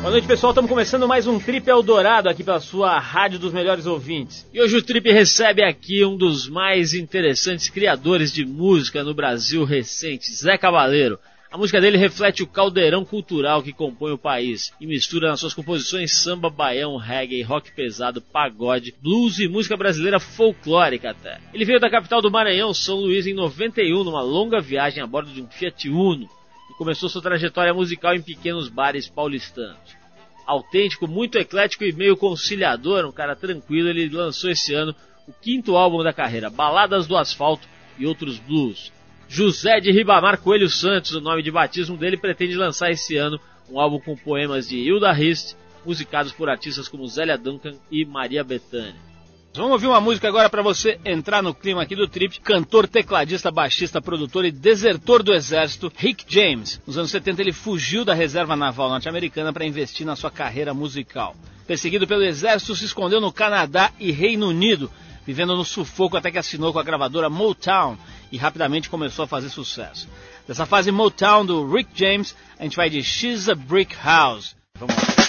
Boa 0.00 0.12
noite, 0.12 0.26
pessoal. 0.26 0.52
Estamos 0.52 0.70
começando 0.70 1.06
mais 1.06 1.26
um 1.26 1.38
Trip 1.38 1.68
Eldorado 1.68 2.30
aqui 2.30 2.42
pela 2.42 2.58
sua 2.58 2.98
Rádio 2.98 3.38
dos 3.38 3.52
Melhores 3.52 3.84
Ouvintes. 3.84 4.48
E 4.50 4.58
hoje 4.58 4.78
o 4.78 4.82
Trip 4.82 5.12
recebe 5.12 5.62
aqui 5.62 6.02
um 6.06 6.16
dos 6.16 6.48
mais 6.48 6.94
interessantes 6.94 7.68
criadores 7.68 8.32
de 8.32 8.46
música 8.46 9.04
no 9.04 9.12
Brasil 9.12 9.62
recente, 9.62 10.32
Zé 10.32 10.56
Cabaleiro. 10.56 11.18
A 11.50 11.58
música 11.58 11.82
dele 11.82 11.98
reflete 11.98 12.42
o 12.42 12.46
caldeirão 12.46 13.04
cultural 13.04 13.62
que 13.62 13.74
compõe 13.74 14.12
o 14.12 14.18
país 14.18 14.72
e 14.80 14.86
mistura 14.86 15.28
nas 15.28 15.40
suas 15.40 15.52
composições 15.52 16.14
samba, 16.14 16.48
baião, 16.48 16.96
reggae, 16.96 17.42
rock 17.42 17.70
pesado, 17.70 18.22
pagode, 18.22 18.94
blues 19.02 19.38
e 19.38 19.48
música 19.48 19.76
brasileira 19.76 20.18
folclórica 20.18 21.10
até. 21.10 21.40
Ele 21.52 21.66
veio 21.66 21.78
da 21.78 21.90
capital 21.90 22.22
do 22.22 22.30
Maranhão, 22.30 22.72
São 22.72 22.96
Luís, 22.96 23.26
em 23.26 23.34
91, 23.34 24.02
numa 24.02 24.22
longa 24.22 24.62
viagem 24.62 25.02
a 25.02 25.06
bordo 25.06 25.30
de 25.30 25.42
um 25.42 25.46
Fiat 25.46 25.90
Uno 25.90 26.26
e 26.70 26.74
começou 26.74 27.08
sua 27.08 27.20
trajetória 27.20 27.74
musical 27.74 28.14
em 28.14 28.22
pequenos 28.22 28.68
bares 28.68 29.08
paulistanos. 29.08 29.98
Autêntico, 30.46 31.06
muito 31.06 31.36
eclético 31.36 31.84
e 31.84 31.92
meio 31.92 32.16
conciliador, 32.16 33.04
um 33.04 33.12
cara 33.12 33.36
tranquilo, 33.36 33.88
ele 33.88 34.08
lançou 34.08 34.50
esse 34.50 34.72
ano 34.72 34.94
o 35.26 35.32
quinto 35.32 35.76
álbum 35.76 36.02
da 36.02 36.12
carreira, 36.12 36.48
Baladas 36.48 37.06
do 37.06 37.16
Asfalto 37.16 37.68
e 37.98 38.06
Outros 38.06 38.38
Blues. 38.38 38.92
José 39.28 39.78
de 39.78 39.92
Ribamar 39.92 40.40
Coelho 40.40 40.68
Santos, 40.68 41.14
o 41.14 41.20
nome 41.20 41.42
de 41.42 41.50
batismo 41.50 41.96
dele, 41.96 42.16
pretende 42.16 42.56
lançar 42.56 42.90
esse 42.90 43.16
ano 43.16 43.38
um 43.70 43.78
álbum 43.78 44.00
com 44.00 44.16
poemas 44.16 44.68
de 44.68 44.76
Hilda 44.76 45.12
Rist, 45.12 45.54
musicados 45.84 46.32
por 46.32 46.48
artistas 46.48 46.88
como 46.88 47.06
Zélia 47.06 47.38
Duncan 47.38 47.74
e 47.90 48.04
Maria 48.04 48.42
Bethânia. 48.42 49.09
Vamos 49.52 49.72
ouvir 49.72 49.88
uma 49.88 50.00
música 50.00 50.28
agora 50.28 50.48
para 50.48 50.62
você 50.62 51.00
entrar 51.04 51.42
no 51.42 51.52
clima 51.52 51.82
aqui 51.82 51.96
do 51.96 52.06
trip. 52.06 52.40
Cantor, 52.40 52.86
tecladista, 52.86 53.50
baixista, 53.50 54.00
produtor 54.00 54.44
e 54.44 54.52
desertor 54.52 55.24
do 55.24 55.34
exército, 55.34 55.92
Rick 55.96 56.24
James. 56.28 56.80
Nos 56.86 56.96
anos 56.96 57.10
70 57.10 57.42
ele 57.42 57.52
fugiu 57.52 58.04
da 58.04 58.14
reserva 58.14 58.54
naval 58.54 58.88
norte-americana 58.88 59.52
para 59.52 59.66
investir 59.66 60.06
na 60.06 60.14
sua 60.14 60.30
carreira 60.30 60.72
musical. 60.72 61.34
Perseguido 61.66 62.06
pelo 62.06 62.22
exército, 62.22 62.76
se 62.76 62.84
escondeu 62.84 63.20
no 63.20 63.32
Canadá 63.32 63.90
e 63.98 64.12
Reino 64.12 64.46
Unido, 64.48 64.88
vivendo 65.26 65.56
no 65.56 65.64
sufoco 65.64 66.16
até 66.16 66.30
que 66.30 66.38
assinou 66.38 66.72
com 66.72 66.78
a 66.78 66.84
gravadora 66.84 67.28
Motown 67.28 67.98
e 68.30 68.38
rapidamente 68.38 68.88
começou 68.88 69.24
a 69.24 69.28
fazer 69.28 69.48
sucesso. 69.48 70.08
Dessa 70.46 70.64
fase 70.64 70.92
Motown 70.92 71.44
do 71.44 71.68
Rick 71.68 71.90
James, 71.92 72.36
a 72.56 72.62
gente 72.62 72.76
vai 72.76 72.88
de 72.88 73.02
She's 73.02 73.48
a 73.48 73.56
Brick 73.56 73.96
House. 73.96 74.54
Vamos 74.78 74.94
lá. 74.94 75.19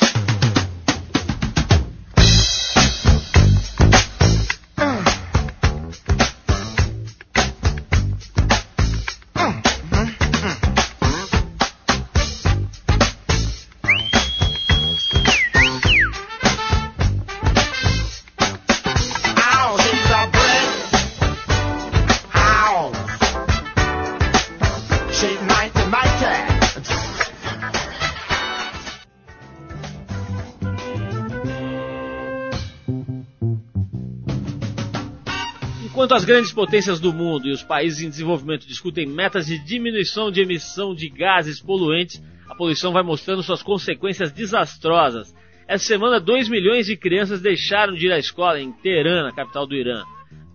As 36.22 36.25
grandes 36.25 36.53
potências 36.53 37.00
do 37.00 37.11
mundo 37.11 37.47
e 37.47 37.52
os 37.52 37.64
países 37.64 38.03
em 38.03 38.09
desenvolvimento 38.09 38.67
discutem 38.67 39.08
metas 39.08 39.47
de 39.47 39.58
diminuição 39.58 40.30
de 40.30 40.39
emissão 40.39 40.94
de 40.94 41.09
gases 41.09 41.59
poluentes, 41.59 42.22
a 42.47 42.53
poluição 42.53 42.94
vai 42.94 43.01
mostrando 43.01 43.41
suas 43.41 43.63
consequências 43.63 44.31
desastrosas. 44.31 45.34
Essa 45.68 45.84
semana, 45.84 46.19
2 46.19 46.47
milhões 46.47 46.85
de 46.85 46.95
crianças 46.95 47.41
deixaram 47.41 47.95
de 47.95 48.06
ir 48.06 48.12
à 48.12 48.19
escola 48.19 48.59
em 48.59 48.72
Teherã, 48.72 49.23
na 49.23 49.31
capital 49.31 49.66
do 49.66 49.73
Irã. 49.73 50.03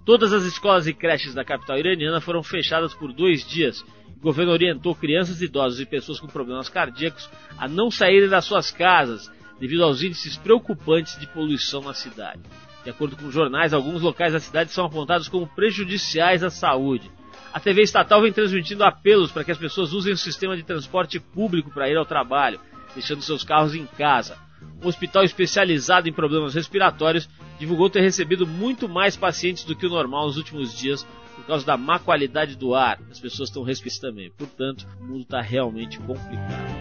Todas 0.05 0.33
as 0.33 0.45
escolas 0.45 0.87
e 0.87 0.95
creches 0.95 1.35
da 1.35 1.45
capital 1.45 1.77
iraniana 1.77 2.21
foram 2.21 2.45
fechadas 2.45 2.95
por 2.95 3.13
dois 3.13 3.45
dias. 3.45 3.85
O 4.19 4.21
governo 4.21 4.53
orientou 4.53 4.95
crianças, 4.95 5.43
idosos 5.43 5.81
e 5.81 5.85
pessoas 5.85 6.21
com 6.21 6.29
problemas 6.29 6.69
cardíacos 6.69 7.29
a 7.59 7.67
não 7.67 7.91
saírem 7.91 8.29
das 8.29 8.45
suas 8.45 8.71
casas, 8.71 9.29
devido 9.59 9.85
aos 9.85 10.03
índices 10.03 10.37
preocupantes 10.37 11.19
de 11.19 11.27
poluição 11.27 11.81
na 11.83 11.95
cidade. 11.95 12.41
De 12.85 12.91
acordo 12.91 13.17
com 13.17 13.31
jornais, 13.31 13.73
alguns 13.73 14.01
locais 14.03 14.33
da 14.33 14.41
cidade 14.41 14.71
são 14.71 14.87
apontados 14.87 15.29
como 15.29 15.47
prejudiciais 15.47 16.45
à 16.45 16.51
saúde. 16.51 17.11
A 17.53 17.59
TV 17.59 17.83
estatal 17.83 18.23
vem 18.23 18.33
transmitindo 18.33 18.85
apelos 18.85 19.33
para 19.33 19.43
que 19.43 19.51
as 19.51 19.59
pessoas 19.59 19.93
usem 19.93 20.13
o 20.13 20.17
sistema 20.17 20.57
de 20.57 20.63
transporte 20.63 21.19
público 21.19 21.71
para 21.71 21.89
ir 21.89 21.97
ao 21.97 22.05
trabalho, 22.05 22.61
deixando 22.95 23.23
seus 23.23 23.43
carros 23.43 23.75
em 23.75 23.87
casa. 23.87 24.39
Um 24.83 24.89
hospital 24.89 25.25
especializado 25.25 26.09
em 26.09 26.13
problemas 26.13 26.55
respiratórios 26.55 27.29
divulgou 27.59 27.89
ter 27.89 28.03
recebido 28.03 28.47
muito 28.47 28.89
mais 28.89 29.17
pacientes 29.17 29.65
do 29.65 29.75
que 29.75 29.87
o 29.87 29.91
normal 29.91 30.27
nos 30.27 30.37
últimos 30.37 30.77
dias 30.77 31.07
por 31.35 31.47
causa 31.47 31.67
da 31.67 31.77
má 31.77 31.99
qualidade 31.99 32.57
do 32.57 32.75
ar. 32.75 32.99
As 33.11 33.21
pessoas 33.21 33.49
estão 33.49 33.63
respirando 33.63 34.01
também. 34.01 34.31
Portanto, 34.31 34.87
o 35.01 35.05
mundo 35.05 35.23
está 35.23 35.41
realmente 35.41 35.99
complicado. 35.99 36.76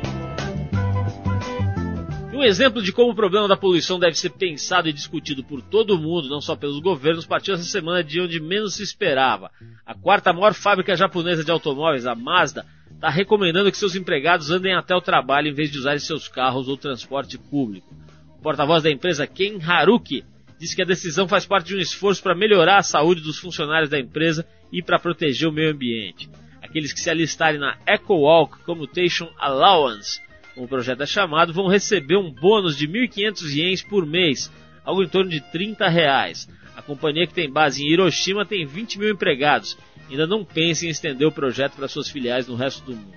Um 2.35 2.43
exemplo 2.43 2.81
de 2.81 2.91
como 2.91 3.13
o 3.13 3.15
problema 3.15 3.47
da 3.47 3.55
poluição 3.55 3.97
deve 3.97 4.15
ser 4.15 4.31
pensado 4.31 4.89
e 4.89 4.93
discutido 4.93 5.41
por 5.41 5.61
todo 5.61 5.97
mundo, 5.97 6.27
não 6.27 6.41
só 6.41 6.53
pelos 6.53 6.81
governos, 6.81 7.25
partiu 7.25 7.53
essa 7.53 7.63
semana 7.63 8.03
de 8.03 8.19
onde 8.19 8.41
menos 8.41 8.75
se 8.75 8.83
esperava. 8.83 9.49
A 9.85 9.95
quarta 9.95 10.33
maior 10.33 10.53
fábrica 10.53 10.97
japonesa 10.97 11.45
de 11.45 11.51
automóveis, 11.51 12.05
a 12.05 12.13
Mazda, 12.13 12.65
está 12.93 13.09
recomendando 13.09 13.71
que 13.71 13.77
seus 13.77 13.95
empregados 13.95 14.51
andem 14.51 14.75
até 14.75 14.93
o 14.93 14.99
trabalho 14.99 15.47
em 15.47 15.53
vez 15.53 15.71
de 15.71 15.77
usarem 15.77 15.99
seus 15.99 16.27
carros 16.27 16.67
ou 16.67 16.75
transporte 16.75 17.37
público. 17.37 17.95
O 18.37 18.41
porta-voz 18.41 18.83
da 18.83 18.91
empresa, 18.91 19.25
Ken 19.25 19.57
Haruki, 19.65 20.25
disse 20.59 20.75
que 20.75 20.81
a 20.81 20.85
decisão 20.85 21.29
faz 21.29 21.45
parte 21.45 21.67
de 21.67 21.77
um 21.77 21.79
esforço 21.79 22.21
para 22.21 22.35
melhorar 22.35 22.79
a 22.79 22.83
saúde 22.83 23.21
dos 23.21 23.39
funcionários 23.39 23.89
da 23.89 23.97
empresa 23.97 24.45
e 24.73 24.83
para 24.83 24.99
proteger 24.99 25.47
o 25.47 25.53
meio 25.53 25.71
ambiente. 25.71 26.29
Aqueles 26.61 26.91
que 26.91 26.99
se 26.99 27.09
alistarem 27.09 27.61
na 27.61 27.77
Eco 27.87 28.13
Walk 28.13 28.61
Commutation 28.65 29.29
Allowance 29.39 30.19
como 30.55 30.65
o 30.65 30.69
projeto 30.69 31.03
é 31.03 31.05
chamado, 31.05 31.53
vão 31.53 31.67
receber 31.67 32.17
um 32.17 32.31
bônus 32.31 32.77
de 32.77 32.87
1.500 32.87 33.55
ienes 33.55 33.83
por 33.83 34.05
mês, 34.05 34.51
algo 34.83 35.03
em 35.03 35.07
torno 35.07 35.29
de 35.29 35.41
30 35.51 35.87
reais. 35.89 36.49
A 36.75 36.81
companhia 36.81 37.27
que 37.27 37.33
tem 37.33 37.51
base 37.51 37.83
em 37.83 37.91
Hiroshima 37.91 38.45
tem 38.45 38.65
20 38.65 38.97
mil 38.97 39.09
empregados. 39.09 39.77
Ainda 40.09 40.25
não 40.25 40.43
pensa 40.45 40.85
em 40.85 40.89
estender 40.89 41.27
o 41.27 41.31
projeto 41.31 41.75
para 41.75 41.87
suas 41.87 42.09
filiais 42.09 42.47
no 42.47 42.55
resto 42.55 42.83
do 42.85 42.95
mundo. 42.95 43.13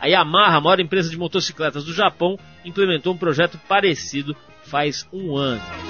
A 0.00 0.06
Yamaha, 0.06 0.56
a 0.56 0.60
maior 0.60 0.80
empresa 0.80 1.10
de 1.10 1.18
motocicletas 1.18 1.84
do 1.84 1.92
Japão, 1.92 2.38
implementou 2.64 3.12
um 3.12 3.18
projeto 3.18 3.58
parecido 3.68 4.36
faz 4.62 5.08
um 5.12 5.36
ano 5.36 5.87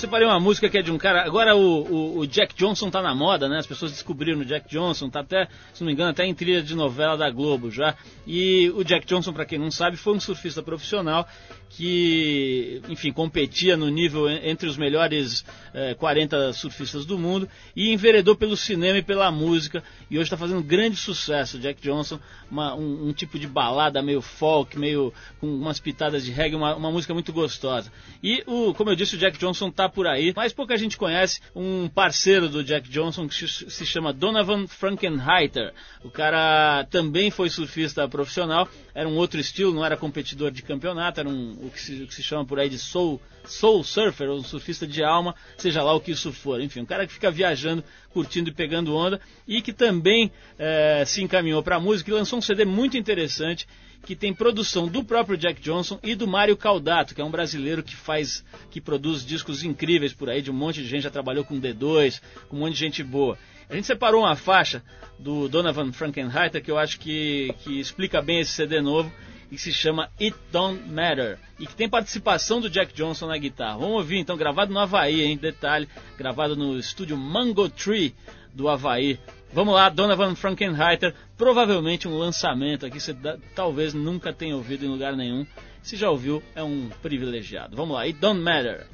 separei 0.00 0.26
uma 0.26 0.40
música 0.40 0.68
que 0.68 0.78
é 0.78 0.82
de 0.82 0.90
um 0.90 0.98
cara. 0.98 1.24
Agora 1.24 1.54
o, 1.54 1.60
o, 1.60 2.18
o, 2.20 2.26
Jack 2.26 2.54
Johnson 2.54 2.90
tá 2.90 3.02
na 3.02 3.14
moda, 3.14 3.48
né? 3.48 3.58
As 3.58 3.66
pessoas 3.66 3.92
descobriram 3.92 4.40
o 4.40 4.44
Jack 4.44 4.68
Johnson, 4.68 5.10
tá 5.10 5.20
até, 5.20 5.46
se 5.74 5.82
não 5.82 5.86
me 5.86 5.92
engano, 5.92 6.10
até 6.10 6.24
em 6.24 6.34
trilha 6.34 6.62
de 6.62 6.74
novela 6.74 7.16
da 7.16 7.30
Globo 7.30 7.70
já. 7.70 7.94
E 8.26 8.70
o 8.74 8.82
Jack 8.82 9.06
Johnson, 9.06 9.32
para 9.32 9.44
quem 9.44 9.58
não 9.58 9.70
sabe, 9.70 9.96
foi 9.96 10.14
um 10.14 10.20
surfista 10.20 10.62
profissional 10.62 11.28
que, 11.70 12.82
enfim, 12.88 13.12
competia 13.12 13.76
no 13.76 13.88
nível 13.88 14.28
entre 14.28 14.68
os 14.68 14.76
melhores 14.76 15.44
eh, 15.72 15.94
40 15.94 16.52
surfistas 16.52 17.06
do 17.06 17.16
mundo 17.16 17.48
e 17.76 17.92
enveredou 17.92 18.34
pelo 18.34 18.56
cinema 18.56 18.98
e 18.98 19.02
pela 19.02 19.30
música 19.30 19.82
e 20.10 20.16
hoje 20.16 20.24
está 20.24 20.36
fazendo 20.36 20.62
grande 20.62 20.96
sucesso. 20.96 21.60
Jack 21.60 21.80
Johnson, 21.80 22.18
uma, 22.50 22.74
um, 22.74 23.08
um, 23.08 23.12
tipo 23.12 23.38
de 23.38 23.46
balada 23.46 24.02
meio 24.02 24.20
folk, 24.20 24.76
meio 24.76 25.14
com 25.40 25.46
umas 25.46 25.78
pitadas 25.78 26.24
de 26.24 26.32
reggae, 26.32 26.56
uma, 26.56 26.74
uma 26.74 26.90
música 26.90 27.14
muito 27.14 27.32
gostosa. 27.32 27.92
E, 28.20 28.42
o, 28.46 28.74
como 28.74 28.90
eu 28.90 28.96
disse, 28.96 29.14
o 29.14 29.18
Jack 29.18 29.38
Johnson 29.38 29.68
está 29.68 29.88
por 29.88 30.08
aí, 30.08 30.32
mas 30.34 30.52
pouca 30.52 30.76
gente 30.76 30.96
conhece 30.96 31.40
um 31.54 31.88
parceiro 31.88 32.48
do 32.48 32.64
Jack 32.64 32.90
Johnson 32.90 33.28
que 33.28 33.46
se 33.46 33.86
chama 33.86 34.12
Donovan 34.12 34.66
Frankenheiter. 34.66 35.72
O 36.02 36.10
cara 36.10 36.84
também 36.90 37.30
foi 37.30 37.48
surfista 37.48 38.08
profissional, 38.08 38.68
era 38.92 39.08
um 39.08 39.16
outro 39.16 39.38
estilo, 39.38 39.72
não 39.72 39.84
era 39.84 39.96
competidor 39.96 40.50
de 40.50 40.62
campeonato, 40.62 41.20
era 41.20 41.28
um, 41.28 41.59
o, 41.62 41.70
que 41.70 41.80
se, 41.80 42.02
o 42.02 42.06
que 42.06 42.14
se 42.14 42.22
chama 42.22 42.44
por 42.44 42.58
aí 42.58 42.68
de 42.68 42.78
soul, 42.78 43.20
soul 43.44 43.84
surfer, 43.84 44.28
ou 44.28 44.38
um 44.38 44.44
surfista 44.44 44.86
de 44.86 45.02
alma, 45.02 45.34
seja 45.56 45.82
lá 45.82 45.94
o 45.94 46.00
que 46.00 46.10
isso 46.10 46.32
for. 46.32 46.60
Enfim, 46.60 46.80
um 46.80 46.86
cara 46.86 47.06
que 47.06 47.12
fica 47.12 47.30
viajando, 47.30 47.84
curtindo 48.10 48.50
e 48.50 48.52
pegando 48.52 48.94
onda 48.94 49.20
e 49.46 49.60
que 49.60 49.72
também 49.72 50.30
é, 50.58 51.04
se 51.06 51.22
encaminhou 51.22 51.62
para 51.62 51.76
a 51.76 51.80
música 51.80 52.10
e 52.10 52.14
lançou 52.14 52.38
um 52.38 52.42
CD 52.42 52.64
muito 52.64 52.96
interessante 52.96 53.66
que 54.04 54.16
tem 54.16 54.32
produção 54.32 54.88
do 54.88 55.04
próprio 55.04 55.36
Jack 55.36 55.60
Johnson 55.60 55.98
e 56.02 56.14
do 56.14 56.26
Mário 56.26 56.56
Caldato, 56.56 57.14
que 57.14 57.20
é 57.20 57.24
um 57.24 57.30
brasileiro 57.30 57.82
que 57.82 57.94
faz, 57.94 58.44
que 58.70 58.80
produz 58.80 59.24
discos 59.24 59.62
incríveis 59.62 60.14
por 60.14 60.30
aí, 60.30 60.40
de 60.40 60.50
um 60.50 60.54
monte 60.54 60.82
de 60.82 60.88
gente, 60.88 61.02
já 61.02 61.10
trabalhou 61.10 61.44
com 61.44 61.60
D2, 61.60 62.20
com 62.48 62.56
um 62.56 62.60
monte 62.60 62.72
de 62.72 62.78
gente 62.78 63.02
boa. 63.02 63.38
A 63.68 63.74
gente 63.74 63.86
separou 63.86 64.22
uma 64.22 64.34
faixa 64.34 64.82
do 65.18 65.48
Donovan 65.48 65.92
Frankenheiter 65.92 66.62
que 66.62 66.70
eu 66.70 66.78
acho 66.78 66.98
que, 66.98 67.54
que 67.62 67.78
explica 67.78 68.20
bem 68.20 68.40
esse 68.40 68.52
CD 68.52 68.80
novo 68.80 69.12
e 69.50 69.56
que 69.56 69.62
se 69.62 69.72
chama 69.72 70.10
It 70.20 70.36
Don't 70.52 70.88
Matter 70.88 71.38
e 71.58 71.66
que 71.66 71.74
tem 71.74 71.88
participação 71.88 72.60
do 72.60 72.70
Jack 72.70 72.94
Johnson 72.94 73.26
na 73.26 73.36
guitarra. 73.36 73.78
Vamos 73.78 73.96
ouvir 73.96 74.18
então, 74.18 74.36
gravado 74.36 74.72
no 74.72 74.78
Havaí, 74.78 75.22
hein? 75.22 75.36
Detalhe, 75.36 75.88
gravado 76.16 76.54
no 76.56 76.78
estúdio 76.78 77.16
Mango 77.16 77.68
Tree 77.68 78.14
do 78.54 78.68
Havaí, 78.68 79.18
Vamos 79.52 79.74
lá, 79.74 79.88
Donovan 79.88 80.36
Frankenheiter, 80.36 81.12
provavelmente 81.36 82.06
um 82.06 82.16
lançamento 82.16 82.86
aqui, 82.86 83.00
você 83.00 83.16
talvez 83.52 83.92
nunca 83.92 84.32
tenha 84.32 84.54
ouvido 84.54 84.84
em 84.84 84.88
lugar 84.88 85.16
nenhum. 85.16 85.44
Se 85.82 85.96
já 85.96 86.08
ouviu, 86.08 86.40
é 86.54 86.62
um 86.62 86.88
privilegiado. 87.02 87.76
Vamos 87.76 87.96
lá, 87.96 88.02
It 88.02 88.18
Don't 88.20 88.40
Matter. 88.40 88.86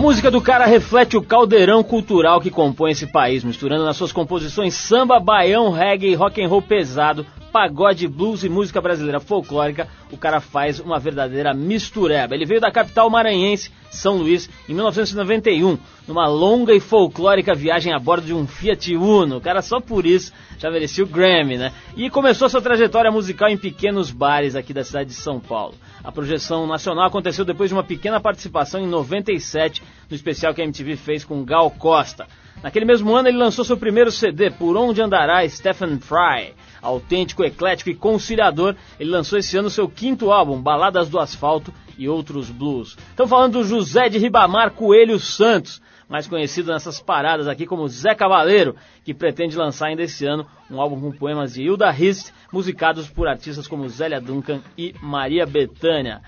A 0.00 0.02
música 0.02 0.30
do 0.30 0.40
cara 0.40 0.64
reflete 0.64 1.14
o 1.14 1.20
caldeirão 1.20 1.84
cultural 1.84 2.40
que 2.40 2.50
compõe 2.50 2.92
esse 2.92 3.06
país, 3.06 3.44
misturando 3.44 3.84
nas 3.84 3.98
suas 3.98 4.10
composições 4.10 4.72
samba, 4.72 5.20
baião, 5.20 5.70
reggae, 5.70 6.14
rock 6.14 6.42
and 6.42 6.48
roll 6.48 6.62
pesado, 6.62 7.26
pagode, 7.50 8.06
blues 8.06 8.44
e 8.44 8.48
música 8.48 8.80
brasileira 8.80 9.20
folclórica, 9.20 9.88
o 10.10 10.16
cara 10.16 10.40
faz 10.40 10.80
uma 10.80 10.98
verdadeira 10.98 11.52
mistureba. 11.52 12.34
Ele 12.34 12.46
veio 12.46 12.60
da 12.60 12.70
capital 12.70 13.10
maranhense, 13.10 13.70
São 13.90 14.16
Luís, 14.16 14.48
em 14.68 14.74
1991, 14.74 15.78
numa 16.06 16.26
longa 16.26 16.72
e 16.74 16.80
folclórica 16.80 17.54
viagem 17.54 17.92
a 17.92 17.98
bordo 17.98 18.26
de 18.26 18.34
um 18.34 18.46
Fiat 18.46 18.94
Uno. 18.96 19.36
O 19.36 19.40
cara 19.40 19.62
só 19.62 19.80
por 19.80 20.06
isso 20.06 20.32
já 20.58 20.70
merecia 20.70 21.04
o 21.04 21.06
Grammy, 21.06 21.56
né? 21.56 21.72
E 21.96 22.08
começou 22.10 22.48
sua 22.48 22.62
trajetória 22.62 23.10
musical 23.10 23.48
em 23.48 23.56
pequenos 23.56 24.10
bares 24.10 24.54
aqui 24.54 24.72
da 24.72 24.84
cidade 24.84 25.10
de 25.10 25.16
São 25.16 25.40
Paulo. 25.40 25.74
A 26.04 26.12
projeção 26.12 26.66
nacional 26.66 27.06
aconteceu 27.06 27.44
depois 27.44 27.70
de 27.70 27.74
uma 27.74 27.84
pequena 27.84 28.20
participação 28.20 28.80
em 28.80 28.86
97 28.86 29.82
no 30.08 30.16
especial 30.16 30.54
que 30.54 30.60
a 30.60 30.64
MTV 30.64 30.96
fez 30.96 31.24
com 31.24 31.44
Gal 31.44 31.70
Costa. 31.70 32.26
Naquele 32.62 32.84
mesmo 32.84 33.14
ano 33.16 33.28
ele 33.28 33.38
lançou 33.38 33.64
seu 33.64 33.76
primeiro 33.76 34.12
CD, 34.12 34.50
Por 34.50 34.76
Onde 34.76 35.00
Andará 35.00 35.48
Stephen 35.48 35.98
Fry. 35.98 36.54
Autêntico, 36.82 37.44
eclético 37.44 37.90
e 37.90 37.94
conciliador, 37.94 38.74
ele 38.98 39.10
lançou 39.10 39.38
esse 39.38 39.56
ano 39.56 39.70
seu 39.70 39.88
quinto 39.88 40.30
álbum, 40.30 40.60
Baladas 40.60 41.08
do 41.08 41.18
Asfalto 41.18 41.72
e 41.96 42.08
Outros 42.08 42.50
Blues. 42.50 42.96
Estamos 43.10 43.30
falando 43.30 43.54
do 43.54 43.64
José 43.64 44.08
de 44.08 44.18
Ribamar 44.18 44.72
Coelho 44.72 45.18
Santos, 45.18 45.80
mais 46.08 46.26
conhecido 46.26 46.72
nessas 46.72 47.00
paradas 47.00 47.46
aqui 47.46 47.64
como 47.66 47.88
Zé 47.88 48.14
Cavaleiro, 48.14 48.76
que 49.04 49.14
pretende 49.14 49.56
lançar 49.56 49.86
ainda 49.86 50.02
esse 50.02 50.26
ano 50.26 50.46
um 50.70 50.80
álbum 50.80 51.00
com 51.00 51.12
poemas 51.12 51.54
de 51.54 51.62
Hilda 51.62 51.90
Hist, 51.90 52.32
musicados 52.52 53.08
por 53.08 53.28
artistas 53.28 53.66
como 53.66 53.88
Zélia 53.88 54.20
Duncan 54.20 54.60
e 54.76 54.94
Maria 55.00 55.46
Bethânia. 55.46 56.20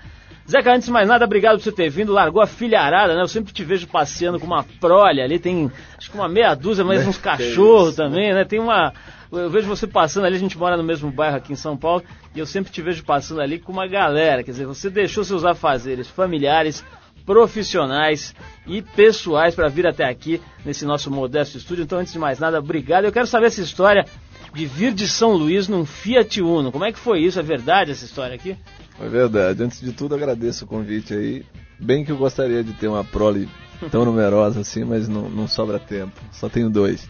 Zeca, 0.49 0.73
antes 0.73 0.87
de 0.87 0.91
mais 0.91 1.07
nada, 1.07 1.23
obrigado 1.23 1.57
por 1.57 1.63
você 1.63 1.71
ter 1.71 1.89
vindo. 1.89 2.11
Largou 2.11 2.41
a 2.41 2.47
filharada, 2.47 3.15
né? 3.15 3.21
Eu 3.21 3.27
sempre 3.27 3.53
te 3.53 3.63
vejo 3.63 3.87
passeando 3.87 4.39
com 4.39 4.45
uma 4.45 4.63
prole 4.79 5.21
ali. 5.21 5.39
Tem 5.39 5.71
acho 5.97 6.11
que 6.11 6.17
uma 6.17 6.27
meia 6.27 6.53
dúzia, 6.53 6.83
mas 6.83 7.07
uns 7.07 7.17
cachorros 7.17 7.95
também, 7.95 8.33
né? 8.33 8.43
Tem 8.43 8.59
uma. 8.59 8.93
Eu 9.31 9.49
vejo 9.49 9.67
você 9.67 9.87
passando 9.87 10.25
ali, 10.25 10.35
a 10.35 10.39
gente 10.39 10.57
mora 10.57 10.77
no 10.77 10.83
mesmo 10.83 11.09
bairro 11.09 11.37
aqui 11.37 11.53
em 11.53 11.55
São 11.55 11.75
Paulo, 11.75 12.03
e 12.35 12.39
eu 12.39 12.45
sempre 12.45 12.71
te 12.71 12.81
vejo 12.81 13.03
passando 13.03 13.41
ali 13.41 13.57
com 13.57 13.71
uma 13.71 13.87
galera. 13.87 14.43
Quer 14.43 14.51
dizer, 14.51 14.65
você 14.65 14.89
deixou 14.89 15.23
seus 15.23 15.43
afazeres 15.43 16.07
familiares, 16.07 16.85
profissionais 17.25 18.35
e 18.67 18.81
pessoais 18.81 19.55
para 19.55 19.69
vir 19.69 19.87
até 19.87 20.03
aqui 20.03 20.41
nesse 20.65 20.85
nosso 20.85 21.09
modesto 21.09 21.57
estúdio. 21.57 21.83
Então, 21.83 21.97
antes 21.99 22.13
de 22.13 22.19
mais 22.19 22.37
nada, 22.37 22.59
obrigado. 22.59 23.05
Eu 23.05 23.11
quero 23.11 23.25
saber 23.25 23.47
essa 23.47 23.61
história 23.61 24.05
de 24.53 24.65
vir 24.65 24.93
de 24.93 25.07
São 25.07 25.31
Luís 25.31 25.67
num 25.67 25.85
Fiat 25.85 26.41
Uno. 26.41 26.71
Como 26.71 26.85
é 26.85 26.91
que 26.91 26.99
foi 26.99 27.21
isso? 27.21 27.39
É 27.39 27.43
verdade 27.43 27.91
essa 27.91 28.05
história 28.05 28.35
aqui? 28.35 28.55
É 28.99 29.07
verdade. 29.07 29.63
Antes 29.63 29.81
de 29.81 29.91
tudo, 29.91 30.15
agradeço 30.15 30.65
o 30.65 30.67
convite 30.67 31.13
aí. 31.13 31.45
Bem 31.79 32.05
que 32.05 32.11
eu 32.11 32.17
gostaria 32.17 32.63
de 32.63 32.73
ter 32.73 32.87
uma 32.87 33.03
prole 33.03 33.49
tão 33.91 34.05
numerosa 34.05 34.61
assim, 34.61 34.83
mas 34.83 35.07
não, 35.07 35.29
não 35.29 35.47
sobra 35.47 35.79
tempo. 35.79 36.13
Só 36.31 36.47
tenho 36.49 36.69
dois. 36.69 37.09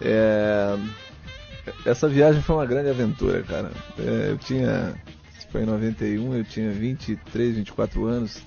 É... 0.00 0.76
Essa 1.84 2.08
viagem 2.08 2.42
foi 2.42 2.56
uma 2.56 2.66
grande 2.66 2.88
aventura, 2.88 3.42
cara. 3.42 3.70
É, 3.98 4.30
eu 4.30 4.38
tinha. 4.38 4.94
Foi 5.50 5.62
em 5.62 5.66
91, 5.66 6.34
eu 6.34 6.44
tinha 6.44 6.70
23, 6.70 7.56
24 7.56 8.04
anos. 8.04 8.42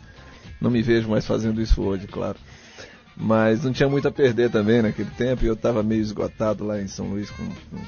Não 0.59 0.69
me 0.69 0.81
vejo 0.81 1.09
mais 1.09 1.25
fazendo 1.25 1.61
isso 1.61 1.81
hoje, 1.81 2.07
claro. 2.07 2.37
Mas 3.15 3.63
não 3.63 3.73
tinha 3.73 3.89
muito 3.89 4.07
a 4.07 4.11
perder 4.11 4.49
também 4.49 4.81
naquele 4.81 5.09
tempo 5.11 5.43
e 5.43 5.47
eu 5.47 5.53
estava 5.53 5.83
meio 5.83 6.01
esgotado 6.01 6.65
lá 6.65 6.81
em 6.81 6.87
São 6.87 7.07
Luís 7.07 7.29
com, 7.29 7.45
com, 7.45 7.83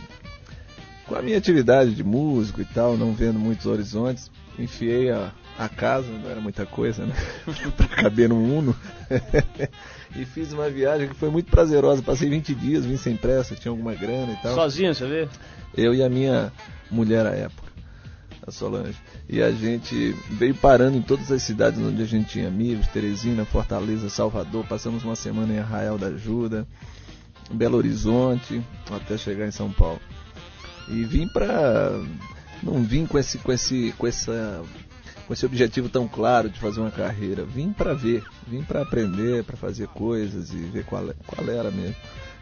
a 1.15 1.21
minha 1.21 1.37
atividade 1.37 1.93
de 1.93 2.03
músico 2.03 2.61
e 2.61 2.65
tal, 2.65 2.97
não 2.97 3.13
vendo 3.13 3.39
muitos 3.39 3.65
horizontes. 3.65 4.31
Enfiei 4.57 5.09
a, 5.09 5.31
a 5.57 5.69
casa, 5.69 6.07
não 6.11 6.29
era 6.29 6.41
muita 6.41 6.65
coisa, 6.65 7.05
né? 7.05 7.15
para 7.77 7.87
caber 7.87 8.29
no 8.29 8.37
Uno. 8.37 8.75
e 10.15 10.25
fiz 10.25 10.51
uma 10.51 10.69
viagem 10.69 11.07
que 11.07 11.15
foi 11.15 11.29
muito 11.29 11.49
prazerosa. 11.49 12.01
Passei 12.01 12.29
20 12.29 12.53
dias, 12.55 12.85
vim 12.85 12.97
sem 12.97 13.15
pressa, 13.15 13.55
tinha 13.55 13.71
alguma 13.71 13.95
grana 13.95 14.33
e 14.33 14.35
tal. 14.37 14.55
Sozinho, 14.55 14.93
você 14.93 15.07
vê? 15.07 15.27
Eu 15.75 15.93
e 15.93 16.03
a 16.03 16.09
minha 16.09 16.51
mulher 16.89 17.25
à 17.25 17.31
época 17.31 17.71
a 18.45 18.51
Solange. 18.51 18.97
E 19.29 19.41
a 19.41 19.51
gente 19.51 20.15
veio 20.31 20.55
parando 20.55 20.97
em 20.97 21.01
todas 21.01 21.31
as 21.31 21.43
cidades 21.43 21.79
onde 21.79 22.01
a 22.01 22.05
gente 22.05 22.29
tinha 22.29 22.47
amigos, 22.47 22.87
Teresina, 22.87 23.45
Fortaleza, 23.45 24.09
Salvador, 24.09 24.65
passamos 24.65 25.03
uma 25.03 25.15
semana 25.15 25.53
em 25.53 25.59
Arraial 25.59 25.97
da 25.97 26.07
Ajuda, 26.07 26.67
Belo 27.51 27.77
Horizonte, 27.77 28.61
até 28.89 29.17
chegar 29.17 29.47
em 29.47 29.51
São 29.51 29.71
Paulo. 29.71 29.99
E 30.91 31.03
vim 31.03 31.27
para 31.27 31.91
não 32.61 32.83
vim 32.83 33.05
com 33.05 33.17
esse 33.17 33.37
com 33.37 33.51
esse 33.51 33.93
com 33.97 34.05
essa 34.05 34.63
com 35.25 35.33
esse 35.33 35.45
objetivo 35.45 35.87
tão 35.87 36.07
claro 36.07 36.49
de 36.49 36.59
fazer 36.59 36.81
uma 36.81 36.91
carreira, 36.91 37.45
vim 37.45 37.71
para 37.71 37.93
ver, 37.93 38.23
vim 38.45 38.61
para 38.63 38.81
aprender, 38.81 39.43
para 39.45 39.55
fazer 39.55 39.87
coisas 39.87 40.51
e 40.51 40.57
ver 40.57 40.83
qual, 40.83 41.05
qual 41.25 41.49
era 41.49 41.71
mesmo. 41.71 41.95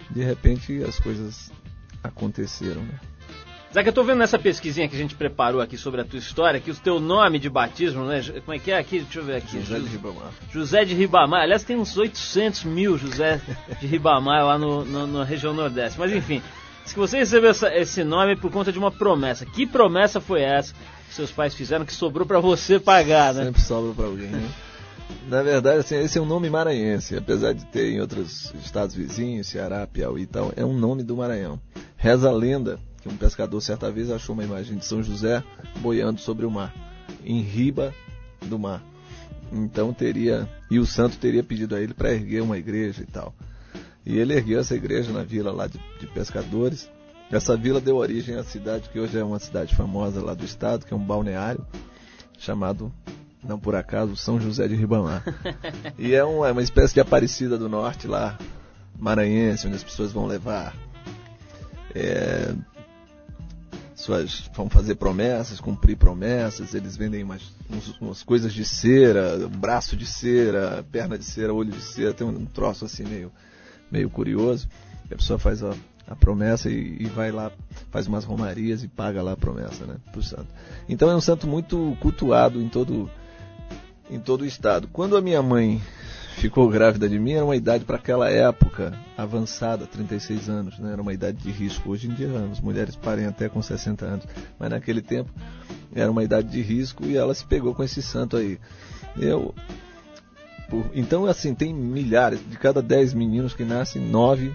De 0.10 0.24
repente 0.24 0.84
as 0.84 1.00
coisas 1.00 1.51
aconteceram, 2.04 2.81
né? 2.81 3.00
Zé, 3.72 3.84
que 3.84 3.90
eu 3.90 3.94
tô 3.94 4.04
vendo 4.04 4.18
nessa 4.18 4.40
pesquisinha 4.40 4.90
que 4.90 4.96
a 4.96 4.98
gente 4.98 5.13
preparou 5.13 5.62
aqui 5.62 5.78
sobre 5.78 6.01
a 6.01 6.03
tua 6.03 6.18
história, 6.18 6.60
que 6.60 6.72
o 6.72 6.75
teu 6.75 7.00
nome 7.00 7.38
de 7.38 7.48
batismo, 7.48 8.03
né? 8.06 8.20
Como 8.44 8.56
é 8.56 8.58
que 8.58 8.72
é 8.72 8.79
aqui? 8.79 9.01
Deixa 9.01 9.20
eu 9.20 9.24
ver 9.24 9.36
aqui. 9.36 9.60
José 9.62 9.79
de 9.79 9.86
Ribamar. 9.86 10.32
José 10.51 10.86
de 10.86 10.96
Ribamar. 10.96 11.41
Aliás, 11.44 11.63
tem 11.63 11.77
uns 11.77 11.96
800 11.96 12.63
mil 12.63 12.98
José 12.98 13.39
de 13.79 13.86
Ribamar 13.86 14.44
lá 14.44 14.58
no, 14.58 14.84
no, 14.84 15.06
na 15.06 15.24
região 15.24 15.53
Nordeste. 15.53 16.00
Mas 16.00 16.12
enfim, 16.12 16.41
se 16.86 16.95
você 16.95 17.17
recebeu 17.17 17.50
essa, 17.51 17.74
esse 17.75 18.03
nome 18.03 18.36
por 18.36 18.51
conta 18.51 18.71
de 18.71 18.79
uma 18.79 18.91
promessa. 18.91 19.45
Que 19.45 19.65
promessa 19.65 20.19
foi 20.19 20.41
essa 20.41 20.74
que 21.07 21.15
seus 21.15 21.31
pais 21.31 21.53
fizeram 21.53 21.86
que 21.86 21.93
sobrou 21.93 22.25
para 22.25 22.39
você 22.39 22.79
pagar, 22.79 23.33
né? 23.33 23.45
Sempre 23.45 23.62
sobra 23.62 23.93
para 23.93 24.05
alguém, 24.05 24.27
né? 24.27 24.50
Na 25.27 25.41
verdade, 25.41 25.79
assim, 25.79 25.95
esse 25.95 26.17
é 26.17 26.21
um 26.21 26.25
nome 26.25 26.50
maranhense, 26.50 27.15
apesar 27.15 27.53
de 27.53 27.65
ter 27.65 27.91
em 27.91 28.00
outros 28.00 28.53
estados 28.63 28.95
vizinhos, 28.95 29.48
Ceará, 29.48 29.86
Piauí 29.88 30.24
e 30.24 30.27
tal, 30.27 30.53
é 30.55 30.63
um 30.63 30.77
nome 30.77 31.03
do 31.03 31.17
Maranhão. 31.17 31.59
Reza 31.98 32.29
a 32.29 32.31
lenda 32.31 32.79
que 33.01 33.09
um 33.09 33.17
pescador 33.17 33.59
certa 33.62 33.91
vez 33.91 34.12
achou 34.12 34.33
uma 34.33 34.43
imagem 34.43 34.77
de 34.77 34.86
São 34.86 35.01
José 35.01 35.43
boiando 35.77 36.19
sobre 36.19 36.45
o 36.45 36.51
mar, 36.51 36.74
em 37.24 37.41
riba 37.41 37.93
do 38.45 38.59
mar. 38.59 38.83
Então 39.51 39.93
teria, 39.93 40.48
e 40.69 40.79
o 40.79 40.86
santo 40.86 41.17
teria 41.17 41.43
pedido 41.43 41.75
a 41.75 41.81
ele 41.81 41.93
para 41.93 42.13
erguer 42.13 42.41
uma 42.41 42.57
igreja 42.57 43.01
e 43.01 43.05
tal. 43.05 43.33
E 44.06 44.18
ele 44.18 44.34
ergueu 44.34 44.60
essa 44.60 44.75
igreja 44.75 45.12
na 45.12 45.24
vila 45.24 45.51
lá 45.51 45.68
de, 45.68 45.79
de 46.00 46.08
pescadores. 46.08 46.89
Essa 47.32 47.56
vila 47.56 47.79
deu 47.79 47.98
origem 47.98 48.36
à 48.36 48.44
cidade 48.44 48.89
que 48.89 49.00
hoje 49.00 49.18
é 49.18 49.24
uma 49.24 49.39
cidade 49.39 49.75
famosa 49.75 50.22
lá 50.24 50.34
do 50.34 50.44
estado, 50.44 50.86
que 50.86 50.94
é 50.94 50.98
um 50.98 51.06
balneário 51.06 51.65
chamado 52.38 52.91
não 53.44 53.60
por 53.60 53.75
acaso, 53.75 54.15
São 54.15 54.39
José 54.39 54.68
de 54.68 54.75
Ribamar. 54.75 55.24
e 55.98 56.13
é 56.13 56.24
uma, 56.24 56.50
é 56.50 56.51
uma 56.51 56.62
espécie 56.62 56.94
de 56.94 57.00
Aparecida 57.00 57.58
do 57.58 57.70
Norte 57.70 58.08
lá, 58.08 58.38
maranhense, 58.98 59.65
onde 59.65 59.77
as 59.77 59.84
pessoas 59.84 60.12
vão 60.12 60.25
levar 60.25 60.75
é, 61.96 62.53
suas 63.96 64.50
vão 64.53 64.70
fazer 64.70 64.96
promessas, 64.96 65.60
cumprir 65.60 65.98
promessas, 65.98 66.74
eles 66.74 66.96
vendem 66.96 67.24
umas, 67.24 67.41
umas 68.00 68.24
coisas 68.24 68.53
de 68.53 68.63
cera, 68.63 69.48
braço 69.48 69.96
de 69.96 70.06
cera, 70.06 70.86
perna 70.91 71.18
de 71.18 71.25
cera, 71.25 71.53
olho 71.53 71.72
de 71.72 71.82
cera, 71.82 72.13
tem 72.13 72.25
um 72.25 72.46
troço 72.46 72.86
assim 72.86 73.03
meio, 73.03 73.32
meio 73.91 74.10
curioso. 74.10 74.67
A 75.05 75.15
pessoa 75.15 75.39
faz 75.39 75.63
a, 75.63 75.74
a 76.08 76.15
promessa 76.15 76.69
e, 76.69 76.98
e, 77.00 77.05
vai 77.05 77.31
lá, 77.31 77.51
faz 77.91 78.08
umas 78.08 78.24
romarias 78.24 78.84
e 78.84 78.88
paga 78.88 79.22
lá 79.22 79.34
a 79.34 79.38
promessa, 79.38 79.86
né, 79.86 79.96
pro 80.12 80.22
santo. 80.22 80.48
Então 80.88 81.10
é 81.10 81.15
um 81.15 81.22
santo 81.22 81.48
muito 81.48 81.98
cultuado 82.00 82.62
em 82.62 82.69
todo, 82.69 83.10
em 84.10 84.19
todo 84.19 84.41
o 84.41 84.46
estado. 84.46 84.88
Quando 84.91 85.17
a 85.17 85.22
minha 85.22 85.41
mãe 85.41 85.81
ficou 86.39 86.69
grávida 86.69 87.10
de 87.10 87.19
mim 87.19 87.34
era 87.34 87.43
uma 87.43 87.55
idade 87.55 87.84
para 87.84 87.98
aquela 87.98 88.29
época 88.29 88.98
avançada, 89.17 89.86
36 89.86 90.50
anos, 90.50 90.79
né? 90.79 90.93
era 90.93 91.01
uma 91.01 91.13
idade 91.13 91.38
de 91.38 91.51
risco. 91.51 91.91
Hoje 91.91 92.08
em 92.08 92.13
dia 92.13 92.29
as 92.50 92.62
mulheres 92.62 92.96
parem 92.96 93.25
até 93.25 93.50
com 93.50 93.62
60 93.62 94.05
anos, 94.05 94.25
mas 94.58 94.69
naquele 94.69 95.01
tempo 95.01 95.29
era 95.93 96.10
uma 96.10 96.24
idade 96.24 96.48
de 96.50 96.62
risco 96.62 97.05
e 97.05 97.17
ela 97.17 97.34
se 97.34 97.46
pegou 97.46 97.75
com 97.75 97.84
esse 97.84 98.01
santo 98.01 98.38
aí. 98.38 98.58
Eu, 99.17 99.53
por, 100.69 100.85
então, 100.93 101.25
assim, 101.25 101.53
tem 101.53 101.73
milhares, 101.73 102.39
de 102.47 102.57
cada 102.57 102.81
10 102.81 103.13
meninos 103.13 103.53
que 103.53 103.63
nascem, 103.63 104.01
9 104.01 104.51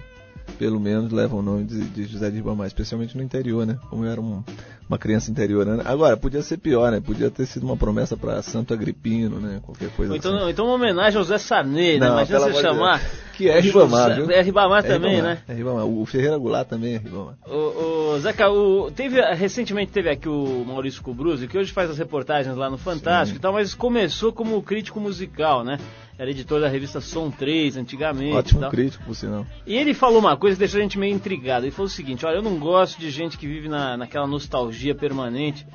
pelo 0.57 0.79
menos 0.79 1.11
levam 1.11 1.39
o 1.39 1.41
nome 1.41 1.65
de, 1.65 1.81
de 1.81 2.05
José 2.05 2.29
de 2.29 2.37
Ribamar, 2.37 2.67
especialmente 2.67 3.17
no 3.17 3.23
interior, 3.23 3.65
né? 3.65 3.77
Como 3.89 4.05
eu 4.05 4.11
era 4.11 4.21
um, 4.21 4.43
uma 4.87 4.97
criança 4.97 5.29
interiorana. 5.29 5.83
Agora, 5.85 6.15
podia 6.15 6.41
ser 6.41 6.57
pior, 6.57 6.91
né? 6.91 7.01
Podia 7.01 7.29
ter 7.29 7.45
sido 7.45 7.63
uma 7.65 7.75
promessa 7.75 8.15
para 8.15 8.41
Santo 8.41 8.73
Agripino, 8.73 9.39
né? 9.39 9.59
Qualquer 9.61 9.89
coisa 9.89 10.15
então, 10.15 10.35
assim. 10.37 10.49
Então 10.49 10.65
uma 10.65 10.75
homenagem 10.75 11.17
ao 11.17 11.23
José 11.23 11.37
Sarney, 11.37 11.99
né? 11.99 12.07
Imagina 12.07 12.39
você 12.39 12.61
chamar... 12.61 13.01
Que 13.35 13.49
é 13.49 13.59
Ribamar, 13.59 14.15
viu? 14.15 14.31
É 14.31 14.41
Ribamar 14.41 14.79
é 14.79 14.87
também, 14.87 15.15
Ribamar, 15.15 15.35
né? 15.35 15.41
É 15.49 15.53
Ribamar. 15.53 15.85
O 15.85 16.05
Ferreira 16.05 16.37
Goulart 16.37 16.69
também 16.69 16.95
é 16.95 16.97
Ribamar. 16.97 17.35
O, 17.45 18.13
o 18.13 18.19
Zeca, 18.19 18.49
o, 18.49 18.89
teve, 18.91 19.19
recentemente 19.33 19.91
teve 19.91 20.09
aqui 20.09 20.29
o 20.29 20.63
Maurício 20.65 21.01
Cubruzzi, 21.01 21.45
que 21.45 21.57
hoje 21.57 21.73
faz 21.73 21.89
as 21.89 21.97
reportagens 21.97 22.55
lá 22.55 22.69
no 22.69 22.77
Fantástico 22.77 23.35
Sim. 23.35 23.39
e 23.39 23.41
tal, 23.41 23.51
mas 23.51 23.73
começou 23.73 24.31
como 24.31 24.61
crítico 24.63 25.01
musical, 25.01 25.65
né? 25.65 25.77
Era 26.17 26.29
editor 26.29 26.61
da 26.61 26.69
revista 26.69 27.01
Som 27.01 27.29
3, 27.29 27.75
antigamente. 27.75 28.35
Ótimo 28.35 28.69
crítico, 28.69 29.03
por 29.03 29.15
sinal. 29.15 29.45
E 29.67 29.75
ele 29.75 29.93
falou 29.93 30.19
uma 30.19 30.37
coisa 30.37 30.55
que 30.55 30.59
deixou 30.59 30.79
a 30.79 30.83
gente 30.83 30.97
meio 30.97 31.13
intrigado. 31.13 31.65
Ele 31.65 31.71
falou 31.71 31.87
o 31.87 31.89
seguinte: 31.89 32.25
olha, 32.25 32.35
eu 32.35 32.41
não 32.41 32.57
gosto 32.57 32.97
de 32.99 33.09
gente 33.09 33.37
que 33.37 33.45
vive 33.45 33.67
na, 33.67 33.97
naquela 33.97 34.25
nostalgia 34.25 34.95
permanente. 34.95 35.67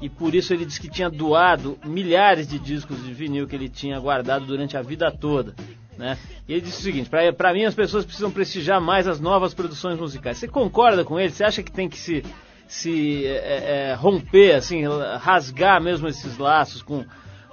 E 0.00 0.10
por 0.10 0.34
isso 0.34 0.52
ele 0.52 0.66
disse 0.66 0.78
que 0.78 0.90
tinha 0.90 1.08
doado 1.08 1.78
milhares 1.82 2.46
de 2.46 2.58
discos 2.58 3.02
de 3.02 3.14
vinil 3.14 3.46
que 3.46 3.56
ele 3.56 3.70
tinha 3.70 3.98
guardado 3.98 4.44
durante 4.44 4.76
a 4.76 4.82
vida 4.82 5.10
toda. 5.10 5.54
Né? 5.96 6.18
E 6.46 6.52
ele 6.52 6.60
disse 6.60 6.80
o 6.80 6.82
seguinte: 6.82 7.08
para 7.08 7.54
mim, 7.54 7.64
as 7.64 7.74
pessoas 7.74 8.04
precisam 8.04 8.30
prestigiar 8.30 8.80
mais 8.80 9.08
as 9.08 9.18
novas 9.18 9.54
produções 9.54 9.98
musicais. 9.98 10.36
Você 10.36 10.46
concorda 10.46 11.04
com 11.04 11.18
ele? 11.18 11.30
Você 11.30 11.42
acha 11.42 11.62
que 11.62 11.72
tem 11.72 11.88
que 11.88 11.96
se, 11.96 12.22
se 12.68 13.24
é, 13.24 13.92
é, 13.92 13.94
romper, 13.94 14.56
assim, 14.56 14.82
rasgar 15.18 15.80
mesmo 15.80 16.06
esses 16.06 16.36
laços 16.36 16.82
com 16.82 17.02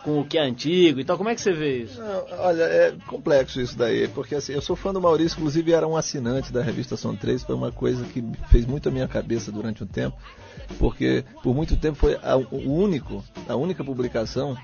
com 0.04 0.20
o 0.20 0.26
que 0.26 0.38
é 0.38 0.42
antigo 0.42 1.00
e 1.00 1.06
tal. 1.06 1.18
Como 1.18 1.30
é 1.30 1.36
que 1.36 1.42
você 1.42 1.54
vê 1.54 1.84
isso? 1.84 2.00
Não, 2.00 2.26
olha, 2.40 2.64
é 2.64 2.96
complexo 3.08 3.60
isso 3.62 3.78
daí, 3.78 4.08
porque 4.10 4.36
assim, 4.36 4.54
eu 4.54 4.62
sou 4.62 4.76
fã 4.76 4.94
do 4.94 5.02
Maurício, 5.02 5.38
inclusive 5.38 5.72
era 5.72 5.88
um 5.88 5.96
assinante 5.96 6.52
da 6.52 6.62
revista 6.62 6.98
Som 6.98 7.16
3, 7.16 7.44
foi 7.44 7.56
uma 7.56 7.72
coisa 7.72 8.04
que 8.06 8.24
fez 8.50 8.66
muito 8.66 8.90
a 8.90 8.92
minha 8.92 9.08
cabeça 9.08 9.52
durante 9.52 9.84
um 9.84 9.88
tempo, 9.88 10.18
porque 10.78 11.24
por 11.42 11.56
muito 11.56 11.78
tempo 11.78 11.98
foi 11.98 12.18
a, 12.22 12.36
o 12.36 12.72
único, 12.72 13.24
a 13.48 13.56
única 13.56 13.84
publicação 13.84 14.58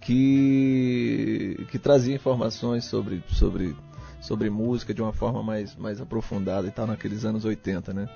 que, 0.00 1.66
que 1.70 1.78
trazia 1.78 2.14
informações 2.14 2.84
sobre, 2.84 3.22
sobre, 3.28 3.76
sobre 4.20 4.50
música 4.50 4.92
de 4.94 5.02
uma 5.02 5.12
forma 5.12 5.42
mais, 5.42 5.76
mais 5.76 6.00
aprofundada 6.00 6.66
e 6.66 6.70
tal, 6.70 6.86
naqueles 6.86 7.24
anos 7.24 7.44
80, 7.44 7.92
né? 7.92 8.08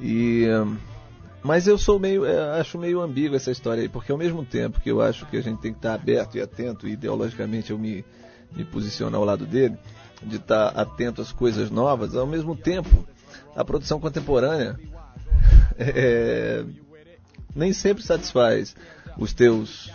E. 0.00 0.46
Mas 1.44 1.66
eu 1.66 1.76
sou 1.76 1.98
meio, 1.98 2.24
é, 2.24 2.58
acho 2.58 2.78
meio 2.78 3.02
ambíguo 3.02 3.36
essa 3.36 3.50
história 3.50 3.82
aí, 3.82 3.88
porque 3.88 4.10
ao 4.10 4.16
mesmo 4.16 4.42
tempo 4.42 4.80
que 4.80 4.90
eu 4.90 5.02
acho 5.02 5.26
que 5.26 5.36
a 5.36 5.42
gente 5.42 5.60
tem 5.60 5.72
que 5.72 5.78
estar 5.78 5.92
aberto 5.92 6.38
e 6.38 6.40
atento, 6.40 6.88
e 6.88 6.92
ideologicamente 6.92 7.70
eu 7.70 7.78
me, 7.78 8.02
me 8.56 8.64
posiciono 8.64 9.14
ao 9.14 9.24
lado 9.24 9.44
dele, 9.44 9.76
de 10.22 10.36
estar 10.36 10.68
atento 10.68 11.20
às 11.20 11.32
coisas 11.32 11.70
novas, 11.70 12.16
ao 12.16 12.26
mesmo 12.26 12.56
tempo 12.56 13.06
a 13.54 13.62
produção 13.62 14.00
contemporânea 14.00 14.80
é, 15.78 16.64
nem 17.54 17.74
sempre 17.74 18.02
satisfaz 18.02 18.74
os 19.18 19.34
teus 19.34 19.92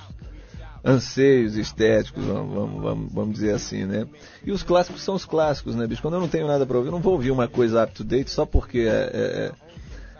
anseios 0.85 1.57
estéticos, 1.57 2.25
vamos, 2.25 2.81
vamos, 2.81 3.11
vamos, 3.11 3.33
dizer 3.33 3.55
assim, 3.55 3.85
né? 3.85 4.07
E 4.45 4.51
os 4.51 4.61
clássicos 4.61 5.01
são 5.01 5.15
os 5.15 5.25
clássicos, 5.25 5.75
né, 5.75 5.87
bicho? 5.87 6.01
Quando 6.01 6.13
eu 6.13 6.21
não 6.21 6.27
tenho 6.29 6.45
nada 6.45 6.63
para 6.63 6.77
ouvir, 6.77 6.89
eu 6.89 6.93
não 6.93 7.01
vou 7.01 7.13
ouvir 7.13 7.31
uma 7.31 7.47
coisa 7.47 7.83
up 7.83 7.93
to 7.93 8.03
date 8.03 8.29
só 8.29 8.45
porque 8.45 8.81
é, 8.81 9.09
é, 9.13 9.51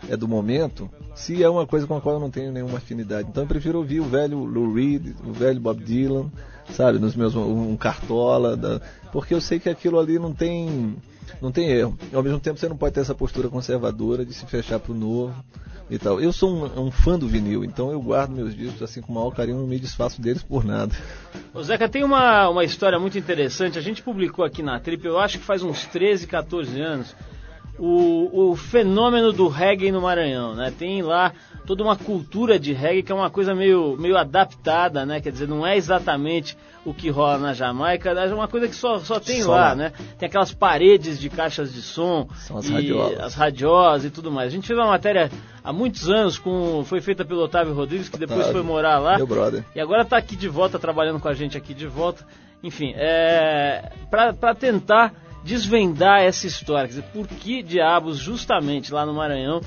é 0.08 0.16
do 0.16 0.26
momento, 0.26 0.90
se 1.14 1.42
é 1.42 1.48
uma 1.48 1.66
coisa 1.66 1.86
com 1.86 1.96
a 1.96 2.00
qual 2.00 2.16
eu 2.16 2.20
não 2.20 2.30
tenho 2.30 2.52
nenhuma 2.52 2.78
afinidade. 2.78 3.28
Então 3.28 3.44
eu 3.44 3.48
prefiro 3.48 3.78
ouvir 3.78 4.00
o 4.00 4.04
velho 4.04 4.44
Lou 4.44 4.72
Reed, 4.72 5.14
o 5.24 5.32
velho 5.32 5.60
Bob 5.60 5.82
Dylan, 5.82 6.30
sabe, 6.70 6.98
nos 6.98 7.14
meus 7.14 7.34
um 7.34 7.76
Cartola, 7.76 8.56
da, 8.56 8.80
porque 9.12 9.34
eu 9.34 9.40
sei 9.40 9.58
que 9.58 9.68
aquilo 9.68 9.98
ali 9.98 10.18
não 10.18 10.32
tem 10.32 10.96
não 11.40 11.52
tem 11.52 11.70
erro. 11.70 11.96
Ao 12.12 12.22
mesmo 12.22 12.40
tempo 12.40 12.58
você 12.58 12.68
não 12.68 12.76
pode 12.76 12.94
ter 12.94 13.00
essa 13.00 13.14
postura 13.14 13.48
conservadora 13.48 14.24
de 14.24 14.32
se 14.32 14.46
fechar 14.46 14.78
para 14.78 14.92
o 14.92 14.94
novo 14.94 15.34
e 15.90 15.98
tal. 15.98 16.20
Eu 16.20 16.32
sou 16.32 16.50
um, 16.50 16.86
um, 16.86 16.90
fã 16.90 17.18
do 17.18 17.28
vinil, 17.28 17.64
então 17.64 17.90
eu 17.90 18.00
guardo 18.00 18.30
meus 18.30 18.54
discos 18.54 18.82
assim 18.82 19.00
com 19.00 19.12
o 19.12 19.14
maior 19.14 19.30
carinho, 19.32 19.58
não 19.58 19.66
me 19.66 19.78
desfaço 19.78 20.20
deles 20.20 20.42
por 20.42 20.64
nada. 20.64 20.94
Ô 21.52 21.62
Zeca, 21.62 21.88
tem 21.88 22.04
uma, 22.04 22.48
uma 22.48 22.64
história 22.64 22.98
muito 22.98 23.18
interessante. 23.18 23.78
A 23.78 23.82
gente 23.82 24.02
publicou 24.02 24.44
aqui 24.44 24.62
na 24.62 24.78
Trip, 24.78 25.04
eu 25.04 25.18
acho 25.18 25.38
que 25.38 25.44
faz 25.44 25.62
uns 25.62 25.84
13, 25.86 26.26
14 26.26 26.80
anos 26.80 27.14
o, 27.80 28.50
o 28.50 28.56
fenômeno 28.56 29.32
do 29.32 29.48
reggae 29.48 29.90
no 29.90 30.02
Maranhão, 30.02 30.54
né? 30.54 30.70
Tem 30.76 31.00
lá 31.00 31.32
toda 31.64 31.82
uma 31.82 31.96
cultura 31.96 32.58
de 32.58 32.74
reggae 32.74 33.02
que 33.02 33.10
é 33.10 33.14
uma 33.14 33.30
coisa 33.30 33.54
meio, 33.54 33.96
meio 33.98 34.18
adaptada, 34.18 35.06
né? 35.06 35.18
Quer 35.18 35.32
dizer, 35.32 35.48
não 35.48 35.66
é 35.66 35.78
exatamente 35.78 36.58
o 36.84 36.92
que 36.92 37.08
rola 37.08 37.38
na 37.38 37.54
Jamaica, 37.54 38.10
é 38.10 38.34
uma 38.34 38.48
coisa 38.48 38.68
que 38.68 38.74
só, 38.74 38.98
só 38.98 39.18
tem 39.18 39.42
só 39.42 39.52
lá, 39.52 39.68
lá, 39.68 39.74
né? 39.74 39.92
Tem 40.18 40.26
aquelas 40.26 40.52
paredes 40.52 41.18
de 41.18 41.30
caixas 41.30 41.72
de 41.72 41.80
som, 41.80 42.28
São 42.34 42.58
as, 42.58 42.68
e 42.68 42.72
radiolas. 42.72 43.18
as 43.18 43.34
radiosas 43.34 44.04
e 44.04 44.10
tudo 44.10 44.30
mais. 44.30 44.48
A 44.48 44.50
gente 44.54 44.66
fez 44.66 44.78
uma 44.78 44.88
matéria 44.88 45.30
há 45.64 45.72
muitos 45.72 46.10
anos, 46.10 46.38
com, 46.38 46.84
foi 46.84 47.00
feita 47.00 47.24
pelo 47.24 47.40
Otávio 47.40 47.72
Rodrigues, 47.72 48.10
que 48.10 48.18
depois 48.18 48.40
Otávio, 48.40 48.60
foi 48.60 48.62
morar 48.62 48.98
lá. 48.98 49.16
Meu 49.16 49.26
brother. 49.26 49.64
E 49.74 49.80
agora 49.80 50.02
está 50.02 50.18
aqui 50.18 50.36
de 50.36 50.48
volta, 50.48 50.78
trabalhando 50.78 51.18
com 51.18 51.28
a 51.28 51.34
gente 51.34 51.56
aqui 51.56 51.72
de 51.72 51.86
volta. 51.86 52.26
Enfim, 52.62 52.92
é, 52.94 53.90
para 54.10 54.54
tentar 54.54 55.14
desvendar 55.44 56.22
essa 56.22 56.46
história. 56.46 56.88
Quer 56.88 57.00
dizer, 57.00 57.04
por 57.12 57.26
que 57.26 57.62
diabos, 57.62 58.18
justamente 58.18 58.92
lá 58.92 59.06
no 59.06 59.14
Maranhão, 59.14 59.60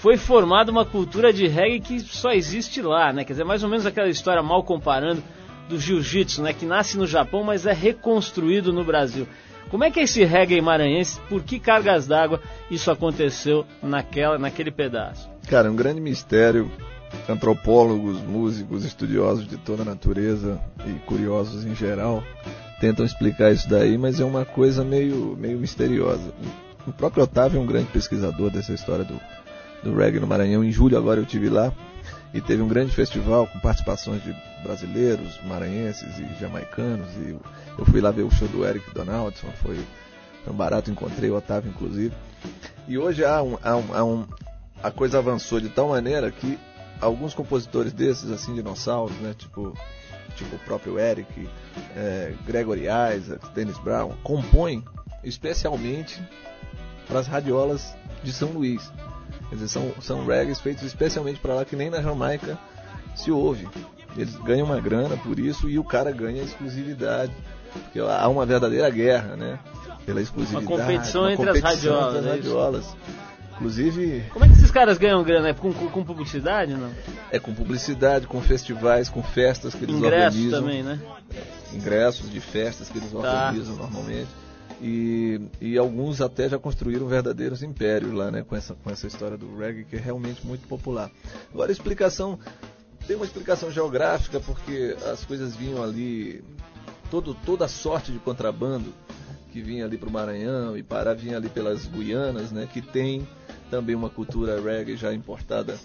foi 0.00 0.16
formada 0.16 0.70
uma 0.70 0.84
cultura 0.84 1.32
de 1.32 1.46
reggae 1.46 1.80
que 1.80 2.00
só 2.00 2.32
existe 2.32 2.82
lá, 2.82 3.12
né? 3.12 3.24
Quer 3.24 3.34
dizer, 3.34 3.44
mais 3.44 3.62
ou 3.62 3.68
menos 3.68 3.86
aquela 3.86 4.08
história 4.08 4.42
mal 4.42 4.62
comparando 4.62 5.22
do 5.68 5.78
jiu-jitsu, 5.78 6.42
né? 6.42 6.52
Que 6.52 6.66
nasce 6.66 6.96
no 6.96 7.06
Japão, 7.06 7.42
mas 7.42 7.66
é 7.66 7.72
reconstruído 7.72 8.72
no 8.72 8.84
Brasil. 8.84 9.26
Como 9.70 9.82
é 9.82 9.90
que 9.90 9.98
é 9.98 10.02
esse 10.04 10.24
reggae 10.24 10.60
maranhense? 10.60 11.18
Por 11.28 11.42
que 11.42 11.58
cargas 11.58 12.06
d'água 12.06 12.40
isso 12.70 12.90
aconteceu 12.90 13.66
naquela, 13.82 14.38
naquele 14.38 14.70
pedaço? 14.70 15.28
Cara, 15.48 15.68
é 15.68 15.70
um 15.70 15.76
grande 15.76 16.00
mistério. 16.00 16.70
Antropólogos, 17.28 18.20
músicos, 18.20 18.84
estudiosos 18.84 19.46
de 19.46 19.56
toda 19.56 19.82
a 19.82 19.84
natureza 19.84 20.60
e 20.84 20.92
curiosos 21.06 21.64
em 21.64 21.74
geral 21.74 22.24
tentam 22.84 23.06
explicar 23.06 23.50
isso 23.50 23.66
daí, 23.66 23.96
mas 23.96 24.20
é 24.20 24.24
uma 24.26 24.44
coisa 24.44 24.84
meio, 24.84 25.34
meio 25.38 25.58
misteriosa. 25.58 26.34
O 26.86 26.92
próprio 26.92 27.24
Otávio 27.24 27.58
é 27.58 27.62
um 27.62 27.64
grande 27.64 27.86
pesquisador 27.86 28.50
dessa 28.50 28.74
história 28.74 29.06
do, 29.06 29.18
do 29.82 29.96
reggae 29.96 30.20
no 30.20 30.26
Maranhão. 30.26 30.62
Em 30.62 30.70
julho 30.70 30.98
agora 30.98 31.18
eu 31.18 31.24
tive 31.24 31.48
lá 31.48 31.72
e 32.34 32.42
teve 32.42 32.60
um 32.60 32.68
grande 32.68 32.92
festival 32.94 33.46
com 33.46 33.58
participações 33.58 34.22
de 34.22 34.36
brasileiros, 34.62 35.40
maranhenses 35.44 36.18
e 36.18 36.38
jamaicanos. 36.38 37.08
E 37.16 37.34
eu 37.78 37.86
fui 37.86 38.02
lá 38.02 38.10
ver 38.10 38.24
o 38.24 38.30
show 38.30 38.48
do 38.48 38.66
Eric 38.66 38.92
Donaldson, 38.92 39.48
foi, 39.62 39.78
foi 40.44 40.52
um 40.52 40.56
barato, 40.56 40.90
encontrei 40.90 41.30
o 41.30 41.36
Otávio 41.36 41.70
inclusive. 41.70 42.14
E 42.86 42.98
hoje 42.98 43.24
há 43.24 43.42
um, 43.42 43.56
há 43.62 43.76
um, 43.76 43.94
há 43.94 44.04
um, 44.04 44.26
a 44.82 44.90
coisa 44.90 45.16
avançou 45.16 45.58
de 45.58 45.70
tal 45.70 45.88
maneira 45.88 46.30
que 46.30 46.58
alguns 47.00 47.32
compositores 47.32 47.94
desses, 47.94 48.30
assim, 48.30 48.54
dinossauros, 48.54 49.16
né, 49.16 49.34
tipo 49.38 49.74
tipo 50.34 50.56
o 50.56 50.58
próprio 50.60 50.98
Eric, 50.98 51.48
é, 51.96 52.34
Gregory 52.46 52.84
Isaac, 53.16 53.48
Dennis 53.54 53.78
Brown, 53.78 54.12
compõem 54.22 54.84
especialmente 55.22 56.22
para 57.06 57.20
as 57.20 57.26
radiolas 57.26 57.94
de 58.22 58.32
São 58.32 58.50
Luís. 58.50 58.92
Quer 59.48 59.56
dizer, 59.56 59.68
são, 59.68 59.92
são 60.00 60.26
reggae 60.26 60.54
feitos 60.54 60.82
especialmente 60.84 61.40
para 61.40 61.54
lá, 61.54 61.64
que 61.64 61.76
nem 61.76 61.90
na 61.90 62.02
Jamaica 62.02 62.58
se 63.14 63.30
ouve. 63.30 63.68
Eles 64.16 64.34
ganham 64.36 64.66
uma 64.66 64.80
grana 64.80 65.16
por 65.16 65.38
isso 65.38 65.68
e 65.68 65.78
o 65.78 65.84
cara 65.84 66.10
ganha 66.12 66.42
exclusividade. 66.42 67.32
Porque 67.72 67.98
há 67.98 68.28
uma 68.28 68.46
verdadeira 68.46 68.88
guerra, 68.88 69.36
né? 69.36 69.58
Pela 70.06 70.20
exclusividade. 70.20 70.66
Uma 70.66 70.78
competição, 70.78 71.22
uma 71.22 71.32
entre, 71.32 71.46
competição 71.46 71.68
as 71.70 71.74
radiolas, 71.74 72.16
entre 72.16 72.30
as 72.30 72.36
radiolas. 72.36 72.96
Inclusive. 73.54 74.24
Como 74.32 74.44
é 74.44 74.48
que 74.48 74.54
esses 74.54 74.70
caras 74.70 74.98
ganham 74.98 75.22
grana? 75.22 75.48
É 75.48 75.54
com, 75.54 75.72
com 75.72 76.04
publicidade, 76.04 76.74
não? 76.74 76.90
É 77.30 77.38
com 77.38 77.54
publicidade, 77.54 78.26
com 78.26 78.40
festivais, 78.40 79.08
com 79.08 79.22
festas 79.22 79.74
que 79.74 79.84
eles 79.84 79.96
Ingressos 79.96 80.40
organizam. 80.40 80.60
também, 80.60 80.82
né? 80.82 81.00
Ingressos 81.72 82.30
de 82.30 82.40
festas 82.40 82.88
que 82.88 82.98
eles 82.98 83.12
tá. 83.12 83.18
organizam 83.18 83.76
normalmente. 83.76 84.28
E, 84.82 85.40
e, 85.60 85.78
alguns 85.78 86.20
até 86.20 86.48
já 86.48 86.58
construíram 86.58 87.06
verdadeiros 87.06 87.62
impérios 87.62 88.12
lá, 88.12 88.30
né? 88.30 88.42
Com 88.42 88.56
essa, 88.56 88.74
com 88.74 88.90
essa 88.90 89.06
história 89.06 89.36
do 89.36 89.56
reggae 89.56 89.84
que 89.84 89.96
é 89.96 90.00
realmente 90.00 90.44
muito 90.44 90.66
popular. 90.66 91.10
Agora, 91.52 91.70
a 91.70 91.72
explicação. 91.72 92.38
Tem 93.06 93.16
uma 93.16 93.24
explicação 93.24 93.70
geográfica, 93.70 94.40
porque 94.40 94.96
as 95.12 95.24
coisas 95.24 95.54
vinham 95.54 95.82
ali. 95.82 96.42
Todo, 97.10 97.34
toda 97.34 97.68
sorte 97.68 98.10
de 98.10 98.18
contrabando 98.18 98.92
que 99.52 99.62
vinha 99.62 99.84
ali 99.84 99.96
para 99.96 100.08
o 100.08 100.12
Maranhão 100.12 100.76
e 100.76 100.82
Pará 100.82 101.14
vinha 101.14 101.36
ali 101.36 101.48
pelas 101.48 101.86
Guianas, 101.86 102.50
né? 102.50 102.68
Que 102.70 102.82
tem 102.82 103.28
também 103.74 103.96
uma 103.96 104.08
cultura 104.08 104.60
reggae 104.60 104.96
já 104.96 105.12
importada 105.12 105.76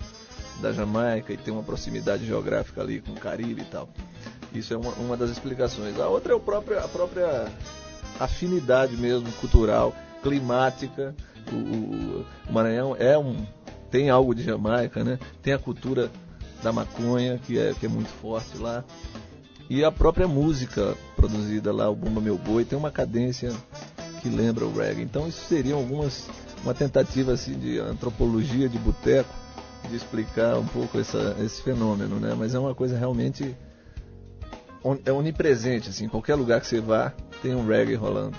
da 0.61 0.71
Jamaica 0.71 1.33
e 1.33 1.37
tem 1.37 1.51
uma 1.51 1.63
proximidade 1.63 2.23
geográfica 2.23 2.81
ali 2.81 3.01
com 3.01 3.13
o 3.13 3.15
Caribe 3.15 3.61
e 3.61 3.65
tal. 3.65 3.89
Isso 4.53 4.75
é 4.75 4.77
uma, 4.77 4.91
uma 4.91 5.17
das 5.17 5.31
explicações. 5.31 5.99
A 5.99 6.07
outra 6.07 6.33
é 6.33 6.35
o 6.35 6.39
próprio, 6.39 6.77
a 6.77 6.87
própria 6.87 7.51
afinidade 8.19 8.95
mesmo 8.95 9.31
cultural, 9.33 9.95
climática. 10.21 11.15
O, 11.51 11.55
o, 11.55 12.25
o 12.47 12.53
Maranhão 12.53 12.95
é 12.95 13.17
um 13.17 13.43
tem 13.89 14.11
algo 14.11 14.35
de 14.35 14.43
Jamaica, 14.43 15.03
né? 15.03 15.17
Tem 15.41 15.51
a 15.51 15.57
cultura 15.57 16.11
da 16.61 16.71
maconha, 16.71 17.39
que 17.39 17.57
é, 17.57 17.73
que 17.73 17.87
é 17.87 17.89
muito 17.89 18.09
forte 18.21 18.55
lá. 18.59 18.83
E 19.67 19.83
a 19.83 19.91
própria 19.91 20.27
música 20.27 20.95
produzida 21.15 21.73
lá, 21.73 21.89
o 21.89 21.95
Bumba 21.95 22.21
Meu 22.21 22.37
Boi, 22.37 22.65
tem 22.65 22.77
uma 22.77 22.91
cadência 22.91 23.51
que 24.21 24.29
lembra 24.29 24.63
o 24.63 24.77
reggae. 24.77 25.01
Então 25.01 25.27
isso 25.27 25.43
seriam 25.45 25.79
algumas 25.79 26.29
uma 26.63 26.73
tentativa 26.73 27.33
assim 27.33 27.57
de 27.57 27.79
antropologia 27.79 28.67
de 28.67 28.77
boteco 28.77 29.33
de 29.87 29.95
explicar 29.95 30.57
um 30.57 30.65
pouco 30.65 30.99
essa, 30.99 31.35
esse 31.39 31.61
fenômeno, 31.61 32.19
né? 32.19 32.35
Mas 32.37 32.53
é 32.53 32.59
uma 32.59 32.75
coisa 32.75 32.97
realmente 32.97 33.55
é 35.05 35.11
onipresente, 35.11 35.89
assim, 35.89 36.05
em 36.05 36.09
qualquer 36.09 36.35
lugar 36.35 36.61
que 36.61 36.67
você 36.67 36.79
vá 36.79 37.13
tem 37.41 37.55
um 37.55 37.65
reggae 37.65 37.95
rolando. 37.95 38.37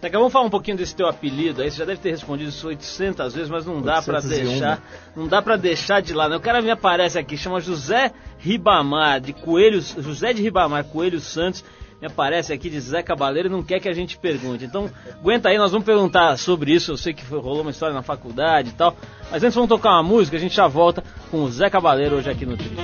Daqui 0.00 0.16
vamos 0.16 0.32
falar 0.32 0.44
um 0.44 0.50
pouquinho 0.50 0.76
desse 0.76 0.94
teu 0.94 1.08
apelido 1.08 1.62
aí, 1.62 1.70
você 1.70 1.78
já 1.78 1.84
deve 1.84 2.00
ter 2.00 2.10
respondido 2.10 2.50
isso 2.50 2.68
800 2.68 3.34
vezes, 3.34 3.48
mas 3.48 3.64
não 3.64 3.80
dá 3.80 4.02
para 4.02 4.20
deixar, 4.20 4.82
não 5.16 5.26
dá 5.26 5.40
para 5.40 5.56
deixar 5.56 6.02
de 6.02 6.12
lado. 6.12 6.30
Né? 6.30 6.36
O 6.36 6.40
cara 6.40 6.60
me 6.60 6.70
aparece 6.70 7.18
aqui, 7.18 7.36
chama 7.36 7.60
José 7.60 8.12
Ribamar, 8.38 9.20
de 9.20 9.32
Coelhos, 9.32 9.96
José 9.98 10.32
de 10.32 10.42
Ribamar, 10.42 10.84
Coelho 10.84 11.18
Santos, 11.18 11.64
me 12.00 12.06
aparece 12.06 12.52
aqui 12.52 12.68
de 12.68 12.78
Zé 12.80 13.02
Cabaleiro 13.02 13.48
e 13.48 13.50
não 13.50 13.62
quer 13.62 13.80
que 13.80 13.88
a 13.88 13.92
gente 13.92 14.18
pergunte. 14.18 14.64
Então, 14.64 14.90
aguenta 15.10 15.48
aí, 15.48 15.58
nós 15.58 15.72
vamos 15.72 15.86
perguntar 15.86 16.36
sobre 16.36 16.72
isso. 16.72 16.92
Eu 16.92 16.96
sei 16.96 17.14
que 17.14 17.24
rolou 17.24 17.62
uma 17.62 17.70
história 17.70 17.94
na 17.94 18.02
faculdade 18.02 18.70
e 18.70 18.72
tal, 18.72 18.96
mas 19.30 19.42
antes 19.42 19.54
vamos 19.54 19.68
tocar 19.68 19.90
uma 19.92 20.02
música, 20.02 20.36
a 20.36 20.40
gente 20.40 20.54
já 20.54 20.66
volta 20.66 21.02
com 21.30 21.42
o 21.42 21.50
Zé 21.50 21.70
Cabaleiro 21.70 22.16
hoje 22.16 22.30
aqui 22.30 22.44
no 22.44 22.56
Trio. 22.56 22.76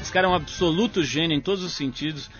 Esse 0.00 0.12
cara 0.12 0.26
é 0.26 0.30
um 0.30 0.34
absoluto 0.34 1.02
gênio 1.02 1.36
em 1.36 1.40
todos 1.40 1.64
os 1.64 1.72
sentidos 1.72 2.30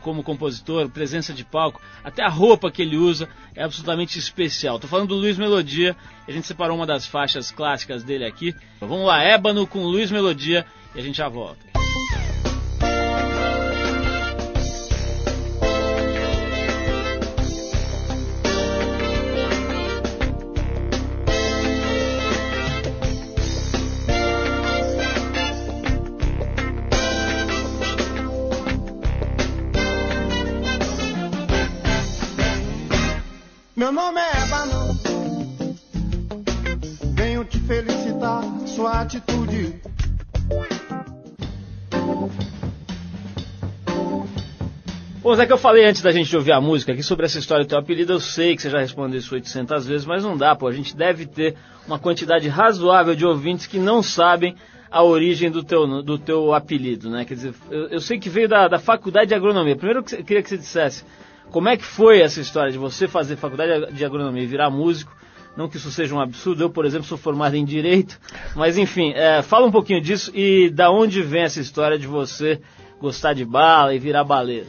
como 0.00 0.22
compositor, 0.22 0.88
presença 0.88 1.34
de 1.34 1.44
palco, 1.44 1.80
até 2.02 2.22
a 2.22 2.28
roupa 2.28 2.70
que 2.70 2.80
ele 2.80 2.96
usa 2.96 3.28
é 3.54 3.62
absolutamente 3.62 4.18
especial. 4.18 4.78
Tô 4.78 4.88
falando 4.88 5.08
do 5.08 5.14
Luiz 5.14 5.36
Melodia, 5.36 5.94
a 6.26 6.32
gente 6.32 6.46
separou 6.46 6.76
uma 6.76 6.86
das 6.86 7.06
faixas 7.06 7.50
clássicas 7.50 8.02
dele 8.02 8.24
aqui. 8.24 8.54
Vamos 8.80 9.06
lá, 9.06 9.22
Ébano 9.22 9.66
com 9.66 9.82
Luiz 9.82 10.10
Melodia 10.10 10.64
e 10.94 10.98
a 11.00 11.02
gente 11.02 11.18
já 11.18 11.28
volta. 11.28 11.73
Bom, 45.34 45.38
Zé, 45.38 45.46
que 45.46 45.52
eu 45.52 45.58
falei 45.58 45.84
antes 45.84 46.00
da 46.00 46.12
gente 46.12 46.36
ouvir 46.36 46.52
a 46.52 46.60
música 46.60 46.92
aqui 46.92 47.02
sobre 47.02 47.26
essa 47.26 47.40
história 47.40 47.64
do 47.64 47.68
teu 47.68 47.76
apelido, 47.76 48.12
eu 48.12 48.20
sei 48.20 48.54
que 48.54 48.62
você 48.62 48.70
já 48.70 48.78
respondeu 48.78 49.18
isso 49.18 49.34
800 49.34 49.84
vezes, 49.84 50.06
mas 50.06 50.22
não 50.22 50.36
dá, 50.36 50.54
pô. 50.54 50.68
A 50.68 50.72
gente 50.72 50.96
deve 50.96 51.26
ter 51.26 51.56
uma 51.88 51.98
quantidade 51.98 52.46
razoável 52.46 53.16
de 53.16 53.26
ouvintes 53.26 53.66
que 53.66 53.76
não 53.76 54.00
sabem 54.00 54.54
a 54.88 55.02
origem 55.02 55.50
do 55.50 55.64
teu, 55.64 56.04
do 56.04 56.18
teu 56.20 56.54
apelido, 56.54 57.10
né? 57.10 57.24
Quer 57.24 57.34
dizer, 57.34 57.54
eu, 57.68 57.88
eu 57.88 58.00
sei 58.00 58.16
que 58.16 58.28
veio 58.28 58.48
da, 58.48 58.68
da 58.68 58.78
faculdade 58.78 59.26
de 59.26 59.34
agronomia. 59.34 59.74
Primeiro 59.74 60.04
eu 60.08 60.24
queria 60.24 60.40
que 60.40 60.48
você 60.48 60.56
dissesse 60.56 61.04
como 61.50 61.68
é 61.68 61.76
que 61.76 61.84
foi 61.84 62.20
essa 62.20 62.40
história 62.40 62.70
de 62.70 62.78
você 62.78 63.08
fazer 63.08 63.34
faculdade 63.34 63.92
de 63.92 64.04
agronomia 64.04 64.44
e 64.44 64.46
virar 64.46 64.70
músico? 64.70 65.10
Não 65.56 65.68
que 65.68 65.78
isso 65.78 65.90
seja 65.90 66.14
um 66.14 66.20
absurdo, 66.20 66.62
eu, 66.62 66.70
por 66.70 66.84
exemplo, 66.84 67.08
sou 67.08 67.18
formado 67.18 67.56
em 67.56 67.64
Direito, 67.64 68.20
mas 68.54 68.78
enfim, 68.78 69.12
é, 69.16 69.42
fala 69.42 69.66
um 69.66 69.72
pouquinho 69.72 70.00
disso 70.00 70.30
e 70.32 70.70
da 70.70 70.92
onde 70.92 71.22
vem 71.22 71.42
essa 71.42 71.60
história 71.60 71.98
de 71.98 72.06
você 72.06 72.60
gostar 73.00 73.32
de 73.32 73.44
bala 73.44 73.92
e 73.92 73.98
virar 73.98 74.22
baleiro. 74.22 74.68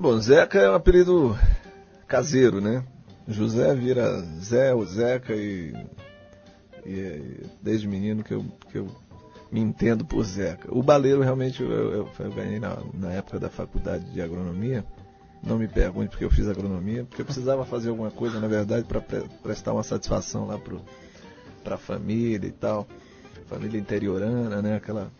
Bom, 0.00 0.16
Zeca 0.20 0.60
é 0.60 0.70
um 0.70 0.74
apelido 0.74 1.36
caseiro, 2.06 2.60
né? 2.60 2.84
José 3.26 3.74
vira 3.74 4.20
Zé 4.40 4.72
ou 4.72 4.86
Zeca 4.86 5.34
e, 5.34 5.74
e 6.86 7.42
desde 7.60 7.88
menino 7.88 8.22
que 8.22 8.32
eu, 8.32 8.44
que 8.70 8.78
eu 8.78 8.86
me 9.50 9.58
entendo 9.58 10.04
por 10.04 10.22
Zeca. 10.22 10.72
O 10.72 10.84
baleiro 10.84 11.20
realmente 11.20 11.60
eu, 11.64 11.68
eu, 11.68 12.08
eu 12.16 12.30
ganhei 12.30 12.60
na, 12.60 12.78
na, 12.94 13.10
época 13.10 13.40
da 13.40 13.50
faculdade 13.50 14.08
de 14.12 14.22
agronomia. 14.22 14.84
Não 15.42 15.58
me 15.58 15.66
pergunte 15.66 16.10
porque 16.10 16.24
eu 16.24 16.30
fiz 16.30 16.46
agronomia, 16.46 17.04
porque 17.04 17.22
eu 17.22 17.26
precisava 17.26 17.64
fazer 17.64 17.88
alguma 17.88 18.12
coisa, 18.12 18.38
na 18.38 18.46
verdade, 18.46 18.86
para 18.86 19.00
pre 19.00 19.24
prestar 19.42 19.72
uma 19.72 19.82
satisfação 19.82 20.46
lá 20.46 20.60
para 21.64 21.74
a 21.74 21.78
família 21.78 22.46
e 22.46 22.52
tal. 22.52 22.86
Família 23.46 23.80
interiorana, 23.80 24.62
né? 24.62 24.76
Aquela 24.76 25.10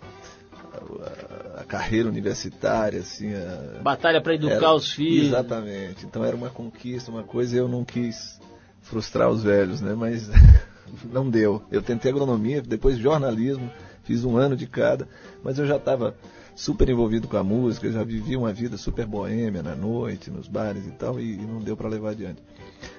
carreira 1.69 2.09
universitária, 2.09 3.01
assim. 3.01 3.33
A, 3.35 3.83
Batalha 3.83 4.21
para 4.21 4.35
educar 4.35 4.55
era, 4.55 4.75
os 4.75 4.91
filhos. 4.91 5.29
Exatamente. 5.29 6.07
Então 6.07 6.25
era 6.25 6.35
uma 6.35 6.51
conquista, 6.51 7.11
uma 7.11 7.23
coisa 7.23 7.55
e 7.55 7.59
eu 7.59 7.69
não 7.69 7.85
quis 7.85 8.41
frustrar 8.81 9.31
os 9.31 9.43
velhos, 9.43 9.81
né? 9.81 9.95
Mas 9.95 10.29
não 11.13 11.29
deu. 11.29 11.63
Eu 11.71 11.83
tentei 11.83 12.11
agronomia, 12.11 12.63
depois 12.63 12.99
jornalismo 12.99 13.71
fiz 14.03 14.25
um 14.25 14.39
ano 14.39 14.57
de 14.57 14.67
cada, 14.67 15.07
mas 15.45 15.59
eu 15.59 15.67
já 15.67 15.77
estava 15.77 16.17
super 16.57 16.89
envolvido 16.89 17.29
com 17.29 17.37
a 17.37 17.45
música, 17.45 17.93
já 17.93 18.03
vivia 18.03 18.39
uma 18.39 18.53
vida 18.53 18.79
super 18.79 19.07
boêmia 19.07 19.63
na 19.63 19.77
noite, 19.77 20.31
nos 20.31 20.49
bares 20.49 20.87
e 20.87 20.91
tal, 20.93 21.21
e, 21.21 21.35
e 21.35 21.47
não 21.47 21.61
deu 21.61 21.77
para 21.77 21.89
levar 21.89 22.11
adiante. 22.11 22.43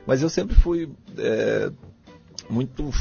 Mas 0.05 0.21
eu 0.21 0.29
sempre 0.29 0.55
fui 0.55 0.89
é, 1.17 1.71
muito 2.49 2.91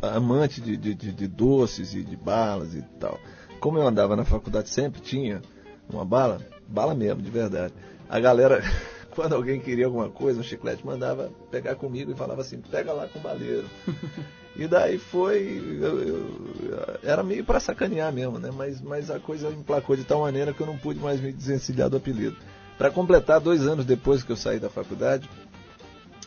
amante 0.00 0.60
de, 0.60 0.76
de, 0.76 0.94
de, 0.94 1.12
de 1.12 1.26
doces 1.28 1.94
e 1.94 2.02
de 2.02 2.16
balas 2.16 2.74
e 2.74 2.82
tal. 2.98 3.20
Como 3.60 3.78
eu 3.78 3.86
andava 3.86 4.14
na 4.14 4.24
faculdade, 4.24 4.68
sempre 4.68 5.00
tinha 5.00 5.42
uma 5.88 6.04
bala, 6.04 6.40
bala 6.66 6.94
mesmo, 6.94 7.22
de 7.22 7.30
verdade. 7.30 7.74
A 8.08 8.20
galera 8.20 8.62
quando 9.18 9.34
alguém 9.34 9.58
queria 9.58 9.86
alguma 9.86 10.08
coisa, 10.08 10.38
um 10.38 10.44
chiclete, 10.44 10.86
mandava 10.86 11.32
pegar 11.50 11.74
comigo 11.74 12.12
e 12.12 12.14
falava 12.14 12.40
assim, 12.40 12.60
pega 12.60 12.92
lá 12.92 13.08
com 13.08 13.18
o 13.18 13.22
baleiro. 13.22 13.68
e 14.54 14.68
daí 14.68 14.96
foi, 14.96 15.60
eu, 15.80 16.02
eu, 16.02 16.98
era 17.02 17.24
meio 17.24 17.44
para 17.44 17.58
sacanear 17.58 18.12
mesmo, 18.12 18.38
né? 18.38 18.50
Mas, 18.54 18.80
mas 18.80 19.10
a 19.10 19.18
coisa 19.18 19.48
emplacou 19.50 19.96
de 19.96 20.04
tal 20.04 20.20
maneira 20.20 20.52
que 20.52 20.60
eu 20.60 20.66
não 20.68 20.78
pude 20.78 21.00
mais 21.00 21.20
me 21.20 21.32
desencilhar 21.32 21.90
do 21.90 21.96
apelido. 21.96 22.36
Para 22.78 22.92
completar, 22.92 23.40
dois 23.40 23.66
anos 23.66 23.84
depois 23.84 24.22
que 24.22 24.30
eu 24.30 24.36
saí 24.36 24.60
da 24.60 24.70
faculdade, 24.70 25.28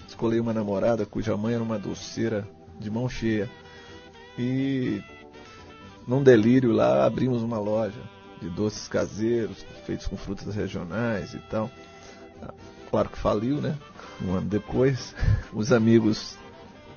escolhi 0.06 0.38
uma 0.38 0.54
namorada 0.54 1.06
cuja 1.06 1.38
mãe 1.38 1.54
era 1.54 1.64
uma 1.64 1.80
doceira 1.80 2.46
de 2.78 2.92
mão 2.92 3.08
cheia. 3.08 3.50
E 4.38 5.02
num 6.12 6.24
delírio 6.24 6.72
lá 6.72 7.06
abrimos 7.06 7.42
uma 7.42 7.58
loja 7.58 8.02
de 8.42 8.50
doces 8.50 8.88
caseiros, 8.88 9.66
feitos 9.86 10.08
com 10.08 10.18
frutas 10.18 10.54
regionais 10.54 11.34
e 11.34 11.40
tal 11.50 11.70
claro 12.92 13.10
que 13.10 13.18
faliu, 13.18 13.62
né? 13.62 13.76
Um 14.22 14.34
ano 14.34 14.48
depois, 14.48 15.16
os 15.54 15.72
amigos 15.72 16.38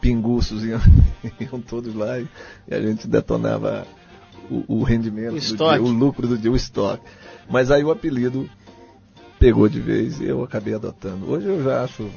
pinguços 0.00 0.64
iam, 0.64 0.80
iam 1.40 1.60
todos 1.60 1.94
lá 1.94 2.18
e, 2.18 2.28
e, 2.68 2.74
a 2.74 2.80
gente 2.80 3.06
detonava 3.06 3.86
o, 4.50 4.80
o 4.80 4.82
rendimento, 4.82 5.36
o, 5.36 5.56
dia, 5.56 5.82
o 5.82 5.88
lucro 5.88 6.26
do 6.26 6.36
dia, 6.36 6.50
o 6.50 6.56
estoque. 6.56 7.04
Mas 7.48 7.70
aí 7.70 7.84
o 7.84 7.90
apelido 7.90 8.50
pegou 9.38 9.68
de 9.68 9.80
vez 9.80 10.20
e 10.20 10.24
eu 10.24 10.42
acabei 10.42 10.74
adotando. 10.74 11.30
Hoje 11.30 11.46
eu 11.46 11.62
já 11.62 11.84
acho 11.84 12.10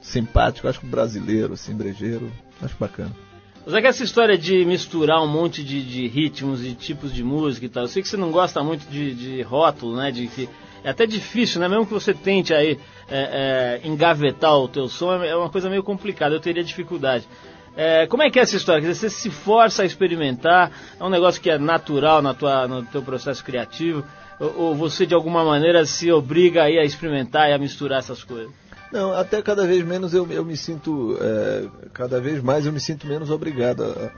simpático, 0.00 0.68
acho 0.68 0.86
brasileiro, 0.86 1.54
assim, 1.54 1.74
brejeiro, 1.74 2.30
acho 2.62 2.76
bacana. 2.78 3.27
Mas 3.68 3.74
é 3.74 3.80
que 3.82 3.86
essa 3.86 4.02
história 4.02 4.38
de 4.38 4.64
misturar 4.64 5.22
um 5.22 5.26
monte 5.26 5.62
de, 5.62 5.84
de 5.84 6.08
ritmos 6.08 6.64
e 6.64 6.72
tipos 6.72 7.12
de 7.12 7.22
música 7.22 7.66
e 7.66 7.68
tal, 7.68 7.82
eu 7.82 7.88
sei 7.88 8.00
que 8.00 8.08
você 8.08 8.16
não 8.16 8.30
gosta 8.30 8.64
muito 8.64 8.88
de, 8.88 9.14
de 9.14 9.42
rótulo, 9.42 9.94
né? 9.94 10.10
De 10.10 10.26
que 10.26 10.48
é 10.82 10.88
até 10.88 11.04
difícil, 11.04 11.60
né? 11.60 11.68
Mesmo 11.68 11.84
que 11.84 11.92
você 11.92 12.14
tente 12.14 12.54
aí 12.54 12.78
é, 13.10 13.80
é, 13.84 13.86
engavetar 13.86 14.56
o 14.56 14.68
teu 14.68 14.88
som, 14.88 15.22
é 15.22 15.36
uma 15.36 15.50
coisa 15.50 15.68
meio 15.68 15.82
complicada, 15.82 16.34
eu 16.34 16.40
teria 16.40 16.64
dificuldade. 16.64 17.28
É, 17.76 18.06
como 18.06 18.22
é 18.22 18.30
que 18.30 18.38
é 18.38 18.42
essa 18.42 18.56
história? 18.56 18.80
Dizer, 18.80 18.94
você 18.94 19.10
se 19.10 19.28
força 19.28 19.82
a 19.82 19.84
experimentar, 19.84 20.72
é 20.98 21.04
um 21.04 21.10
negócio 21.10 21.38
que 21.38 21.50
é 21.50 21.58
natural 21.58 22.22
na 22.22 22.32
tua, 22.32 22.66
no 22.66 22.84
teu 22.84 23.02
processo 23.02 23.44
criativo, 23.44 24.02
ou, 24.40 24.60
ou 24.60 24.74
você 24.74 25.04
de 25.04 25.12
alguma 25.14 25.44
maneira 25.44 25.84
se 25.84 26.10
obriga 26.10 26.62
aí 26.62 26.78
a 26.78 26.84
experimentar 26.84 27.50
e 27.50 27.52
a 27.52 27.58
misturar 27.58 27.98
essas 27.98 28.24
coisas? 28.24 28.50
Não, 28.92 29.12
até 29.12 29.42
cada 29.42 29.66
vez 29.66 29.84
menos 29.84 30.14
eu, 30.14 30.26
eu 30.30 30.44
me 30.44 30.56
sinto, 30.56 31.18
é, 31.20 31.68
cada 31.92 32.20
vez 32.20 32.42
mais 32.42 32.64
eu 32.64 32.72
me 32.72 32.80
sinto 32.80 33.06
menos 33.06 33.30
obrigado 33.30 33.84
a, 33.84 34.10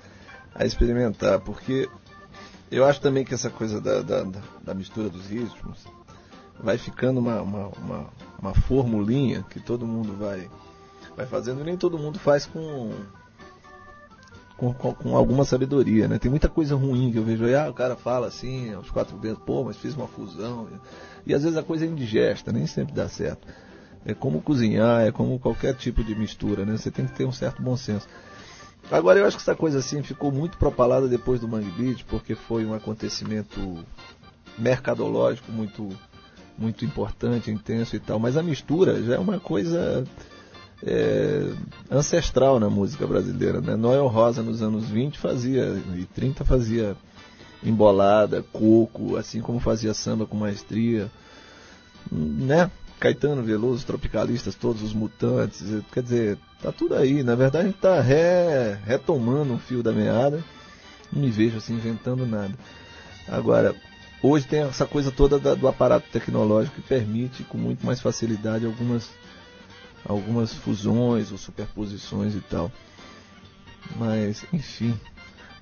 a, 0.54 0.64
experimentar, 0.64 1.40
porque 1.40 1.88
eu 2.70 2.84
acho 2.84 3.00
também 3.00 3.24
que 3.24 3.34
essa 3.34 3.50
coisa 3.50 3.80
da, 3.80 4.00
da, 4.00 4.26
da 4.62 4.74
mistura 4.74 5.08
dos 5.08 5.26
ritmos, 5.26 5.84
vai 6.62 6.78
ficando 6.78 7.18
uma, 7.18 7.40
uma, 7.40 7.68
uma, 7.68 8.06
uma 8.38 8.54
formulinha 8.54 9.44
que 9.50 9.58
todo 9.58 9.86
mundo 9.86 10.16
vai, 10.16 10.48
vai 11.16 11.26
fazendo 11.26 11.60
e 11.62 11.64
nem 11.64 11.76
todo 11.76 11.98
mundo 11.98 12.18
faz 12.18 12.46
com, 12.46 12.92
com, 14.56 14.72
com, 14.74 14.94
com, 14.94 15.16
alguma 15.16 15.44
sabedoria, 15.44 16.06
né? 16.06 16.18
Tem 16.18 16.30
muita 16.30 16.48
coisa 16.48 16.76
ruim 16.76 17.10
que 17.10 17.18
eu 17.18 17.24
vejo 17.24 17.44
aí, 17.44 17.54
ah, 17.54 17.70
o 17.70 17.74
cara 17.74 17.96
fala 17.96 18.26
assim, 18.26 18.72
aos 18.72 18.90
quatro 18.90 19.16
ventos, 19.16 19.42
pô, 19.44 19.64
mas 19.64 19.78
fiz 19.78 19.96
uma 19.96 20.06
fusão. 20.06 20.68
E 21.26 21.34
às 21.34 21.42
vezes 21.42 21.56
a 21.56 21.62
coisa 21.62 21.84
é 21.84 21.88
indigesta, 21.88 22.52
nem 22.52 22.66
sempre 22.66 22.94
dá 22.94 23.08
certo. 23.08 23.48
É 24.04 24.14
como 24.14 24.40
cozinhar, 24.40 25.02
é 25.02 25.12
como 25.12 25.38
qualquer 25.38 25.74
tipo 25.74 26.02
de 26.02 26.14
mistura, 26.14 26.64
né? 26.64 26.76
Você 26.76 26.90
tem 26.90 27.06
que 27.06 27.12
ter 27.12 27.26
um 27.26 27.32
certo 27.32 27.62
bom 27.62 27.76
senso. 27.76 28.08
Agora 28.90 29.18
eu 29.18 29.26
acho 29.26 29.36
que 29.36 29.42
essa 29.42 29.54
coisa 29.54 29.78
assim 29.78 30.02
ficou 30.02 30.32
muito 30.32 30.56
propalada 30.56 31.06
depois 31.06 31.40
do 31.40 31.46
Mangue 31.46 31.70
Beat, 31.70 32.04
porque 32.06 32.34
foi 32.34 32.64
um 32.64 32.74
acontecimento 32.74 33.84
mercadológico 34.58 35.52
muito 35.52 35.88
muito 36.58 36.84
importante, 36.84 37.50
intenso 37.50 37.96
e 37.96 37.98
tal, 37.98 38.18
mas 38.18 38.36
a 38.36 38.42
mistura 38.42 39.02
já 39.02 39.14
é 39.14 39.18
uma 39.18 39.40
coisa 39.40 40.04
é, 40.82 41.52
ancestral 41.90 42.60
na 42.60 42.68
música 42.68 43.06
brasileira. 43.06 43.62
Né? 43.62 43.76
Noel 43.76 44.06
Rosa 44.08 44.42
nos 44.42 44.60
anos 44.60 44.86
20 44.88 45.18
fazia, 45.18 45.82
e 45.96 46.04
30 46.04 46.44
fazia 46.44 46.94
embolada, 47.62 48.44
coco, 48.52 49.16
assim 49.16 49.40
como 49.40 49.58
fazia 49.58 49.94
samba 49.94 50.26
com 50.26 50.36
maestria, 50.36 51.10
né? 52.10 52.70
Caetano 53.00 53.42
Veloso, 53.42 53.86
tropicalistas, 53.86 54.54
todos 54.54 54.82
os 54.82 54.92
mutantes, 54.92 55.64
quer 55.90 56.02
dizer, 56.02 56.38
tá 56.62 56.70
tudo 56.70 56.94
aí. 56.94 57.22
Na 57.22 57.34
verdade, 57.34 57.64
a 57.64 57.68
gente 57.68 57.80
tá 57.80 58.00
re, 58.00 58.76
retomando 58.84 59.54
um 59.54 59.58
fio 59.58 59.82
da 59.82 59.90
meada. 59.90 60.44
Não 61.10 61.22
me 61.22 61.30
vejo 61.30 61.56
assim 61.56 61.74
inventando 61.74 62.26
nada. 62.26 62.52
Agora, 63.26 63.74
hoje 64.22 64.46
tem 64.46 64.60
essa 64.60 64.86
coisa 64.86 65.10
toda 65.10 65.38
da, 65.38 65.54
do 65.54 65.66
aparato 65.66 66.06
tecnológico 66.12 66.76
que 66.76 66.86
permite 66.86 67.42
com 67.42 67.56
muito 67.56 67.84
mais 67.86 68.00
facilidade 68.00 68.66
algumas 68.66 69.10
algumas 70.04 70.52
fusões 70.52 71.32
ou 71.32 71.38
superposições 71.38 72.34
e 72.34 72.40
tal. 72.40 72.70
Mas, 73.96 74.44
enfim. 74.52 74.94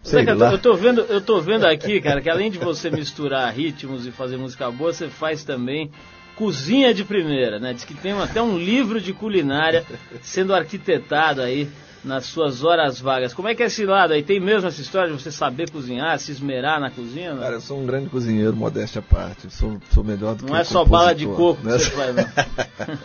Sei 0.03 0.25
lá. 0.25 0.53
Eu 0.53 0.59
tô 0.59 0.75
vendo, 0.75 1.03
eu 1.03 1.21
tô 1.21 1.41
vendo 1.41 1.65
aqui, 1.65 2.01
cara, 2.01 2.21
que 2.21 2.31
além 2.31 2.51
de 2.51 2.59
você 2.59 2.91
misturar 2.91 3.53
ritmos 3.53 4.07
e 4.07 4.11
fazer 4.11 4.37
música 4.37 4.71
boa, 4.71 4.93
você 4.93 5.09
faz 5.09 5.45
também 5.45 5.91
cozinha 6.39 6.95
de 6.95 7.05
primeira, 7.05 7.59
né? 7.59 7.75
Diz 7.75 7.85
que 7.85 7.95
tem 7.95 8.13
até 8.13 8.41
um 8.41 8.57
livro 8.57 9.01
de 9.01 9.13
culinária 9.13 9.85
sendo 10.23 10.55
arquitetado 10.55 11.43
aí 11.43 11.69
nas 12.05 12.27
suas 12.27 12.63
horas 12.63 13.01
vagas. 13.01 13.35
Como 13.35 13.49
é 13.49 13.57
que 13.57 13.63
é 13.63 13.67
esse 13.67 13.85
lado 13.85 14.13
aí? 14.13 14.23
Tem 14.23 14.39
mesmo 14.39 14.69
essa 14.69 14.81
história 14.81 15.13
de 15.13 15.21
você 15.21 15.33
saber 15.33 15.69
cozinhar, 15.69 16.17
se 16.21 16.31
esmerar 16.31 16.81
na 16.81 16.93
cozinha? 16.93 17.35
Cara, 17.35 17.55
eu 17.55 17.61
sou 17.61 17.81
um 17.81 17.85
grande 17.85 18.09
cozinheiro, 18.09 18.55
modéstia 18.55 19.01
à 19.01 19.03
parte. 19.03 19.53
Sou, 19.53 19.81
sou 19.93 20.05
melhor 20.05 20.37
do 20.37 20.43
não 20.43 20.47
que 20.47 20.53
Não 20.53 20.57
é 20.61 20.65
só 20.65 20.85
bala 20.85 21.13
de 21.13 21.27
coco 21.27 21.61
né? 21.65 21.77
que 21.77 21.85
você 21.85 21.91
faz, 21.91 22.15
não. 22.15 22.99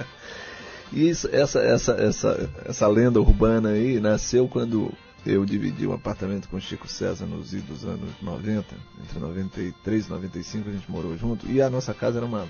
e 0.91 1.09
isso, 1.09 1.27
essa, 1.31 1.59
essa, 1.59 1.93
essa, 1.93 2.49
essa 2.65 2.87
lenda 2.87 3.19
urbana 3.19 3.69
aí 3.69 3.99
nasceu 3.99 4.47
quando 4.47 4.93
eu 5.25 5.43
dividi 5.43 5.87
um 5.87 5.93
apartamento 5.93 6.47
com 6.49 6.57
o 6.57 6.61
Chico 6.61 6.87
César 6.87 7.25
nos 7.25 7.51
dos 7.51 7.83
anos 7.83 8.11
90, 8.21 8.63
entre 9.01 9.19
93 9.19 10.05
e 10.05 10.09
95 10.09 10.69
a 10.69 10.71
gente 10.71 10.91
morou 10.91 11.17
junto, 11.17 11.49
e 11.49 11.63
a 11.63 11.69
nossa 11.69 11.95
casa 11.95 12.19
era 12.19 12.25
uma 12.25 12.45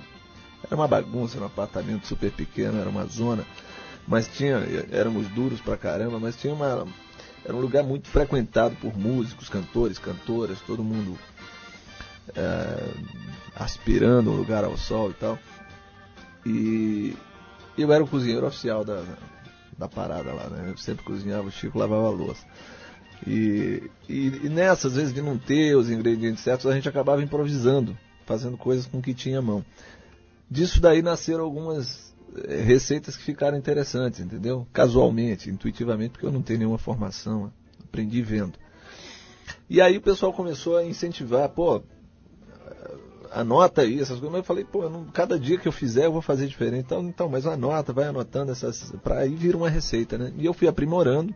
era 0.66 0.76
uma 0.76 0.88
bagunça, 0.88 1.38
era 1.38 1.44
um 1.44 1.48
apartamento 1.48 2.08
super 2.08 2.32
pequeno, 2.32 2.80
era 2.80 2.90
uma 2.90 3.06
zona, 3.06 3.46
mas 4.08 4.28
tinha, 4.28 4.58
éramos 4.92 5.28
duros 5.30 5.62
pra 5.62 5.78
caramba, 5.78 6.20
mas 6.20 6.36
tinha 6.36 6.54
uma, 6.54 6.86
era 7.44 7.56
um 7.56 7.60
lugar 7.60 7.84
muito 7.84 8.08
frequentado 8.08 8.76
por 8.78 8.98
músicos, 8.98 9.50
cantores, 9.50 10.00
cantoras, 10.00 10.60
todo 10.62 10.84
mundo 10.84 11.18
é, 12.36 12.94
aspirando 13.56 14.32
um 14.32 14.36
lugar 14.36 14.64
ao 14.64 14.78
sol 14.78 15.12
e 15.12 15.14
tal. 15.14 15.38
E 16.46 17.16
eu 17.78 17.92
era 17.92 18.04
o 18.04 18.08
cozinheiro 18.08 18.46
oficial 18.46 18.84
da, 18.84 19.04
da 19.78 19.88
parada 19.88 20.34
lá, 20.34 20.48
né? 20.50 20.70
Eu 20.70 20.78
sempre 20.78 21.04
cozinhava, 21.04 21.48
o 21.48 21.52
Chico 21.52 21.78
lavava 21.78 22.08
a 22.08 22.12
louça. 22.12 22.46
E, 23.26 23.90
e, 24.10 24.28
e 24.44 24.50
nessa, 24.50 24.88
às 24.88 24.96
vezes, 24.96 25.14
de 25.14 25.22
não 25.22 25.38
ter 25.38 25.76
os 25.76 25.90
ingredientes 25.90 26.44
certos, 26.44 26.66
a 26.66 26.74
gente 26.74 26.90
acabava 26.90 27.24
improvisando, 27.24 27.98
fazendo 28.26 28.58
coisas 28.58 28.86
com 28.86 29.00
o 29.00 29.02
que 29.02 29.14
tinha 29.14 29.40
à 29.40 29.42
mão. 29.42 29.64
Disso 30.50 30.82
daí 30.82 31.02
nasceram 31.02 31.44
algumas 31.44 32.14
eh, 32.48 32.62
receitas 32.62 33.18
que 33.18 33.24
ficaram 33.24 33.58
interessantes, 33.58 34.20
entendeu? 34.20 34.68
Casualmente, 34.72 35.50
intuitivamente, 35.50 36.12
porque 36.12 36.26
eu 36.26 36.32
não 36.32 36.42
tenho 36.42 36.60
nenhuma 36.60 36.78
formação, 36.78 37.52
aprendi 37.84 38.22
vendo. 38.22 38.58
E 39.70 39.82
aí 39.82 39.98
o 39.98 40.02
pessoal 40.02 40.34
começou 40.34 40.78
a 40.78 40.86
incentivar, 40.86 41.50
pô, 41.50 41.82
anota 43.34 43.82
aí 43.82 43.96
essas 43.96 44.20
coisas. 44.20 44.32
Mas 44.32 44.40
eu 44.40 44.44
falei, 44.44 44.64
pô, 44.64 44.88
não, 44.90 45.06
cada 45.06 45.40
dia 45.40 45.58
que 45.58 45.68
eu 45.68 45.72
fizer 45.72 46.06
eu 46.06 46.12
vou 46.12 46.22
fazer 46.22 46.48
diferente. 46.48 46.86
Então, 46.86 47.04
então 47.04 47.30
mas 47.30 47.46
anota, 47.46 47.92
vai 47.92 48.06
anotando 48.06 48.52
essas, 48.52 48.94
para 49.04 49.20
aí 49.20 49.34
vir 49.34 49.56
uma 49.56 49.70
receita, 49.70 50.18
né? 50.18 50.32
E 50.38 50.46
eu 50.46 50.54
fui 50.54 50.68
aprimorando 50.68 51.34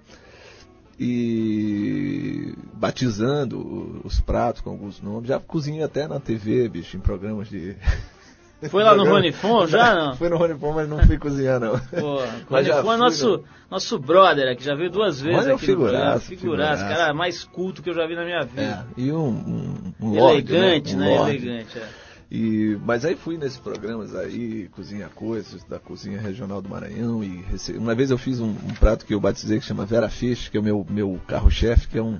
e 0.99 2.55
batizando 2.73 4.01
os 4.03 4.19
pratos 4.19 4.61
com 4.61 4.69
alguns 4.69 5.01
nomes. 5.01 5.27
Já 5.27 5.39
cozinhei 5.39 5.83
até 5.83 6.07
na 6.07 6.19
TV, 6.19 6.69
bicho, 6.69 6.97
em 6.97 7.01
programas 7.01 7.49
de 7.49 7.75
foi 8.69 8.83
lá 8.83 8.95
no 8.95 9.05
Ronifon 9.05 9.67
já, 9.67 9.93
não? 9.93 10.15
Fui 10.15 10.29
no 10.29 10.37
Ronifon, 10.37 10.73
mas 10.73 10.89
não 10.89 10.99
fui 11.05 11.17
cozinhar, 11.17 11.59
não. 11.59 11.79
Pô, 11.79 12.21
Ronifon 12.49 12.93
é 12.93 12.97
nosso, 12.97 13.29
no... 13.37 13.43
nosso 13.69 13.99
brother 13.99 14.51
aqui, 14.51 14.63
já 14.63 14.75
veio 14.75 14.89
duas 14.89 15.21
vezes 15.21 15.45
Olha 15.45 15.55
aqui 15.55 15.65
figuraço, 15.65 16.25
figuraço, 16.25 16.83
cara 16.83 17.13
mais 17.13 17.43
culto 17.43 17.81
que 17.81 17.89
eu 17.89 17.93
já 17.93 18.07
vi 18.07 18.15
na 18.15 18.25
minha 18.25 18.43
vida. 18.43 18.87
É, 18.97 19.01
e 19.01 19.11
um, 19.11 19.27
um, 19.27 19.93
um 20.01 20.15
Elegante, 20.15 20.95
lord, 20.95 20.95
né? 20.95 21.19
Um 21.19 21.25
né? 21.25 21.29
Elegante, 21.29 21.77
é. 21.77 22.07
E, 22.29 22.77
mas 22.83 23.05
aí 23.05 23.15
fui 23.15 23.37
nesses 23.37 23.57
programas 23.57 24.13
aí, 24.13 24.67
Cozinha 24.69 25.07
Coisas, 25.07 25.63
da 25.63 25.79
Cozinha 25.79 26.19
Regional 26.19 26.61
do 26.61 26.67
Maranhão. 26.67 27.23
e 27.23 27.41
rece... 27.49 27.71
Uma 27.73 27.95
vez 27.95 28.11
eu 28.11 28.17
fiz 28.17 28.41
um, 28.41 28.49
um, 28.49 28.73
prato 28.77 29.05
que 29.05 29.13
eu 29.13 29.19
batizei 29.19 29.59
que 29.59 29.65
chama 29.65 29.85
Vera 29.85 30.09
Fish, 30.09 30.49
que 30.49 30.57
é 30.57 30.59
o 30.59 30.63
meu, 30.63 30.85
meu 30.89 31.21
carro-chefe, 31.25 31.87
que 31.87 31.97
é 31.97 32.03
um. 32.03 32.19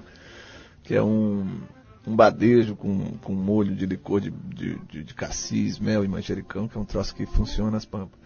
Que 0.84 0.96
é 0.96 1.04
um 1.04 1.46
um 2.08 2.16
badejo 2.16 2.76
com, 2.76 3.18
com 3.22 3.34
molho 3.34 3.76
de 3.76 3.86
licor 3.86 4.22
de, 4.22 4.32
de, 4.32 4.80
de, 4.90 5.04
de 5.04 5.14
cassis, 5.14 5.78
mel 5.78 6.06
e 6.06 6.08
manjericão, 6.08 6.68
que 6.68 6.78
é 6.78 6.80
um 6.80 6.86
troço 6.86 7.14
que 7.14 7.26
funciona 7.26 7.70
nas 7.70 7.84
pampas. 7.84 8.18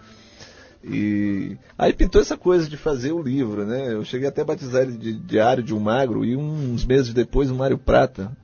E 0.84 1.58
aí 1.78 1.92
pintou 1.92 2.22
essa 2.22 2.38
coisa 2.38 2.70
de 2.70 2.78
fazer 2.78 3.12
o 3.12 3.22
livro, 3.22 3.66
né? 3.66 3.94
Eu 3.94 4.04
cheguei 4.06 4.28
até 4.28 4.42
a 4.42 4.46
batizar 4.46 4.84
ele 4.84 4.98
de 4.98 5.14
Diário 5.14 5.64
de 5.64 5.74
um 5.74 5.80
Magro 5.80 6.24
e 6.24 6.36
uns 6.36 6.86
meses 6.86 7.14
depois 7.14 7.50
o 7.50 7.56
Mário 7.56 7.78
Prata 7.78 8.36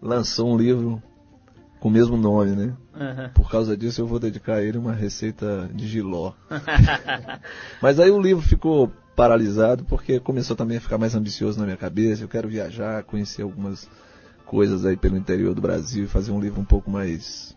lançou 0.00 0.52
um 0.52 0.56
livro 0.56 1.02
com 1.80 1.88
o 1.88 1.92
mesmo 1.92 2.16
nome, 2.16 2.52
né? 2.52 2.74
Uhum. 2.94 3.28
Por 3.34 3.50
causa 3.50 3.76
disso 3.76 4.00
eu 4.00 4.06
vou 4.06 4.18
dedicar 4.18 4.56
a 4.56 4.62
ele 4.62 4.78
uma 4.78 4.92
receita 4.92 5.70
de 5.74 5.86
giló. 5.86 6.32
Mas 7.80 8.00
aí 8.00 8.10
o 8.10 8.20
livro 8.20 8.42
ficou 8.42 8.92
paralisado 9.14 9.84
porque 9.84 10.20
começou 10.20 10.56
também 10.56 10.78
a 10.78 10.80
ficar 10.80 10.98
mais 10.98 11.14
ambicioso 11.14 11.58
na 11.58 11.64
minha 11.64 11.76
cabeça. 11.76 12.24
Eu 12.24 12.28
quero 12.28 12.48
viajar, 12.48 13.04
conhecer 13.04 13.42
algumas 13.42 13.88
coisas 14.48 14.86
aí 14.86 14.96
pelo 14.96 15.16
interior 15.16 15.54
do 15.54 15.60
Brasil 15.60 16.04
e 16.04 16.08
fazer 16.08 16.32
um 16.32 16.40
livro 16.40 16.60
um 16.60 16.64
pouco 16.64 16.90
mais 16.90 17.54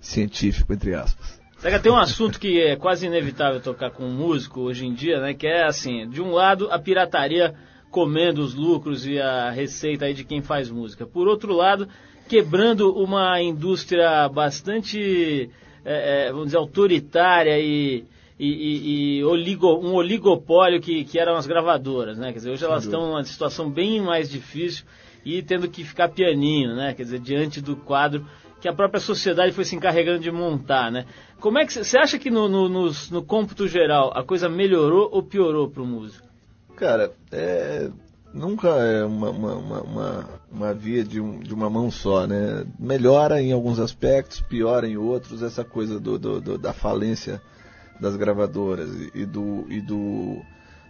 científico, 0.00 0.72
entre 0.72 0.92
aspas. 0.92 1.40
Tem 1.80 1.92
um 1.92 1.96
assunto 1.96 2.40
que 2.40 2.60
é 2.60 2.74
quase 2.74 3.06
inevitável 3.06 3.60
tocar 3.60 3.92
com 3.92 4.02
um 4.04 4.12
músico 4.12 4.62
hoje 4.62 4.84
em 4.84 4.92
dia, 4.92 5.20
né? 5.20 5.32
Que 5.32 5.46
é 5.46 5.64
assim, 5.64 6.08
de 6.08 6.20
um 6.20 6.32
lado 6.32 6.68
a 6.72 6.78
pirataria 6.78 7.54
comendo 7.88 8.42
os 8.42 8.54
lucros 8.54 9.06
e 9.06 9.20
a 9.20 9.50
receita 9.50 10.06
aí 10.06 10.14
de 10.14 10.24
quem 10.24 10.42
faz 10.42 10.68
música. 10.68 11.06
Por 11.06 11.28
outro 11.28 11.52
lado, 11.54 11.86
quebrando 12.28 12.92
uma 12.92 13.40
indústria 13.40 14.28
bastante, 14.28 15.48
é, 15.84 16.26
é, 16.26 16.32
vamos 16.32 16.46
dizer, 16.46 16.56
autoritária 16.56 17.56
e, 17.60 18.04
e, 18.36 18.48
e, 18.48 19.18
e 19.18 19.24
oligo, 19.24 19.68
um 19.78 19.94
oligopólio 19.94 20.80
que, 20.80 21.04
que 21.04 21.16
eram 21.16 21.36
as 21.36 21.46
gravadoras, 21.46 22.18
né? 22.18 22.32
Quer 22.32 22.38
dizer, 22.38 22.50
hoje 22.50 22.64
elas 22.64 22.82
estão 22.82 23.06
numa 23.06 23.22
situação 23.22 23.70
bem 23.70 24.00
mais 24.00 24.28
difícil 24.28 24.84
e 25.24 25.42
tendo 25.42 25.68
que 25.68 25.84
ficar 25.84 26.08
pianinho, 26.08 26.74
né? 26.74 26.94
Quer 26.94 27.04
dizer, 27.04 27.20
diante 27.20 27.60
do 27.60 27.76
quadro 27.76 28.26
que 28.60 28.68
a 28.68 28.72
própria 28.72 29.00
sociedade 29.00 29.52
foi 29.52 29.64
se 29.64 29.74
encarregando 29.74 30.20
de 30.20 30.30
montar, 30.30 30.90
né? 30.90 31.04
Como 31.40 31.58
é 31.58 31.66
que 31.66 31.72
você 31.72 31.98
acha 31.98 32.16
que 32.16 32.30
no, 32.30 32.48
no, 32.48 32.68
no, 32.68 32.90
no 33.10 33.22
cômputo 33.22 33.66
geral 33.66 34.12
a 34.14 34.22
coisa 34.22 34.48
melhorou 34.48 35.08
ou 35.12 35.22
piorou 35.22 35.68
para 35.68 35.82
o 35.82 35.86
músico? 35.86 36.26
Cara, 36.76 37.12
é, 37.32 37.90
nunca 38.32 38.68
é 38.68 39.04
uma, 39.04 39.30
uma, 39.30 39.54
uma, 39.80 40.28
uma 40.50 40.74
via 40.74 41.02
de, 41.02 41.20
um, 41.20 41.40
de, 41.40 41.52
uma 41.52 41.68
mão 41.68 41.90
só, 41.90 42.24
né? 42.26 42.64
Melhora 42.78 43.42
em 43.42 43.52
alguns 43.52 43.80
aspectos, 43.80 44.40
piora 44.40 44.88
em 44.88 44.96
outros. 44.96 45.42
Essa 45.42 45.64
coisa 45.64 45.98
do, 45.98 46.16
do, 46.16 46.40
do 46.40 46.56
da 46.56 46.72
falência 46.72 47.42
das 48.00 48.16
gravadoras 48.16 48.90
e, 49.12 49.26
do, 49.26 49.66
e 49.68 49.80
do, 49.80 50.40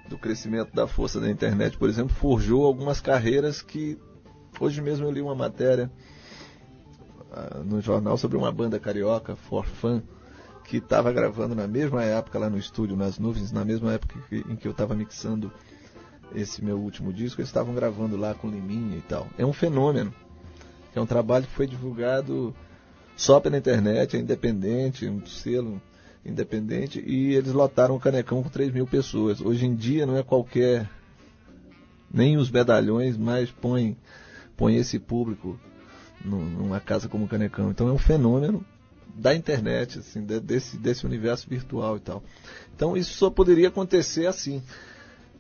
do 0.09 0.19
crescimento 0.19 0.75
da 0.75 0.87
força 0.87 1.19
da 1.19 1.31
internet, 1.31 1.77
por 1.79 1.89
exemplo, 1.89 2.15
forjou 2.15 2.67
algumas 2.67 3.01
carreiras 3.01 3.63
que 3.63 3.99
Hoje 4.61 4.81
mesmo 4.81 5.07
eu 5.07 5.11
li 5.11 5.21
uma 5.21 5.35
matéria 5.35 5.91
uh, 7.31 7.65
no 7.65 7.81
jornal 7.81 8.17
sobre 8.17 8.37
uma 8.37 8.53
banda 8.53 8.79
carioca, 8.79 9.35
For 9.35 9.65
Fun, 9.65 10.03
que 10.65 10.77
estava 10.77 11.13
gravando 11.13 11.55
na 11.55 11.67
mesma 11.67 12.05
época 12.05 12.39
lá 12.39 12.49
no 12.49 12.59
estúdio, 12.59 12.97
nas 12.97 13.19
nuvens, 13.19 13.51
na 13.51 13.65
mesma 13.65 13.93
época 13.93 14.19
que, 14.29 14.37
em 14.49 14.57
que 14.57 14.67
eu 14.67 14.73
estava 14.73 14.95
mixando 14.95 15.53
esse 16.35 16.65
meu 16.65 16.79
último 16.79 17.13
disco, 17.13 17.41
eles 17.41 17.49
estavam 17.49 17.75
gravando 17.75 18.17
lá 18.17 18.35
com 18.35 18.49
Liminha 18.49 18.97
e 18.97 19.03
tal. 19.03 19.27
É 19.37 19.45
um 19.45 19.53
fenômeno. 19.53 20.15
É 20.95 21.01
um 21.01 21.07
trabalho 21.07 21.47
que 21.47 21.53
foi 21.53 21.67
divulgado 21.67 22.55
só 23.17 23.41
pela 23.41 23.57
internet, 23.57 24.17
é 24.17 24.21
independente, 24.21 25.09
um 25.09 25.25
selo 25.27 25.81
independente, 26.25 27.03
e 27.05 27.35
eles 27.35 27.53
lotaram 27.53 27.97
o 27.97 28.01
Canecão 28.01 28.43
com 28.43 28.49
3 28.49 28.73
mil 28.73 28.87
pessoas. 28.87 29.41
Hoje 29.41 29.67
em 29.67 29.75
dia 29.75 30.07
não 30.07 30.17
é 30.17 30.23
qualquer. 30.23 30.89
Nem 32.13 32.37
os 32.37 32.51
medalhões 32.51 33.17
mais 33.17 33.51
põem 33.51 33.97
põe 34.57 34.77
esse 34.77 34.99
público 34.99 35.59
numa 36.25 36.81
casa 36.81 37.09
como 37.09 37.25
o 37.25 37.29
Canecão. 37.29 37.71
Então 37.71 37.89
é 37.89 37.93
um 37.93 37.99
fenômeno 37.99 38.65
da 39.15 39.35
internet, 39.35 39.99
assim, 39.99 40.23
desse, 40.23 40.77
desse 40.77 41.05
universo 41.05 41.49
virtual 41.49 41.97
e 41.97 42.01
tal. 42.01 42.23
Então 42.75 42.97
isso 42.97 43.15
só 43.15 43.31
poderia 43.31 43.69
acontecer 43.69 44.27
assim. 44.27 44.63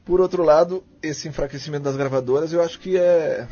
Por 0.05 0.20
outro 0.20 0.42
lado, 0.42 0.83
esse 1.03 1.29
enfraquecimento 1.29 1.85
das 1.85 1.96
gravadoras 1.96 2.53
eu 2.53 2.61
acho 2.61 2.79
que 2.81 2.96
é, 2.96 3.46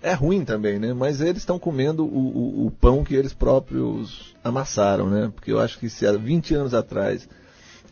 é 0.00 0.12
ruim 0.12 0.44
também, 0.44 0.78
né? 0.78 0.92
Mas 0.92 1.20
eles 1.20 1.38
estão 1.38 1.58
comendo 1.58 2.04
o, 2.04 2.08
o, 2.08 2.66
o, 2.66 2.70
pão 2.70 3.04
que 3.04 3.14
eles 3.14 3.34
próprios 3.34 4.34
amassaram, 4.42 5.10
né? 5.10 5.32
Porque 5.34 5.52
eu 5.52 5.58
acho 5.58 5.78
que 5.78 5.90
se 5.90 6.06
há 6.06 6.12
20 6.12 6.54
anos 6.54 6.74
atrás 6.74 7.28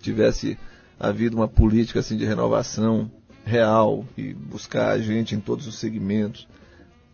tivesse 0.01 0.57
havido 0.99 1.37
uma 1.37 1.49
política 1.49 2.01
assim 2.01 2.17
de 2.17 2.25
renovação 2.25 3.11
real 3.45 4.07
e 4.17 4.33
buscar 4.33 4.91
a 4.91 4.99
gente 4.99 5.35
em 5.35 5.41
todos 5.41 5.67
os 5.67 5.79
segmentos 5.79 6.47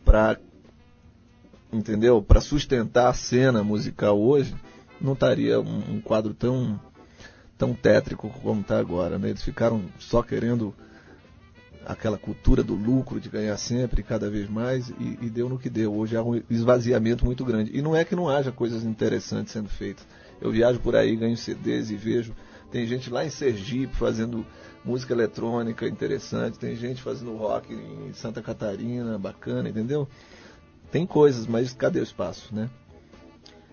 para 0.05 0.39
entendeu? 1.73 2.21
Para 2.21 2.41
sustentar 2.41 3.09
a 3.09 3.15
cena 3.15 3.63
musical 3.63 4.21
hoje, 4.21 4.55
não 5.01 5.13
estaria 5.13 5.61
um, 5.61 5.95
um 5.95 6.01
quadro 6.01 6.35
tão 6.35 6.81
tão 7.57 7.75
tétrico 7.75 8.31
como 8.43 8.63
está 8.63 8.79
agora, 8.79 9.19
né? 9.19 9.29
Eles 9.29 9.43
ficaram 9.43 9.85
só 9.99 10.23
querendo 10.23 10.75
aquela 11.85 12.17
cultura 12.17 12.63
do 12.63 12.75
lucro, 12.75 13.21
de 13.21 13.29
ganhar 13.29 13.57
sempre, 13.57 14.03
cada 14.03 14.31
vez 14.31 14.49
mais, 14.49 14.89
e, 14.91 15.19
e, 15.23 15.31
deu 15.31 15.49
no 15.49 15.59
que 15.59 15.69
deu. 15.69 15.95
Hoje 15.95 16.17
há 16.17 16.23
um 16.23 16.41
esvaziamento 16.49 17.25
muito 17.25 17.45
grande. 17.45 17.71
E 17.75 17.83
não 17.83 17.95
é 17.95 18.05
que 18.05 18.17
não 18.17 18.29
haja 18.29 18.53
coisas 18.53 18.85
interessantes 18.85 19.53
sendo 19.53 19.69
feitas. 19.69 20.07
Eu 20.41 20.51
viajo 20.51 20.79
por 20.81 20.97
aí, 20.97 21.15
ganho 21.17 21.37
CDs 21.37 21.91
e 21.91 21.97
vejo. 21.97 22.35
Tem 22.71 22.87
gente 22.87 23.11
lá 23.11 23.25
em 23.25 23.31
Sergipe 23.31 23.95
fazendo 23.97 24.47
música 24.85 25.13
eletrônica 25.13 25.87
interessante, 25.87 26.59
tem 26.59 26.75
gente 26.75 27.03
fazendo 27.03 27.37
rock 27.37 27.73
em 27.73 28.13
Santa 28.13 28.43
Catarina, 28.43 29.19
bacana, 29.19 29.69
entendeu? 29.69 30.09
Tem 30.91 31.07
coisas, 31.07 31.47
mas 31.47 31.73
cadê 31.73 32.01
o 32.01 32.03
espaço, 32.03 32.55
né? 32.55 32.69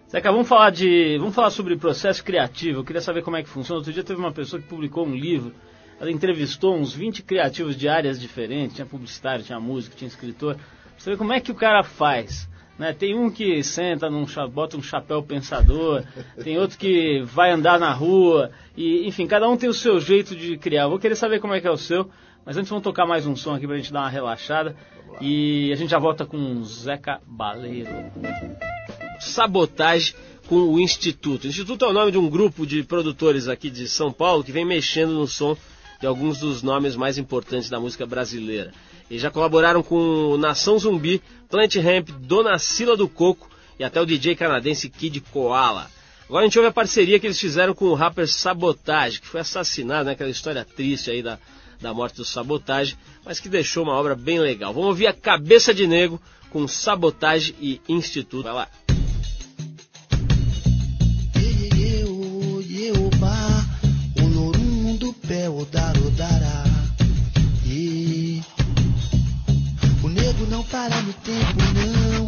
Zeca, 0.09 0.31
vamos 0.31 0.47
falar 0.47 0.69
de. 0.69 1.17
Vamos 1.17 1.35
falar 1.35 1.49
sobre 1.49 1.75
processo 1.75 2.23
criativo. 2.23 2.79
Eu 2.79 2.83
queria 2.83 3.01
saber 3.01 3.23
como 3.23 3.35
é 3.35 3.43
que 3.43 3.49
funciona. 3.49 3.79
Outro 3.79 3.91
dia 3.91 4.03
teve 4.03 4.19
uma 4.19 4.31
pessoa 4.31 4.61
que 4.61 4.67
publicou 4.67 5.05
um 5.05 5.13
livro. 5.13 5.53
Ela 5.99 6.11
entrevistou 6.11 6.77
uns 6.77 6.93
20 6.93 7.23
criativos 7.23 7.75
de 7.75 7.89
áreas 7.89 8.19
diferentes. 8.19 8.75
Tinha 8.75 8.85
publicitário, 8.85 9.43
tinha 9.43 9.59
músico, 9.59 9.97
tinha 9.97 10.07
escritor. 10.07 10.55
Pra 10.55 11.11
ver 11.11 11.17
como 11.17 11.33
é 11.33 11.41
que 11.41 11.51
o 11.51 11.55
cara 11.55 11.83
faz. 11.83 12.47
Né? 12.77 12.93
Tem 12.93 13.15
um 13.15 13.29
que 13.29 13.63
senta, 13.63 14.09
num, 14.09 14.25
bota 14.51 14.77
um 14.77 14.83
chapéu 14.83 15.23
pensador, 15.23 16.03
tem 16.43 16.57
outro 16.57 16.77
que 16.77 17.21
vai 17.23 17.51
andar 17.51 17.79
na 17.79 17.91
rua, 17.91 18.51
e 18.75 19.07
enfim, 19.07 19.25
cada 19.25 19.49
um 19.49 19.57
tem 19.57 19.69
o 19.69 19.73
seu 19.73 19.99
jeito 19.99 20.35
de 20.35 20.57
criar. 20.57 20.87
Vou 20.87 20.99
querer 20.99 21.15
saber 21.15 21.39
como 21.39 21.53
é 21.53 21.61
que 21.61 21.67
é 21.67 21.71
o 21.71 21.77
seu, 21.77 22.09
mas 22.45 22.55
antes 22.55 22.69
vamos 22.69 22.83
tocar 22.83 23.05
mais 23.05 23.25
um 23.25 23.35
som 23.35 23.55
aqui 23.55 23.65
pra 23.65 23.77
gente 23.77 23.91
dar 23.91 24.01
uma 24.01 24.09
relaxada. 24.09 24.75
E 25.19 25.71
a 25.71 25.75
gente 25.75 25.89
já 25.89 25.97
volta 25.97 26.25
com 26.25 26.63
Zeca 26.63 27.19
Baleiro. 27.25 27.89
Sabotagem 29.19 30.13
com 30.47 30.55
o 30.55 30.79
Instituto. 30.79 31.45
O 31.45 31.47
Instituto 31.47 31.85
é 31.85 31.87
o 31.87 31.93
nome 31.93 32.11
de 32.11 32.17
um 32.17 32.29
grupo 32.29 32.65
de 32.65 32.83
produtores 32.83 33.47
aqui 33.47 33.69
de 33.69 33.87
São 33.87 34.11
Paulo 34.11 34.43
que 34.43 34.51
vem 34.51 34.63
mexendo 34.63 35.13
no 35.13 35.27
som 35.27 35.57
de 35.99 36.05
alguns 36.05 36.39
dos 36.39 36.61
nomes 36.61 36.95
mais 36.95 37.17
importantes 37.17 37.69
da 37.69 37.79
música 37.79 38.05
brasileira. 38.05 38.71
Eles 39.09 39.21
já 39.21 39.31
colaboraram 39.31 39.81
com 39.81 40.37
Nação 40.37 40.77
Zumbi, 40.77 41.21
Plant 41.49 41.75
Ramp, 41.75 42.09
Dona 42.19 42.59
Sila 42.59 42.97
do 42.97 43.07
Coco 43.07 43.49
e 43.79 43.83
até 43.83 44.01
o 44.01 44.05
DJ 44.05 44.35
canadense 44.35 44.89
Kid 44.89 45.21
Koala. 45.21 45.89
Agora 46.27 46.43
a 46.43 46.47
gente 46.47 46.59
ouve 46.59 46.67
a 46.67 46.73
parceria 46.73 47.19
que 47.19 47.25
eles 47.25 47.39
fizeram 47.39 47.73
com 47.73 47.85
o 47.85 47.93
rapper 47.93 48.27
Sabotage, 48.27 49.21
que 49.21 49.27
foi 49.27 49.39
assassinado, 49.39 50.05
né? 50.05 50.11
Aquela 50.11 50.29
história 50.29 50.65
triste 50.65 51.09
aí 51.09 51.23
da, 51.23 51.39
da 51.79 51.93
morte 51.93 52.17
do 52.17 52.25
Sabotage, 52.25 52.97
mas 53.23 53.39
que 53.39 53.47
deixou 53.47 53.83
uma 53.83 53.93
obra 53.93 54.13
bem 54.13 54.39
legal. 54.39 54.73
Vamos 54.73 54.89
ouvir 54.89 55.07
a 55.07 55.13
Cabeça 55.13 55.73
de 55.73 55.87
Negro 55.87 56.19
com 56.49 56.67
Sabotage 56.67 57.55
e 57.61 57.79
Instituto. 57.87 58.43
Vai 58.43 58.53
lá. 58.53 58.67
O 65.57 66.46
tempo, 71.27 71.61
não. 71.75 72.27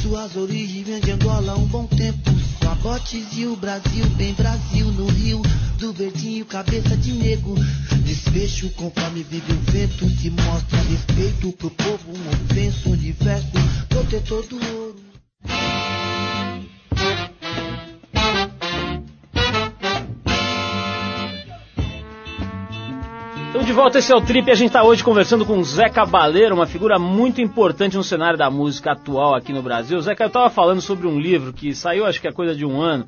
Suas 0.00 0.36
origens 0.36 0.86
vêm 0.86 1.00
de 1.00 1.10
Angola 1.10 1.56
um 1.56 1.66
bom 1.66 1.86
tempo. 1.86 2.30
Sabotes 2.62 3.26
e 3.36 3.46
o 3.46 3.56
Brasil, 3.56 4.06
bem 4.16 4.32
Brasil 4.34 4.86
no 4.92 5.06
Rio 5.06 5.42
do 5.78 5.92
Verdinho, 5.92 6.44
cabeça 6.44 6.96
de 6.96 7.12
negro. 7.12 7.54
Desfecho 8.04 8.70
conforme 8.70 9.24
vive 9.24 9.52
o 9.52 9.72
vento, 9.72 10.08
se 10.08 10.30
mostra 10.30 10.80
respeito 10.82 11.50
pro 11.52 11.70
povo, 11.70 12.12
um 12.16 12.28
ofenso, 12.30 12.90
universo, 12.90 13.50
protetor 13.88 14.46
do 14.46 14.56
ouro. 14.56 14.85
De 23.66 23.72
volta, 23.72 23.98
esse 23.98 24.12
é 24.12 24.14
o 24.14 24.20
Trip. 24.20 24.48
A 24.48 24.54
gente 24.54 24.68
está 24.68 24.84
hoje 24.84 25.02
conversando 25.02 25.44
com 25.44 25.58
o 25.58 25.64
Zé 25.64 25.88
Cabaleiro, 25.88 26.54
uma 26.54 26.68
figura 26.68 27.00
muito 27.00 27.40
importante 27.40 27.96
no 27.96 28.04
cenário 28.04 28.38
da 28.38 28.48
música 28.48 28.92
atual 28.92 29.34
aqui 29.34 29.52
no 29.52 29.60
Brasil. 29.60 30.00
Zé, 30.00 30.14
eu 30.16 30.26
estava 30.28 30.48
falando 30.48 30.80
sobre 30.80 31.08
um 31.08 31.18
livro 31.18 31.52
que 31.52 31.74
saiu, 31.74 32.06
acho 32.06 32.20
que 32.20 32.28
é 32.28 32.32
coisa 32.32 32.54
de 32.54 32.64
um 32.64 32.80
ano, 32.80 33.06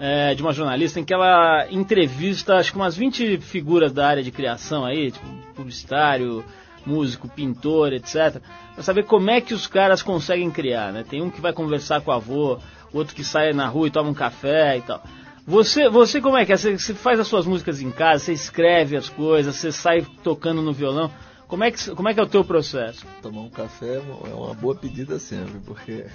é, 0.00 0.34
de 0.34 0.42
uma 0.42 0.52
jornalista 0.52 0.98
em 0.98 1.04
que 1.04 1.14
ela 1.14 1.68
entrevista 1.70 2.56
acho 2.56 2.72
que 2.72 2.78
umas 2.78 2.96
20 2.96 3.38
figuras 3.38 3.92
da 3.92 4.08
área 4.08 4.24
de 4.24 4.32
criação 4.32 4.84
aí, 4.84 5.12
tipo 5.12 5.24
publicitário, 5.54 6.44
músico, 6.84 7.28
pintor, 7.28 7.92
etc. 7.92 8.42
Para 8.74 8.82
saber 8.82 9.04
como 9.04 9.30
é 9.30 9.40
que 9.40 9.54
os 9.54 9.68
caras 9.68 10.02
conseguem 10.02 10.50
criar, 10.50 10.92
né? 10.92 11.04
Tem 11.08 11.22
um 11.22 11.30
que 11.30 11.40
vai 11.40 11.52
conversar 11.52 12.00
com 12.00 12.10
o 12.10 12.14
avô, 12.14 12.58
outro 12.92 13.14
que 13.14 13.22
sai 13.22 13.52
na 13.52 13.68
rua 13.68 13.86
e 13.86 13.90
toma 13.92 14.10
um 14.10 14.14
café 14.14 14.78
e 14.78 14.80
tal. 14.82 15.00
Você, 15.46 15.88
você 15.88 16.20
como 16.20 16.36
é 16.36 16.46
que 16.46 16.52
é? 16.52 16.56
Você, 16.56 16.78
você 16.78 16.94
faz 16.94 17.18
as 17.18 17.26
suas 17.26 17.46
músicas 17.46 17.80
em 17.80 17.90
casa, 17.90 18.24
você 18.24 18.32
escreve 18.32 18.96
as 18.96 19.08
coisas, 19.08 19.56
você 19.56 19.72
sai 19.72 20.06
tocando 20.22 20.62
no 20.62 20.72
violão. 20.72 21.10
Como 21.48 21.64
é 21.64 21.70
que, 21.70 21.90
como 21.90 22.08
é, 22.08 22.14
que 22.14 22.20
é 22.20 22.22
o 22.22 22.28
teu 22.28 22.44
processo? 22.44 23.04
Tomar 23.20 23.42
um 23.42 23.50
café 23.50 23.96
é 23.96 24.34
uma 24.34 24.54
boa 24.54 24.74
pedida 24.74 25.18
sempre, 25.18 25.60
porque 25.66 26.06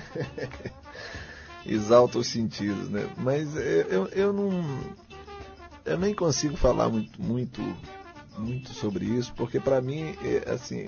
exalta 1.64 2.18
os 2.18 2.28
sentidos, 2.28 2.90
né? 2.90 3.08
Mas 3.18 3.56
eu, 3.56 4.08
eu 4.08 4.34
não. 4.34 4.50
Eu 5.86 5.98
nem 5.98 6.14
consigo 6.14 6.58
falar 6.58 6.90
muito, 6.90 7.22
muito, 7.22 7.62
muito 8.38 8.74
sobre 8.74 9.06
isso, 9.06 9.32
porque 9.36 9.60
para 9.60 9.80
mim, 9.80 10.16
é, 10.24 10.50
assim, 10.52 10.88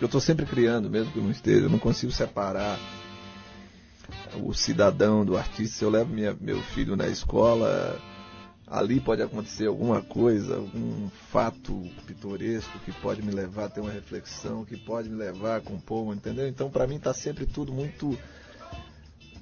eu 0.00 0.06
estou 0.06 0.20
sempre 0.20 0.44
criando, 0.44 0.90
mesmo 0.90 1.10
que 1.10 1.18
eu 1.18 1.24
não 1.24 1.30
esteja, 1.30 1.66
eu 1.66 1.70
não 1.70 1.78
consigo 1.78 2.12
separar 2.12 2.78
o 4.42 4.52
cidadão 4.52 5.24
do 5.24 5.36
artista. 5.36 5.78
Se 5.78 5.84
eu 5.84 5.90
levo 5.90 6.12
minha, 6.12 6.36
meu 6.40 6.60
filho 6.62 6.96
na 6.96 7.08
escola, 7.08 8.00
ali 8.66 9.00
pode 9.00 9.22
acontecer 9.22 9.66
alguma 9.66 10.00
coisa, 10.00 10.56
algum 10.56 11.08
fato 11.30 11.82
pitoresco 12.06 12.78
que 12.80 12.92
pode 12.92 13.22
me 13.22 13.30
levar 13.30 13.66
a 13.66 13.68
ter 13.68 13.80
uma 13.80 13.90
reflexão, 13.90 14.64
que 14.64 14.76
pode 14.76 15.08
me 15.08 15.16
levar 15.16 15.56
a 15.56 15.60
compor, 15.60 16.14
entendeu? 16.14 16.48
Então, 16.48 16.70
para 16.70 16.86
mim, 16.86 16.96
está 16.96 17.12
sempre 17.12 17.46
tudo 17.46 17.72
muito 17.72 18.18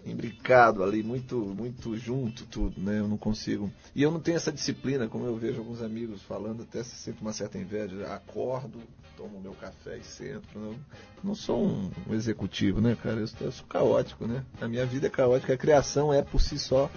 imbricado 0.04 0.82
ali, 0.82 1.02
muito, 1.02 1.36
muito 1.36 1.96
junto 1.96 2.46
tudo, 2.46 2.80
né? 2.80 2.98
Eu 2.98 3.08
não 3.08 3.16
consigo. 3.16 3.70
E 3.94 4.02
eu 4.02 4.10
não 4.10 4.20
tenho 4.20 4.36
essa 4.36 4.50
disciplina, 4.50 5.08
como 5.08 5.26
eu 5.26 5.36
vejo 5.36 5.58
alguns 5.58 5.82
amigos 5.82 6.22
falando, 6.22 6.62
até 6.62 6.82
sinto 6.82 7.20
uma 7.20 7.32
certa 7.32 7.58
inveja. 7.58 8.06
Acordo, 8.12 8.80
tomo 9.20 9.38
meu 9.38 9.52
café 9.52 9.98
e 9.98 10.02
sento. 10.02 10.58
Não, 10.58 10.74
não 11.22 11.34
sou 11.34 11.62
um, 11.62 11.90
um 12.08 12.14
executivo, 12.14 12.80
né, 12.80 12.96
cara? 13.02 13.16
Eu, 13.16 13.28
eu, 13.42 13.52
sou 13.52 13.66
caótico, 13.66 14.26
né? 14.26 14.42
A 14.58 14.66
minha 14.66 14.86
vida 14.86 15.08
é 15.08 15.10
caótica. 15.10 15.52
A 15.52 15.58
criação 15.58 16.10
é 16.10 16.22
por 16.22 16.40
si 16.40 16.58
só 16.58 16.90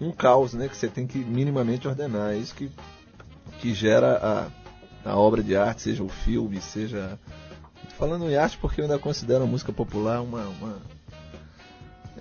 um 0.00 0.12
caos, 0.12 0.54
né? 0.54 0.68
Que 0.68 0.76
você 0.76 0.86
tem 0.86 1.08
que 1.08 1.18
minimamente 1.18 1.88
ordenar. 1.88 2.34
É 2.34 2.36
isso 2.36 2.54
que, 2.54 2.70
que 3.60 3.74
gera 3.74 4.50
a, 5.04 5.10
a 5.10 5.18
obra 5.18 5.42
de 5.42 5.56
arte, 5.56 5.82
seja 5.82 6.04
o 6.04 6.08
filme, 6.08 6.60
seja. 6.60 7.18
Falando 7.96 8.30
em 8.30 8.36
arte, 8.36 8.56
porque 8.58 8.80
eu 8.80 8.84
ainda 8.84 8.98
considero 8.98 9.42
a 9.42 9.46
música 9.46 9.72
popular 9.72 10.20
uma, 10.22 10.44
uma 10.46 10.80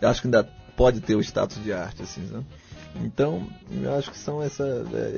eu 0.02 0.10
acho 0.10 0.22
que 0.22 0.28
ainda 0.28 0.44
pode 0.76 1.02
ter 1.02 1.16
o 1.16 1.22
status 1.22 1.64
de 1.64 1.72
arte, 1.72 2.02
assim, 2.02 2.22
né? 2.22 2.44
Então, 2.96 3.48
eu 3.72 3.96
acho 3.96 4.12
que 4.12 4.18
são 4.18 4.42
essa, 4.42 4.64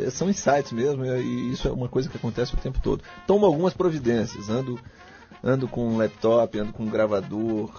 é, 0.06 0.10
são 0.10 0.30
insights 0.30 0.72
mesmo, 0.72 1.06
e 1.06 1.52
isso 1.52 1.68
é 1.68 1.72
uma 1.72 1.88
coisa 1.88 2.10
que 2.10 2.18
acontece 2.18 2.54
o 2.54 2.58
tempo 2.58 2.80
todo. 2.82 3.04
Tomo 3.26 3.46
algumas 3.46 3.74
providências, 3.74 4.50
ando, 4.50 4.80
ando 5.44 5.68
com 5.68 5.88
um 5.88 5.98
laptop, 5.98 6.60
ando 6.60 6.74
com 6.74 6.84
um 6.84 6.90
gravador 6.90 7.72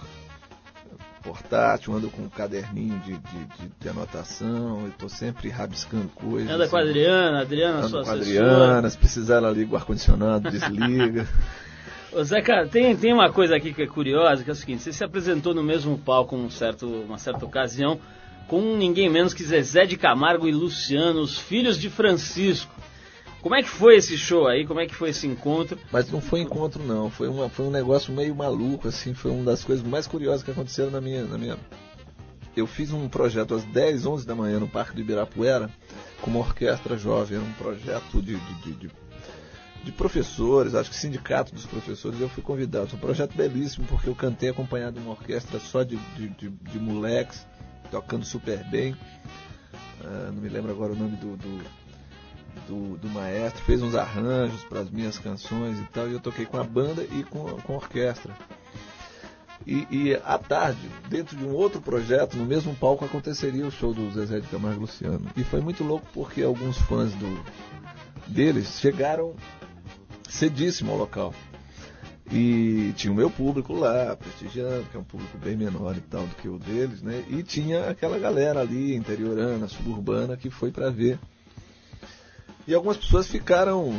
portátil, 1.21 1.93
ando 1.93 2.09
com 2.09 2.23
um 2.23 2.29
caderninho 2.29 2.99
de, 2.99 3.13
de, 3.13 3.45
de, 3.45 3.71
de 3.79 3.89
anotação, 3.89 4.87
estou 4.87 5.07
sempre 5.07 5.49
rabiscando 5.49 6.09
coisas. 6.09 6.49
Anda 6.49 6.67
com 6.67 6.77
a 6.77 6.81
Adriana, 6.81 7.41
Adriana, 7.41 7.77
ando 7.77 7.89
sua 7.89 8.03
com 8.03 8.09
a 8.09 8.13
Adriana, 8.13 8.89
se 8.89 8.97
precisar 8.97 9.35
ela 9.35 9.51
liga 9.51 9.73
o 9.73 9.75
ar-condicionado, 9.77 10.49
desliga. 10.49 11.27
Ô 12.11 12.23
Zeca, 12.23 12.67
tem, 12.67 12.95
tem 12.97 13.13
uma 13.13 13.31
coisa 13.31 13.55
aqui 13.55 13.73
que 13.73 13.83
é 13.83 13.87
curiosa, 13.87 14.43
que 14.43 14.49
é 14.49 14.53
o 14.53 14.55
seguinte, 14.55 14.83
você 14.83 14.91
se 14.91 15.03
apresentou 15.03 15.53
no 15.53 15.63
mesmo 15.63 15.97
palco 15.97 16.35
um 16.35 16.49
certo, 16.49 16.85
uma 16.85 17.17
certa 17.17 17.45
ocasião 17.45 17.99
com 18.51 18.75
ninguém 18.75 19.09
menos 19.09 19.33
que 19.33 19.45
Zezé 19.45 19.85
de 19.85 19.95
Camargo 19.95 20.45
e 20.45 20.51
Luciano, 20.51 21.21
os 21.21 21.39
filhos 21.39 21.79
de 21.79 21.89
Francisco. 21.89 22.75
Como 23.41 23.55
é 23.55 23.63
que 23.63 23.69
foi 23.69 23.95
esse 23.95 24.17
show 24.17 24.45
aí? 24.45 24.67
Como 24.67 24.81
é 24.81 24.85
que 24.85 24.93
foi 24.93 25.11
esse 25.11 25.25
encontro? 25.25 25.79
Mas 25.89 26.11
não 26.11 26.19
foi 26.19 26.41
encontro 26.41 26.83
não, 26.83 27.09
foi, 27.09 27.29
uma, 27.29 27.47
foi 27.47 27.65
um 27.65 27.71
negócio 27.71 28.13
meio 28.13 28.35
maluco, 28.35 28.89
assim, 28.89 29.13
foi 29.13 29.31
uma 29.31 29.45
das 29.45 29.63
coisas 29.63 29.87
mais 29.87 30.05
curiosas 30.05 30.43
que 30.43 30.51
aconteceram 30.51 30.91
na 30.91 30.99
minha, 30.99 31.23
na 31.23 31.37
minha... 31.37 31.57
Eu 32.53 32.67
fiz 32.67 32.91
um 32.91 33.07
projeto 33.07 33.55
às 33.55 33.63
10, 33.63 34.05
11 34.05 34.27
da 34.27 34.35
manhã 34.35 34.59
no 34.59 34.67
Parque 34.67 34.95
do 34.95 34.99
Ibirapuera 34.99 35.69
com 36.21 36.29
uma 36.29 36.41
orquestra 36.41 36.97
jovem, 36.97 37.37
era 37.37 37.47
um 37.47 37.53
projeto 37.53 38.21
de, 38.21 38.35
de, 38.35 38.73
de, 38.73 38.91
de 39.81 39.91
professores, 39.93 40.75
acho 40.75 40.89
que 40.89 40.97
sindicato 40.97 41.55
dos 41.55 41.65
professores, 41.65 42.19
eu 42.19 42.27
fui 42.27 42.43
convidado. 42.43 42.87
Foi 42.87 42.97
um 42.97 43.01
projeto 43.01 43.33
belíssimo, 43.33 43.87
porque 43.87 44.09
eu 44.09 44.15
cantei 44.15 44.49
acompanhado 44.49 44.99
de 44.99 45.05
uma 45.05 45.13
orquestra 45.13 45.57
só 45.57 45.83
de, 45.83 45.95
de, 46.17 46.27
de, 46.27 46.49
de 46.49 46.79
moleques, 46.79 47.47
tocando 47.91 48.25
super 48.25 48.63
bem. 48.69 48.93
Uh, 50.01 50.31
não 50.31 50.41
me 50.41 50.49
lembro 50.49 50.71
agora 50.71 50.93
o 50.93 50.95
nome 50.95 51.17
do, 51.17 51.37
do, 51.37 51.63
do, 52.67 52.97
do 52.97 53.09
maestro, 53.09 53.63
fez 53.63 53.83
uns 53.83 53.93
arranjos 53.93 54.63
para 54.63 54.79
as 54.79 54.89
minhas 54.89 55.19
canções 55.19 55.77
e 55.79 55.83
tal, 55.91 56.09
e 56.09 56.13
eu 56.13 56.19
toquei 56.19 56.45
com 56.45 56.57
a 56.57 56.63
banda 56.63 57.03
e 57.03 57.23
com, 57.23 57.43
com 57.61 57.73
a 57.73 57.75
orquestra. 57.75 58.33
E, 59.67 59.87
e, 59.91 60.15
à 60.25 60.39
tarde, 60.39 60.79
dentro 61.07 61.37
de 61.37 61.43
um 61.43 61.53
outro 61.53 61.79
projeto, 61.79 62.35
no 62.35 62.45
mesmo 62.45 62.73
palco, 62.75 63.05
aconteceria 63.05 63.67
o 63.67 63.71
show 63.71 63.93
do 63.93 64.09
Zezé 64.11 64.39
de 64.39 64.47
Camargo 64.47 64.81
Luciano. 64.81 65.29
E 65.37 65.43
foi 65.43 65.61
muito 65.61 65.83
louco 65.83 66.07
porque 66.11 66.41
alguns 66.41 66.79
fãs 66.79 67.13
do, 67.13 67.45
deles 68.27 68.79
chegaram 68.79 69.35
cedíssimo 70.27 70.91
ao 70.91 70.97
local. 70.97 71.33
E 72.31 72.93
tinha 72.95 73.11
o 73.11 73.15
meu 73.15 73.29
público 73.29 73.73
lá, 73.73 74.15
prestigiando, 74.15 74.85
que 74.89 74.95
é 74.95 74.99
um 74.99 75.03
público 75.03 75.37
bem 75.37 75.57
menor 75.57 75.97
e 75.97 76.01
tal 76.01 76.25
do 76.25 76.35
que 76.35 76.47
o 76.47 76.57
deles, 76.57 77.01
né? 77.01 77.23
E 77.29 77.43
tinha 77.43 77.89
aquela 77.89 78.17
galera 78.17 78.61
ali, 78.61 78.95
interiorana, 78.95 79.67
suburbana, 79.67 80.37
que 80.37 80.49
foi 80.49 80.71
para 80.71 80.89
ver. 80.89 81.19
E 82.65 82.73
algumas 82.73 82.95
pessoas 82.95 83.27
ficaram 83.27 83.93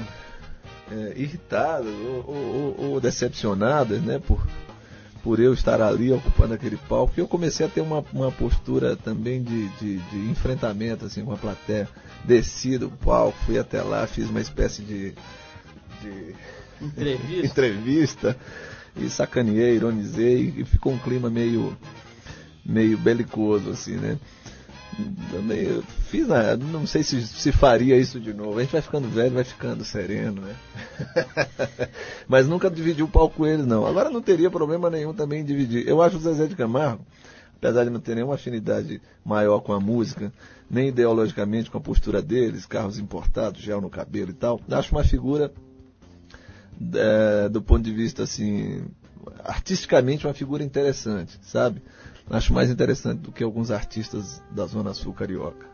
é, 0.91 1.13
irritadas 1.15 1.93
ou, 1.93 2.25
ou, 2.27 2.91
ou, 2.91 3.01
decepcionadas, 3.01 4.01
né? 4.01 4.19
Por, 4.19 4.47
por 5.23 5.39
eu 5.39 5.53
estar 5.53 5.83
ali 5.83 6.11
ocupando 6.11 6.55
aquele 6.55 6.79
palco. 6.89 7.13
E 7.17 7.21
eu 7.21 7.29
comecei 7.29 7.67
a 7.67 7.69
ter 7.69 7.83
uma, 7.83 8.03
uma 8.15 8.33
postura 8.33 8.97
também 8.97 9.43
de, 9.43 9.69
de, 9.77 9.99
de 9.99 10.31
enfrentamento 10.31 11.05
assim, 11.05 11.23
com 11.23 11.33
a 11.33 11.37
plateia. 11.37 11.87
Desci 12.25 12.79
do 12.79 12.89
palco, 12.89 13.37
fui 13.45 13.59
até 13.59 13.83
lá, 13.83 14.07
fiz 14.07 14.31
uma 14.31 14.41
espécie 14.41 14.81
de 14.81 15.15
de 16.03 16.35
entrevista. 16.87 17.47
entrevista 17.47 18.37
e 18.97 19.09
sacaneei, 19.09 19.77
ironizei 19.77 20.55
e 20.57 20.65
ficou 20.65 20.93
um 20.93 20.99
clima 20.99 21.31
meio 21.31 21.77
meio 22.65 22.97
belicoso 22.99 23.71
assim, 23.71 23.97
né? 23.97 24.19
Também 25.31 25.83
fiz, 26.11 26.27
não 26.71 26.87
sei 26.87 27.03
se, 27.03 27.27
se 27.27 27.51
faria 27.51 27.97
isso 27.97 28.21
de 28.21 28.35
novo. 28.35 28.59
A 28.59 28.63
gente 28.63 28.73
vai 28.73 28.83
ficando 28.83 29.09
velho, 29.09 29.35
vai 29.35 29.45
ficando 29.45 29.83
sereno, 29.85 30.43
né? 30.43 30.55
Mas 32.29 32.47
nunca 32.47 32.71
dividi 32.71 33.03
o 33.03 33.09
palco 33.09 33.37
com 33.37 33.47
eles, 33.47 33.65
não. 33.65 33.87
Agora 33.87 34.11
não 34.11 34.21
teria 34.21 34.51
problema 34.51 34.91
nenhum 34.91 35.15
também 35.15 35.41
em 35.41 35.45
dividir. 35.45 35.89
Eu 35.89 36.03
acho 36.03 36.19
o 36.19 36.21
Zezé 36.21 36.47
de 36.47 36.55
Camargo, 36.55 37.07
apesar 37.57 37.85
de 37.85 37.91
não 37.91 38.01
ter 38.01 38.15
nenhuma 38.15 38.35
afinidade 38.35 39.01
maior 39.25 39.61
com 39.61 39.73
a 39.73 39.81
música, 39.81 40.31
nem 40.71 40.89
ideologicamente 40.89 41.71
com 41.71 41.79
a 41.79 41.81
postura 41.81 42.21
deles, 42.21 42.67
carros 42.67 42.99
importados, 42.99 43.63
gel 43.63 43.81
no 43.81 43.89
cabelo 43.89 44.31
e 44.31 44.35
tal, 44.35 44.61
acho 44.71 44.95
uma 44.95 45.05
figura 45.05 45.51
é, 46.95 47.49
do 47.49 47.63
ponto 47.63 47.83
de 47.83 47.93
vista 47.93 48.23
assim 48.23 48.85
artisticamente 49.45 50.27
uma 50.27 50.35
figura 50.35 50.63
interessante, 50.63 51.39
sabe? 51.43 51.83
Acho 52.31 52.53
mais 52.53 52.71
interessante 52.71 53.21
do 53.21 53.33
que 53.33 53.43
alguns 53.43 53.71
artistas 53.71 54.43
da 54.51 54.67
Zona 54.67 54.95
Sul 54.95 55.13
carioca. 55.13 55.67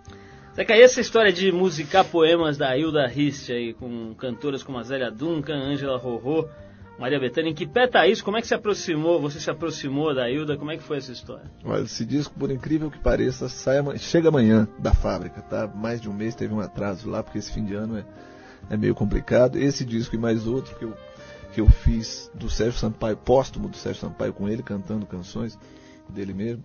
Zeca, 0.54 0.76
e 0.76 0.82
essa 0.82 1.00
história 1.00 1.32
de 1.32 1.52
musicar 1.52 2.04
poemas 2.04 2.56
da 2.56 2.76
Hilda 2.76 3.06
Rist 3.06 3.50
aí, 3.50 3.74
com 3.74 4.14
cantoras 4.14 4.62
como 4.62 4.78
a 4.78 4.82
Zélia 4.82 5.10
Duncan, 5.10 5.54
Ângela 5.54 5.96
Rorô, 5.98 6.48
Maria 6.98 7.20
Bethânia, 7.20 7.50
em 7.50 7.54
que 7.54 7.64
pé 7.64 7.86
tá 7.86 8.08
isso? 8.08 8.24
Como 8.24 8.36
é 8.36 8.40
que 8.40 8.48
se 8.48 8.54
aproximou, 8.54 9.20
você 9.20 9.38
se 9.38 9.48
aproximou 9.48 10.12
da 10.12 10.28
Hilda, 10.28 10.56
como 10.56 10.72
é 10.72 10.76
que 10.76 10.82
foi 10.82 10.96
essa 10.96 11.12
história? 11.12 11.48
Olha, 11.64 11.82
esse 11.82 12.04
disco, 12.04 12.34
por 12.36 12.50
incrível 12.50 12.90
que 12.90 12.98
pareça, 12.98 13.48
sai, 13.48 13.76
chega 13.98 14.30
amanhã 14.30 14.66
da 14.80 14.92
fábrica, 14.92 15.40
tá? 15.42 15.68
Mais 15.68 16.00
de 16.00 16.08
um 16.08 16.12
mês 16.12 16.34
teve 16.34 16.52
um 16.52 16.60
atraso 16.60 17.08
lá, 17.08 17.22
porque 17.22 17.38
esse 17.38 17.52
fim 17.52 17.64
de 17.64 17.74
ano 17.74 17.98
é 17.98 18.04
é 18.70 18.76
meio 18.76 18.94
complicado. 18.94 19.58
Esse 19.58 19.84
disco 19.84 20.14
e 20.14 20.18
mais 20.18 20.46
outro 20.46 20.76
que 20.76 20.84
eu, 20.84 20.94
que 21.54 21.60
eu 21.60 21.68
fiz 21.68 22.30
do 22.34 22.48
Sérgio 22.50 22.78
Sampaio, 22.78 23.16
póstumo 23.16 23.68
do 23.68 23.76
Sérgio 23.76 24.00
Sampaio 24.00 24.32
com 24.32 24.48
ele, 24.48 24.62
cantando 24.62 25.06
canções 25.06 25.58
dele 26.08 26.32
mesmo, 26.32 26.64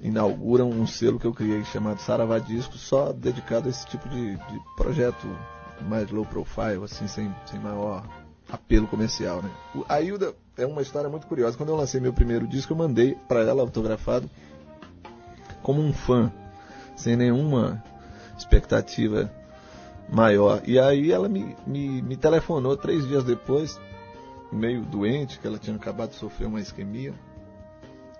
inauguram 0.00 0.70
um 0.70 0.86
selo 0.86 1.18
que 1.18 1.26
eu 1.26 1.32
criei 1.32 1.64
chamado 1.64 2.00
Saravá 2.00 2.38
Disco, 2.38 2.76
só 2.76 3.12
dedicado 3.12 3.68
a 3.68 3.70
esse 3.70 3.86
tipo 3.86 4.08
de, 4.08 4.36
de 4.36 4.60
projeto 4.76 5.26
mais 5.82 6.10
low 6.10 6.24
profile, 6.24 6.84
assim, 6.84 7.06
sem, 7.06 7.34
sem 7.46 7.58
maior 7.60 8.06
apelo 8.48 8.86
comercial, 8.86 9.42
né? 9.42 9.50
A 9.88 10.00
Hilda 10.00 10.34
é 10.56 10.66
uma 10.66 10.82
história 10.82 11.08
muito 11.08 11.26
curiosa. 11.26 11.56
Quando 11.56 11.70
eu 11.70 11.76
lancei 11.76 12.00
meu 12.00 12.12
primeiro 12.12 12.46
disco, 12.46 12.72
eu 12.72 12.76
mandei 12.76 13.16
para 13.28 13.40
ela 13.40 13.62
autografado 13.62 14.30
como 15.62 15.80
um 15.80 15.92
fã, 15.92 16.30
sem 16.96 17.16
nenhuma 17.16 17.82
expectativa 18.36 19.32
maior. 20.08 20.62
E 20.66 20.78
aí 20.78 21.12
ela 21.12 21.28
me, 21.28 21.56
me, 21.66 22.02
me 22.02 22.16
telefonou 22.16 22.76
três 22.76 23.06
dias 23.06 23.24
depois, 23.24 23.80
meio 24.52 24.82
doente, 24.82 25.38
que 25.38 25.46
ela 25.46 25.58
tinha 25.58 25.76
acabado 25.76 26.10
de 26.10 26.16
sofrer 26.16 26.46
uma 26.46 26.60
isquemia, 26.60 27.14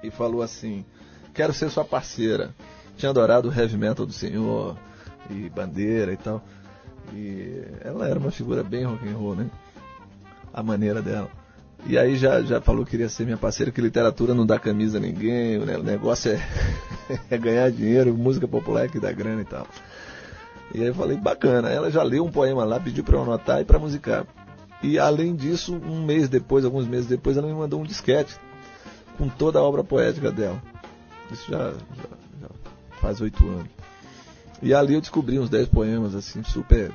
e 0.02 0.10
falou 0.10 0.42
assim: 0.42 0.84
Quero 1.32 1.52
ser 1.52 1.70
sua 1.70 1.84
parceira. 1.84 2.54
Tinha 2.96 3.10
adorado 3.10 3.48
o 3.48 3.52
heavy 3.52 3.76
metal 3.76 4.06
do 4.06 4.12
senhor, 4.12 4.76
e 5.30 5.48
bandeira 5.48 6.12
e 6.12 6.16
tal. 6.16 6.42
E 7.12 7.62
ela 7.80 8.08
era 8.08 8.18
uma 8.18 8.30
figura 8.30 8.62
bem 8.62 8.84
rock 8.84 9.06
and 9.08 9.16
roll, 9.16 9.34
né? 9.34 9.50
A 10.52 10.62
maneira 10.62 11.02
dela. 11.02 11.28
E 11.86 11.98
aí 11.98 12.16
já, 12.16 12.40
já 12.40 12.60
falou 12.60 12.84
que 12.84 12.92
queria 12.92 13.08
ser 13.08 13.24
minha 13.24 13.36
parceira, 13.36 13.70
que 13.70 13.80
literatura 13.80 14.32
não 14.32 14.46
dá 14.46 14.58
camisa 14.58 14.96
a 14.96 15.00
ninguém, 15.00 15.58
né? 15.58 15.76
o 15.76 15.82
negócio 15.82 16.32
é, 16.32 16.40
é 17.30 17.36
ganhar 17.36 17.70
dinheiro, 17.70 18.14
música 18.14 18.48
popular 18.48 18.86
é 18.86 18.88
que 18.88 18.98
dá 18.98 19.12
grana 19.12 19.42
e 19.42 19.44
tal. 19.44 19.66
E 20.72 20.80
aí 20.80 20.86
eu 20.86 20.94
falei, 20.94 21.16
bacana. 21.16 21.68
Ela 21.68 21.90
já 21.90 22.02
leu 22.02 22.24
um 22.24 22.30
poema 22.30 22.64
lá, 22.64 22.80
pediu 22.80 23.04
para 23.04 23.16
eu 23.16 23.22
anotar 23.22 23.60
e 23.60 23.64
para 23.64 23.78
musicar. 23.78 24.26
E 24.82 24.98
além 24.98 25.34
disso, 25.34 25.74
um 25.74 26.04
mês 26.04 26.28
depois, 26.28 26.64
alguns 26.64 26.86
meses 26.86 27.06
depois, 27.06 27.36
ela 27.36 27.46
me 27.46 27.54
mandou 27.54 27.80
um 27.80 27.84
disquete 27.84 28.36
com 29.16 29.28
toda 29.28 29.58
a 29.58 29.62
obra 29.62 29.82
poética 29.82 30.30
dela. 30.30 30.60
Isso 31.30 31.50
já, 31.50 31.72
já, 31.72 32.08
já 32.40 32.48
faz 33.00 33.20
oito 33.20 33.46
anos. 33.46 33.68
E 34.62 34.72
ali 34.72 34.94
eu 34.94 35.00
descobri 35.00 35.38
uns 35.38 35.50
dez 35.50 35.68
poemas 35.68 36.14
assim, 36.14 36.42
super 36.42 36.90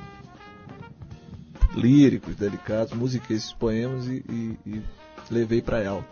líricos, 1.74 2.34
delicados, 2.34 2.92
musiquei 2.92 3.36
esses 3.36 3.52
poemas 3.52 4.06
e, 4.06 4.24
e, 4.28 4.58
e 4.66 4.82
levei 5.30 5.62
para 5.62 5.80
ela. 5.80 6.04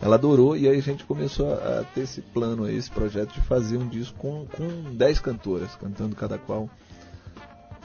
Ela 0.00 0.16
adorou 0.16 0.56
e 0.56 0.66
aí 0.66 0.78
a 0.78 0.82
gente 0.82 1.04
começou 1.04 1.52
a, 1.52 1.84
ter 1.94 2.02
esse 2.02 2.22
plano 2.22 2.68
esse 2.68 2.90
projeto 2.90 3.34
de 3.34 3.40
fazer 3.42 3.76
um 3.76 3.86
disco 3.86 4.16
com, 4.18 4.46
com 4.46 4.94
dez 4.94 5.18
cantoras, 5.18 5.74
cantando 5.76 6.16
cada 6.16 6.38
qual 6.38 6.70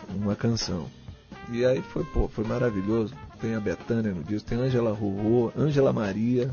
uma 0.09 0.35
canção. 0.35 0.87
E 1.51 1.65
aí 1.65 1.81
foi, 1.81 2.03
pô, 2.05 2.27
foi 2.27 2.45
maravilhoso. 2.45 3.13
Tem 3.41 3.53
a 3.53 3.59
Betânia 3.59 4.13
no 4.13 4.23
disco, 4.23 4.47
tem 4.47 4.57
Angela 4.57 4.93
Rorô, 4.93 5.51
Angela 5.57 5.91
Maria, 5.91 6.49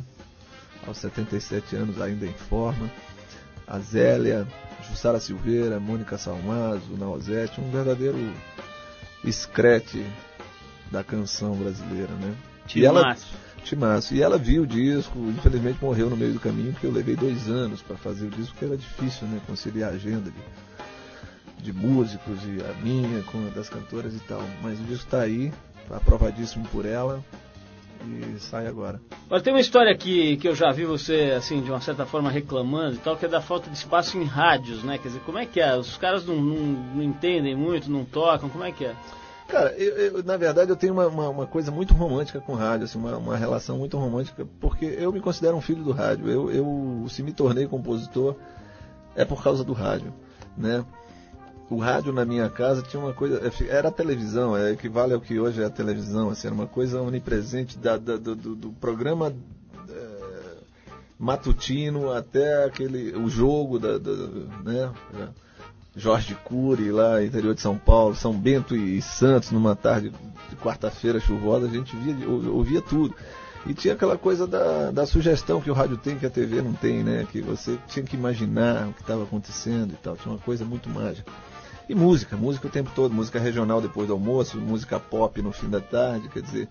aos 0.86 0.98
77 0.98 1.76
anos 1.76 2.00
ainda 2.00 2.26
em 2.26 2.32
forma, 2.32 2.90
a 3.66 3.78
Zélia, 3.78 4.46
Jussara 4.88 5.20
Silveira, 5.20 5.78
Mônica 5.78 6.18
Salmazo, 6.18 6.96
Nausete, 6.98 7.60
um 7.60 7.70
verdadeiro 7.70 8.18
escrete 9.24 10.04
da 10.90 11.04
canção 11.04 11.54
brasileira, 11.54 12.12
né? 12.14 12.34
E 12.74 12.84
ela, 12.84 13.16
Timaço. 13.64 14.14
E 14.14 14.22
ela 14.22 14.38
viu 14.38 14.62
o 14.62 14.66
disco, 14.66 15.18
infelizmente 15.18 15.78
morreu 15.80 16.10
no 16.10 16.16
meio 16.16 16.32
do 16.32 16.40
caminho, 16.40 16.72
porque 16.72 16.86
eu 16.86 16.92
levei 16.92 17.14
dois 17.14 17.48
anos 17.48 17.80
para 17.80 17.96
fazer 17.96 18.26
o 18.26 18.30
disco, 18.30 18.52
porque 18.52 18.64
era 18.64 18.76
difícil, 18.76 19.26
né? 19.28 19.40
Conciliar 19.46 19.90
a 19.90 19.94
agenda 19.94 20.30
de 20.30 20.36
de 21.62 21.72
músicos 21.72 22.40
e 22.44 22.60
a 22.60 22.74
minha 22.82 23.22
com 23.22 23.46
a 23.46 23.50
das 23.50 23.68
cantoras 23.68 24.14
e 24.14 24.20
tal. 24.20 24.42
Mas 24.62 24.78
o 24.80 24.82
disco 24.82 25.04
está 25.04 25.20
aí, 25.20 25.52
tá 25.88 25.96
aprovadíssimo 25.96 26.66
por 26.68 26.84
ela 26.84 27.24
e 28.04 28.40
sai 28.40 28.66
agora. 28.66 29.00
Agora 29.26 29.40
tem 29.40 29.52
uma 29.52 29.60
história 29.60 29.96
que, 29.96 30.36
que 30.38 30.48
eu 30.48 30.56
já 30.56 30.72
vi 30.72 30.84
você, 30.84 31.34
assim, 31.36 31.62
de 31.62 31.70
uma 31.70 31.80
certa 31.80 32.04
forma 32.04 32.30
reclamando 32.30 32.96
e 32.96 32.98
tal, 32.98 33.16
que 33.16 33.24
é 33.24 33.28
da 33.28 33.40
falta 33.40 33.70
de 33.70 33.76
espaço 33.76 34.18
em 34.18 34.24
rádios, 34.24 34.82
né? 34.82 34.98
Quer 34.98 35.08
dizer, 35.08 35.20
como 35.20 35.38
é 35.38 35.46
que 35.46 35.60
é? 35.60 35.76
Os 35.76 35.96
caras 35.96 36.26
não, 36.26 36.34
não, 36.34 36.56
não 36.96 37.02
entendem 37.02 37.54
muito, 37.54 37.88
não 37.88 38.04
tocam, 38.04 38.48
como 38.48 38.64
é 38.64 38.72
que 38.72 38.84
é? 38.84 38.96
Cara, 39.52 39.74
eu, 39.74 39.96
eu, 39.96 40.24
na 40.24 40.38
verdade 40.38 40.70
eu 40.70 40.76
tenho 40.76 40.94
uma, 40.94 41.06
uma, 41.06 41.28
uma, 41.28 41.46
coisa 41.46 41.70
muito 41.70 41.92
romântica 41.92 42.40
com 42.40 42.54
rádio, 42.54 42.86
assim, 42.86 42.98
uma, 42.98 43.18
uma 43.18 43.36
relação 43.36 43.76
muito 43.76 43.98
romântica, 43.98 44.46
porque 44.58 44.86
eu 44.86 45.12
me 45.12 45.20
considero 45.20 45.54
um 45.54 45.60
filho 45.60 45.84
do 45.84 45.92
rádio. 45.92 46.26
Eu, 46.26 46.50
eu 46.50 47.06
se 47.10 47.22
me 47.22 47.34
tornei 47.34 47.66
compositor 47.66 48.34
é 49.14 49.26
por 49.26 49.42
causa 49.42 49.62
do 49.62 49.74
rádio, 49.74 50.10
né? 50.56 50.82
o 51.68 51.76
rádio 51.76 52.14
na 52.14 52.24
minha 52.24 52.48
casa 52.48 52.80
tinha 52.80 53.02
uma 53.02 53.12
coisa. 53.12 53.42
Era 53.68 53.88
a 53.88 53.92
televisão, 53.92 54.56
é 54.56 54.72
equivale 54.72 55.12
ao 55.12 55.20
que 55.20 55.38
hoje 55.38 55.62
é 55.62 55.66
a 55.66 55.70
televisão, 55.70 56.30
assim, 56.30 56.46
era 56.46 56.54
uma 56.54 56.66
coisa 56.66 57.02
onipresente 57.02 57.78
da, 57.78 57.98
da, 57.98 58.16
do, 58.16 58.34
do, 58.34 58.72
programa 58.72 59.34
é, 59.86 60.06
matutino 61.18 62.10
até 62.10 62.64
aquele. 62.64 63.14
o 63.16 63.28
jogo 63.28 63.78
da. 63.78 63.98
da 63.98 64.12
né? 64.64 64.92
Jorge 65.94 66.34
Cury, 66.44 66.90
lá 66.90 67.22
interior 67.22 67.54
de 67.54 67.60
São 67.60 67.76
Paulo, 67.76 68.14
São 68.14 68.32
Bento 68.32 68.74
e 68.74 69.02
Santos, 69.02 69.50
numa 69.50 69.76
tarde 69.76 70.10
de 70.48 70.56
quarta-feira 70.56 71.20
chuvosa, 71.20 71.66
a 71.66 71.70
gente 71.70 71.94
via, 71.96 72.28
ouvia 72.28 72.80
tudo. 72.80 73.14
E 73.66 73.74
tinha 73.74 73.94
aquela 73.94 74.18
coisa 74.18 74.46
da, 74.46 74.90
da 74.90 75.06
sugestão 75.06 75.60
que 75.60 75.70
o 75.70 75.74
rádio 75.74 75.96
tem, 75.96 76.18
que 76.18 76.26
a 76.26 76.30
TV 76.30 76.62
não 76.62 76.72
tem, 76.72 77.04
né? 77.04 77.26
Que 77.30 77.40
você 77.40 77.78
tinha 77.86 78.04
que 78.04 78.16
imaginar 78.16 78.88
o 78.88 78.92
que 78.92 79.02
estava 79.02 79.22
acontecendo 79.22 79.92
e 79.92 79.96
tal. 79.96 80.16
Tinha 80.16 80.32
uma 80.32 80.40
coisa 80.40 80.64
muito 80.64 80.88
mágica. 80.88 81.30
E 81.88 81.94
música, 81.94 82.36
música 82.36 82.66
o 82.66 82.70
tempo 82.70 82.90
todo, 82.94 83.14
música 83.14 83.38
regional 83.38 83.80
depois 83.80 84.08
do 84.08 84.14
almoço, 84.14 84.58
música 84.58 84.98
pop 84.98 85.40
no 85.42 85.52
fim 85.52 85.68
da 85.68 85.80
tarde, 85.80 86.28
quer 86.28 86.42
dizer, 86.42 86.68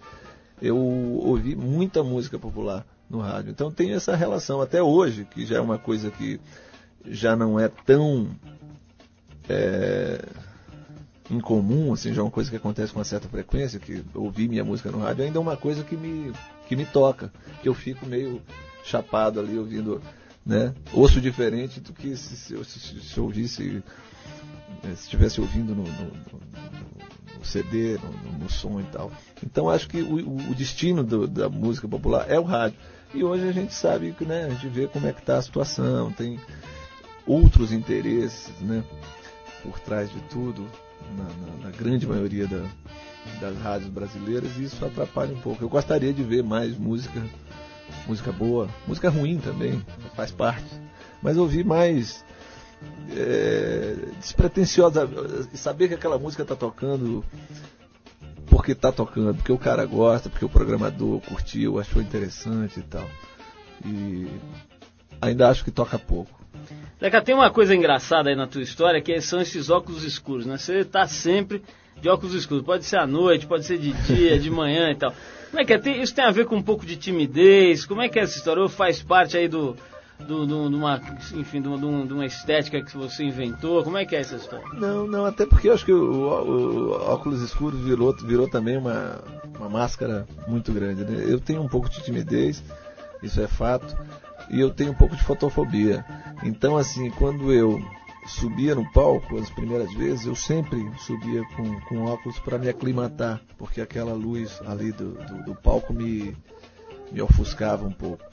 eu 0.62 0.78
ouvi 0.78 1.56
muita 1.56 2.04
música 2.04 2.40
popular 2.40 2.86
no 3.10 3.20
rádio. 3.20 3.52
Então 3.52 3.72
tem 3.72 3.94
essa 3.94 4.16
relação 4.16 4.62
até 4.62 4.82
hoje, 4.82 5.26
que 5.26 5.46
já 5.46 5.58
é 5.58 5.62
uma 5.62 5.78
coisa 5.78 6.10
que 6.12 6.40
já 7.06 7.36
não 7.36 7.60
é 7.60 7.68
tão 7.68 8.28
é, 9.52 10.20
incomum, 11.30 11.93
assim, 11.93 12.14
já 12.14 12.22
é 12.22 12.24
uma 12.24 12.32
coisa 12.32 12.49
que 12.49 12.56
acontece 12.56 12.93
com 12.93 12.99
uma 12.99 13.06
certa 13.06 13.28
frequência, 13.28 13.80
que 13.80 14.04
ouvir 14.14 14.47
minha 14.47 14.64
música 14.64 14.91
no 14.91 14.99
rádio 14.99 15.24
ainda 15.24 15.38
é 15.38 15.41
uma 15.41 15.58
coisa 15.58 15.84
que 15.84 15.95
me, 15.95 16.32
que 16.68 16.76
me 16.76 16.86
toca, 16.86 17.32
que 17.62 17.70
eu 17.70 17.74
fico 17.74 18.06
meio 18.06 18.41
chapado 18.84 19.39
ali 19.39 19.58
ouvindo, 19.58 20.02
né? 20.45 20.74
Ouço 20.93 21.22
diferente 21.22 21.80
do 21.80 21.93
que 21.93 22.16
se, 22.16 22.36
se, 22.36 22.64
se, 22.66 23.02
se 23.02 23.20
ouvisse, 23.20 23.84
eh, 24.84 24.95
se 24.95 25.04
estivesse 25.04 25.39
ouvindo 25.39 25.76
no, 25.76 25.84
no, 25.84 26.06
no 27.38 27.45
CD, 27.45 27.97
no, 27.97 28.39
no, 28.39 28.49
som 28.49 28.80
e 28.80 28.84
tal. 28.86 29.12
Então 29.43 29.70
acho 29.70 29.88
que 29.88 30.02
o, 30.02 30.49
o 30.49 30.56
destino 30.56 31.04
do, 31.04 31.28
da 31.28 31.49
música 31.49 31.88
popular 31.88 32.26
é 32.30 32.39
o 32.39 32.43
rádio. 32.43 32.78
E 33.14 33.24
hoje 33.24 33.47
a 33.47 33.52
gente 33.52 33.74
sabe 33.74 34.14
que, 34.14 34.26
né, 34.26 34.45
a 34.45 34.49
gente 34.49 34.68
vê 34.70 34.88
como 34.88 35.06
é 35.06 35.12
que 35.12 35.20
está 35.20 35.38
a 35.38 35.41
situação, 35.41 36.12
tem 36.14 36.39
outros 37.26 37.72
interesses, 37.74 38.49
né, 38.62 38.84
por 39.64 39.80
trás 39.80 40.09
de 40.12 40.20
tudo 40.22 40.68
na, 41.18 41.24
na, 41.24 41.66
na 41.66 41.72
grande 41.72 42.07
maioria 42.07 42.47
da, 42.47 42.64
das 43.39 43.57
rádios 43.62 43.89
brasileiras 43.89 44.57
e 44.57 44.64
isso 44.64 44.84
atrapalha 44.86 45.34
um 45.34 45.39
pouco. 45.41 45.64
Eu 45.64 45.70
gostaria 45.70 46.14
de 46.14 46.24
ver 46.24 46.43
mais 46.43 46.78
música, 46.78 47.22
música 48.07 48.32
boa, 48.32 48.70
música 48.88 49.09
ruim 49.09 49.38
também, 49.39 49.84
faz 50.16 50.32
parte, 50.32 50.66
mas 51.22 51.38
ouvir 51.38 51.66
mais 51.66 52.24
é, 53.16 53.95
despretensiosa, 54.20 55.09
saber 55.53 55.88
que 55.88 55.93
aquela 55.93 56.18
música 56.18 56.43
está 56.43 56.55
tocando 56.55 57.24
porque 58.51 58.74
está 58.74 58.91
tocando, 58.91 59.36
porque 59.36 59.51
o 59.51 59.57
cara 59.57 59.86
gosta, 59.86 60.30
porque 60.30 60.43
o 60.43 60.49
programador 60.49 61.22
curtiu, 61.22 61.80
achou 61.80 62.01
interessante 62.01 62.82
e 62.82 62.84
tal. 62.84 63.09
E 63.86 64.28
ainda 65.22 65.49
acho 65.49 65.64
que 65.64 65.72
toca 65.72 65.97
pouco. 65.97 66.41
Leca, 67.02 67.20
tem 67.20 67.34
uma 67.34 67.49
coisa 67.49 67.76
engraçada 67.76 68.30
aí 68.30 68.36
na 68.36 68.45
tua 68.45 68.62
história, 68.62 69.02
que 69.02 69.20
são 69.22 69.41
esses 69.41 69.72
óculos 69.72 70.04
escuros, 70.04 70.45
né? 70.45 70.56
Você 70.56 70.86
tá 70.86 71.08
sempre 71.08 71.64
de 71.99 72.08
óculos 72.08 72.36
escuros. 72.36 72.64
Pode 72.64 72.86
ser 72.86 72.97
à 72.97 73.08
noite, 73.08 73.47
pode 73.47 73.66
ser 73.66 73.80
de 73.80 73.91
dia, 73.91 74.38
de 74.38 74.52
manhã 74.52 74.91
e 74.91 74.95
tal. 74.95 75.12
Como 75.49 75.60
é 75.60 75.66
que 75.66 75.74
é? 75.74 75.97
Isso 75.97 76.14
tem 76.14 76.24
a 76.24 76.30
ver 76.30 76.45
com 76.45 76.56
um 76.56 76.62
pouco 76.62 76.86
de 76.86 76.95
timidez? 76.95 77.86
Como 77.86 78.04
é 78.04 78.08
que 78.08 78.20
é 78.20 78.22
essa 78.22 78.38
história? 78.38 78.62
Ou 78.62 78.70
faz 78.70 79.02
parte 79.02 79.36
aí 79.36 79.47
do, 79.47 79.76
do, 80.20 80.45
do, 80.45 80.70
de 80.70 80.76
uma, 80.76 81.02
enfim, 81.34 81.60
de 81.60 81.68
uma, 81.68 82.06
de 82.06 82.14
uma 82.14 82.26
estética 82.26 82.80
que 82.84 82.95
você 82.95 83.24
inventou? 83.24 83.84
Como 83.84 83.97
é 83.97 84.06
que 84.06 84.16
é 84.16 84.20
essa 84.20 84.36
história? 84.36 84.68
Não, 84.74 85.08
não, 85.08 85.26
até 85.26 85.47
porque 85.47 85.70
eu 85.70 85.74
acho 85.74 85.84
que 85.84 85.91
o, 85.91 85.97
o, 85.97 86.89
o 86.89 86.91
óculos 86.91 87.41
escuros 87.41 87.82
virou, 87.82 88.16
virou 88.16 88.47
também 88.47 88.78
uma, 88.78 89.24
uma 89.58 89.70
máscara 89.70 90.28
muito 90.47 90.72
grande. 90.72 91.04
Né? 91.04 91.26
Eu 91.28 91.39
tenho 91.39 91.64
um 91.64 91.68
pouco 91.68 91.89
de 91.89 92.04
timidez, 92.04 92.64
isso 93.24 93.41
é 93.41 93.47
fato 93.47 93.97
e 94.52 94.60
eu 94.60 94.70
tenho 94.70 94.91
um 94.91 94.95
pouco 94.95 95.16
de 95.16 95.24
fotofobia. 95.24 96.06
Então, 96.43 96.78
assim, 96.78 97.10
quando 97.12 97.52
eu 97.54 97.82
subia 98.26 98.76
no 98.76 98.89
palco 98.91 99.38
as 99.38 99.49
primeiras 99.49 99.91
vezes, 99.93 100.26
eu 100.26 100.36
sempre 100.36 100.91
subia 100.99 101.43
com, 101.56 101.80
com 101.82 102.06
óculos 102.06 102.38
para 102.39 102.58
me 102.58 102.70
aclimatar, 102.70 103.41
porque 103.58 103.82
aquela 103.82 104.14
luz 104.14 104.60
ali 104.66 104.91
do, 104.91 105.14
do, 105.14 105.43
do, 105.45 105.56
palco 105.56 105.93
me, 105.93 106.36
me 107.12 107.22
ofuscava 107.22 107.86
um 107.86 107.91
pouco. 107.91 108.24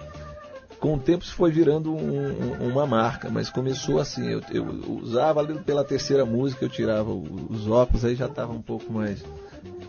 Com 0.79 0.95
o 0.95 0.99
tempo 0.99 1.25
isso 1.25 1.35
foi 1.35 1.51
virando 1.51 1.93
um, 1.93 2.29
um, 2.29 2.69
uma 2.71 2.87
marca, 2.87 3.29
mas 3.29 3.51
começou 3.51 3.99
assim, 3.99 4.29
eu, 4.29 4.41
eu, 4.51 4.65
usava 5.03 5.41
ali 5.41 5.59
pela 5.61 5.83
terceira 5.83 6.25
música, 6.25 6.65
eu 6.65 6.69
tirava 6.69 7.11
os 7.11 7.69
óculos, 7.69 8.05
aí 8.05 8.15
já 8.15 8.27
estava 8.27 8.53
um 8.53 8.63
pouco 8.63 8.93
mais. 8.93 9.25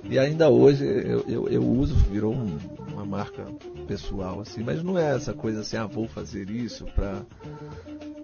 E 0.04 0.18
ainda 0.18 0.50
hoje 0.50 0.84
eu, 0.84 1.24
eu, 1.28 1.48
eu 1.50 1.64
uso, 1.64 1.94
virou 1.96 2.34
um, 2.34 2.58
uma 3.00 3.06
marca 3.06 3.46
pessoal, 3.88 4.42
assim, 4.42 4.62
mas 4.64 4.84
não 4.84 4.98
é 4.98 5.16
essa 5.16 5.34
coisa 5.34 5.62
assim, 5.62 5.78
ah, 5.78 5.86
vou 5.86 6.08
fazer 6.08 6.50
isso 6.50 6.86
pra. 6.94 7.22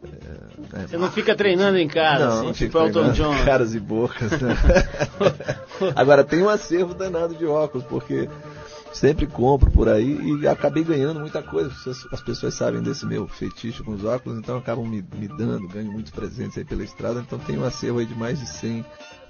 É, 0.04 0.82
é, 0.84 0.88
Você 0.88 0.98
não 0.98 1.12
fica 1.12 1.36
treinando 1.36 1.78
em 1.78 1.88
casa, 1.88 2.28
não, 2.28 2.50
assim, 2.50 2.66
tipo 2.66 2.78
Elton 2.78 3.12
John. 3.14 3.34
Caras 3.46 3.74
e 3.74 3.80
bocas, 3.80 4.32
né? 4.32 4.56
Agora 5.96 6.24
tem 6.24 6.42
um 6.42 6.50
acervo 6.50 6.94
danado 6.94 7.36
de 7.36 7.46
óculos, 7.46 7.86
porque 7.88 8.30
sempre 8.94 9.26
compro 9.26 9.72
por 9.72 9.88
aí 9.88 10.40
e 10.42 10.48
acabei 10.48 10.84
ganhando 10.84 11.20
muita 11.20 11.42
coisa. 11.42 11.72
As 12.12 12.22
pessoas 12.22 12.54
sabem 12.54 12.82
desse 12.82 13.06
meu 13.06 13.28
fetiche 13.28 13.82
com 13.82 13.92
os 13.92 14.04
óculos, 14.04 14.38
então 14.38 14.58
acabam 14.58 14.86
me, 14.86 15.04
me 15.16 15.28
dando, 15.28 15.68
ganho 15.70 15.92
muitos 15.92 16.12
presentes 16.12 16.58
aí 16.58 16.66
pela 16.66 16.84
estrada, 16.84 17.22
então 17.22 17.40
tem 17.40 17.58
um 17.58 17.64
acervo 17.64 18.00
aí 18.00 18.06
de 18.06 18.16
mais 18.16 18.40
de 18.40 18.48
100 18.48 18.86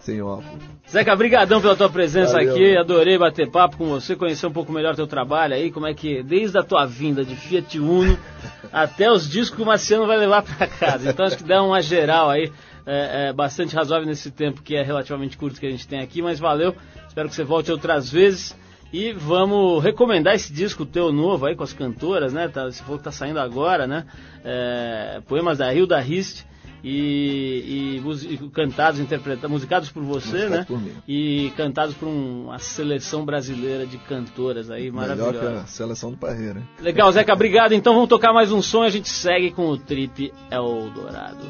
sem 0.06 0.22
óculos. 0.22 0.64
Zeca, 0.88 1.16
brigadão 1.16 1.60
pela 1.60 1.76
tua 1.76 1.89
presença 1.89 2.34
Valeu. 2.34 2.53
aqui, 2.53 2.78
adorei 2.78 3.18
bater 3.18 3.49
papo 3.49 3.78
com 3.78 3.88
você, 3.88 4.16
conhecer 4.16 4.45
um 4.45 4.51
pouco 4.51 4.72
melhor 4.72 4.95
teu 4.95 5.08
trabalho 5.08 5.56
aí, 5.56 5.72
como 5.72 5.88
é 5.88 5.95
que, 5.95 6.22
desde 6.22 6.58
a 6.60 6.64
tua 6.64 6.86
vinda 6.86 7.26
de 7.26 7.36
Fiat 7.36 7.80
Uno 7.80 8.18
até 8.72 9.12
os 9.12 9.28
discos 9.28 9.58
que 9.58 9.64
o 9.64 9.66
Marciano 9.66 10.06
vai 10.06 10.18
levar 10.18 10.43
para 10.43 10.68
casa. 10.68 11.10
Então 11.10 11.26
acho 11.26 11.38
que 11.38 11.43
dá 11.43 11.62
uma 11.64 11.82
geral 11.82 12.30
aí, 12.30 12.51
é, 12.86 13.30
é, 13.30 13.34
bastante 13.34 13.76
razoável 13.76 14.08
nesse 14.08 14.30
tempo 14.30 14.62
que 14.62 14.76
é 14.76 14.84
relativamente 14.84 15.38
curto 15.38 15.60
que 15.60 15.66
a 15.66 15.72
gente 15.72 15.88
tem 15.88 15.99
aqui, 15.99 16.22
mas 16.22 16.39
valeu, 16.39 16.76
espero 17.08 17.28
que 17.28 17.34
você 17.34 17.43
volte 17.43 17.72
outras 17.72 18.12
vezes. 18.12 18.56
E 18.93 19.12
vamos 19.12 19.84
recomendar 19.84 20.36
esse 20.36 20.53
disco 20.53 20.86
teu 20.86 21.12
novo 21.12 21.47
aí 21.47 21.56
com 21.56 21.64
as 21.64 21.74
cantoras, 21.74 22.32
né? 22.32 22.47
Tá, 22.47 22.66
você 22.66 22.82
falou 22.82 22.97
que 22.97 23.03
tá 23.03 23.12
saindo 23.12 23.39
agora, 23.39 23.88
né? 23.88 24.06
É, 24.43 25.22
poemas 25.28 25.58
da 25.58 25.74
Hilda 25.74 25.99
Rist 25.99 26.43
e, 26.43 26.45
e, 26.88 27.99
e 28.29 28.49
cantados, 28.49 28.99
interpretados, 28.99 29.49
musicados 29.49 29.89
por 29.89 30.03
você, 30.03 30.47
né? 30.47 30.65
Por 30.65 30.79
e 31.07 31.51
cantados 31.57 31.95
por 31.95 32.07
um, 32.07 32.43
uma 32.43 32.59
seleção 32.59 33.25
brasileira 33.25 33.88
de 33.88 33.97
cantoras 33.97 34.69
aí, 34.69 34.91
maravilhosa. 34.91 35.31
Melhor 35.31 35.53
que 35.53 35.59
a 35.61 35.65
seleção 35.65 36.11
do 36.11 36.17
Parreira. 36.17 36.61
Legal, 36.79 37.11
Zeca, 37.11 37.33
obrigado. 37.33 37.73
Então 37.73 37.95
vamos 37.95 38.07
tocar 38.07 38.31
mais 38.31 38.51
um 38.51 38.61
som 38.61 38.83
e 38.83 38.88
a 38.88 38.91
gente 38.91 39.09
segue 39.09 39.49
com 39.49 39.67
o 39.67 39.79
Trip 39.79 40.31
Eldorado. 40.51 41.43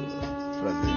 Prazer. 0.58 0.96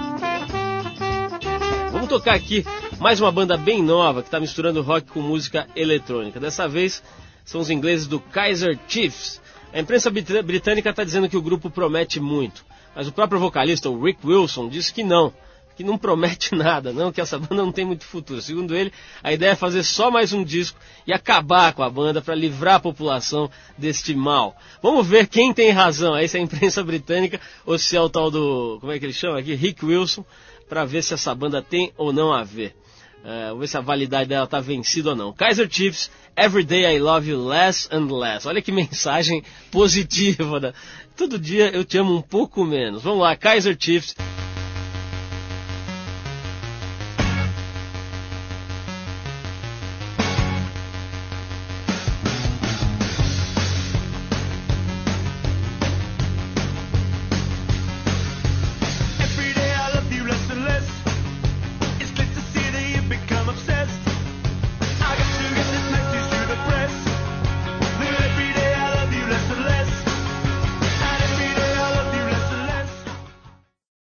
Vamos 1.92 2.08
tocar 2.08 2.34
aqui 2.34 2.64
mais 2.98 3.20
uma 3.20 3.30
banda 3.30 3.58
bem 3.58 3.82
nova 3.82 4.22
que 4.22 4.28
está 4.28 4.40
misturando 4.40 4.80
rock 4.80 5.10
com 5.10 5.20
música 5.20 5.66
eletrônica. 5.76 6.40
Dessa 6.40 6.66
vez 6.66 7.02
são 7.44 7.60
os 7.60 7.68
ingleses 7.68 8.06
do 8.06 8.18
Kaiser 8.18 8.78
Chiefs. 8.88 9.38
A 9.70 9.80
imprensa 9.80 10.10
britânica 10.10 10.88
está 10.88 11.04
dizendo 11.04 11.28
que 11.28 11.36
o 11.36 11.42
grupo 11.42 11.68
promete 11.68 12.18
muito. 12.18 12.69
Mas 12.94 13.06
o 13.06 13.12
próprio 13.12 13.40
vocalista, 13.40 13.88
o 13.88 14.02
Rick 14.02 14.26
Wilson, 14.26 14.68
disse 14.68 14.92
que 14.92 15.02
não, 15.02 15.32
que 15.76 15.84
não 15.84 15.96
promete 15.96 16.54
nada, 16.56 16.92
não, 16.92 17.10
que 17.10 17.20
essa 17.20 17.38
banda 17.38 17.62
não 17.62 17.72
tem 17.72 17.84
muito 17.84 18.04
futuro. 18.04 18.42
Segundo 18.42 18.76
ele, 18.76 18.92
a 19.22 19.32
ideia 19.32 19.52
é 19.52 19.56
fazer 19.56 19.82
só 19.82 20.10
mais 20.10 20.32
um 20.32 20.44
disco 20.44 20.78
e 21.06 21.12
acabar 21.12 21.72
com 21.72 21.82
a 21.82 21.88
banda 21.88 22.20
para 22.20 22.34
livrar 22.34 22.76
a 22.76 22.80
população 22.80 23.50
deste 23.78 24.14
mal. 24.14 24.56
Vamos 24.82 25.06
ver 25.06 25.26
quem 25.26 25.52
tem 25.52 25.70
razão, 25.70 26.14
se 26.26 26.36
é 26.36 26.40
a 26.40 26.42
imprensa 26.42 26.82
britânica 26.82 27.40
ou 27.64 27.78
se 27.78 27.96
é 27.96 28.00
o 28.00 28.10
tal 28.10 28.30
do, 28.30 28.78
como 28.80 28.92
é 28.92 28.98
que 28.98 29.06
ele 29.06 29.12
chama 29.12 29.38
aqui, 29.38 29.54
Rick 29.54 29.84
Wilson, 29.84 30.24
para 30.68 30.84
ver 30.84 31.02
se 31.02 31.14
essa 31.14 31.34
banda 31.34 31.62
tem 31.62 31.92
ou 31.96 32.12
não 32.12 32.32
a 32.32 32.44
ver. 32.44 32.74
Uh, 33.20 33.48
vamos 33.48 33.60
ver 33.60 33.68
se 33.68 33.76
a 33.76 33.82
validade 33.82 34.30
dela 34.30 34.44
está 34.44 34.60
vencida 34.60 35.10
ou 35.10 35.16
não. 35.16 35.32
Kaiser 35.32 35.68
Chiefs, 35.70 36.10
Every 36.34 36.64
Day 36.64 36.96
I 36.96 36.98
Love 36.98 37.28
You 37.28 37.46
Less 37.46 37.86
and 37.92 38.06
Less. 38.06 38.48
Olha 38.48 38.62
que 38.62 38.72
mensagem 38.72 39.44
positiva. 39.70 40.58
Né? 40.58 40.72
Todo 41.20 41.38
dia 41.38 41.68
eu 41.68 41.84
te 41.84 41.98
amo 41.98 42.16
um 42.16 42.22
pouco 42.22 42.64
menos. 42.64 43.02
Vamos 43.02 43.20
lá, 43.20 43.36
Kaiser 43.36 43.76
Chiefs, 43.78 44.14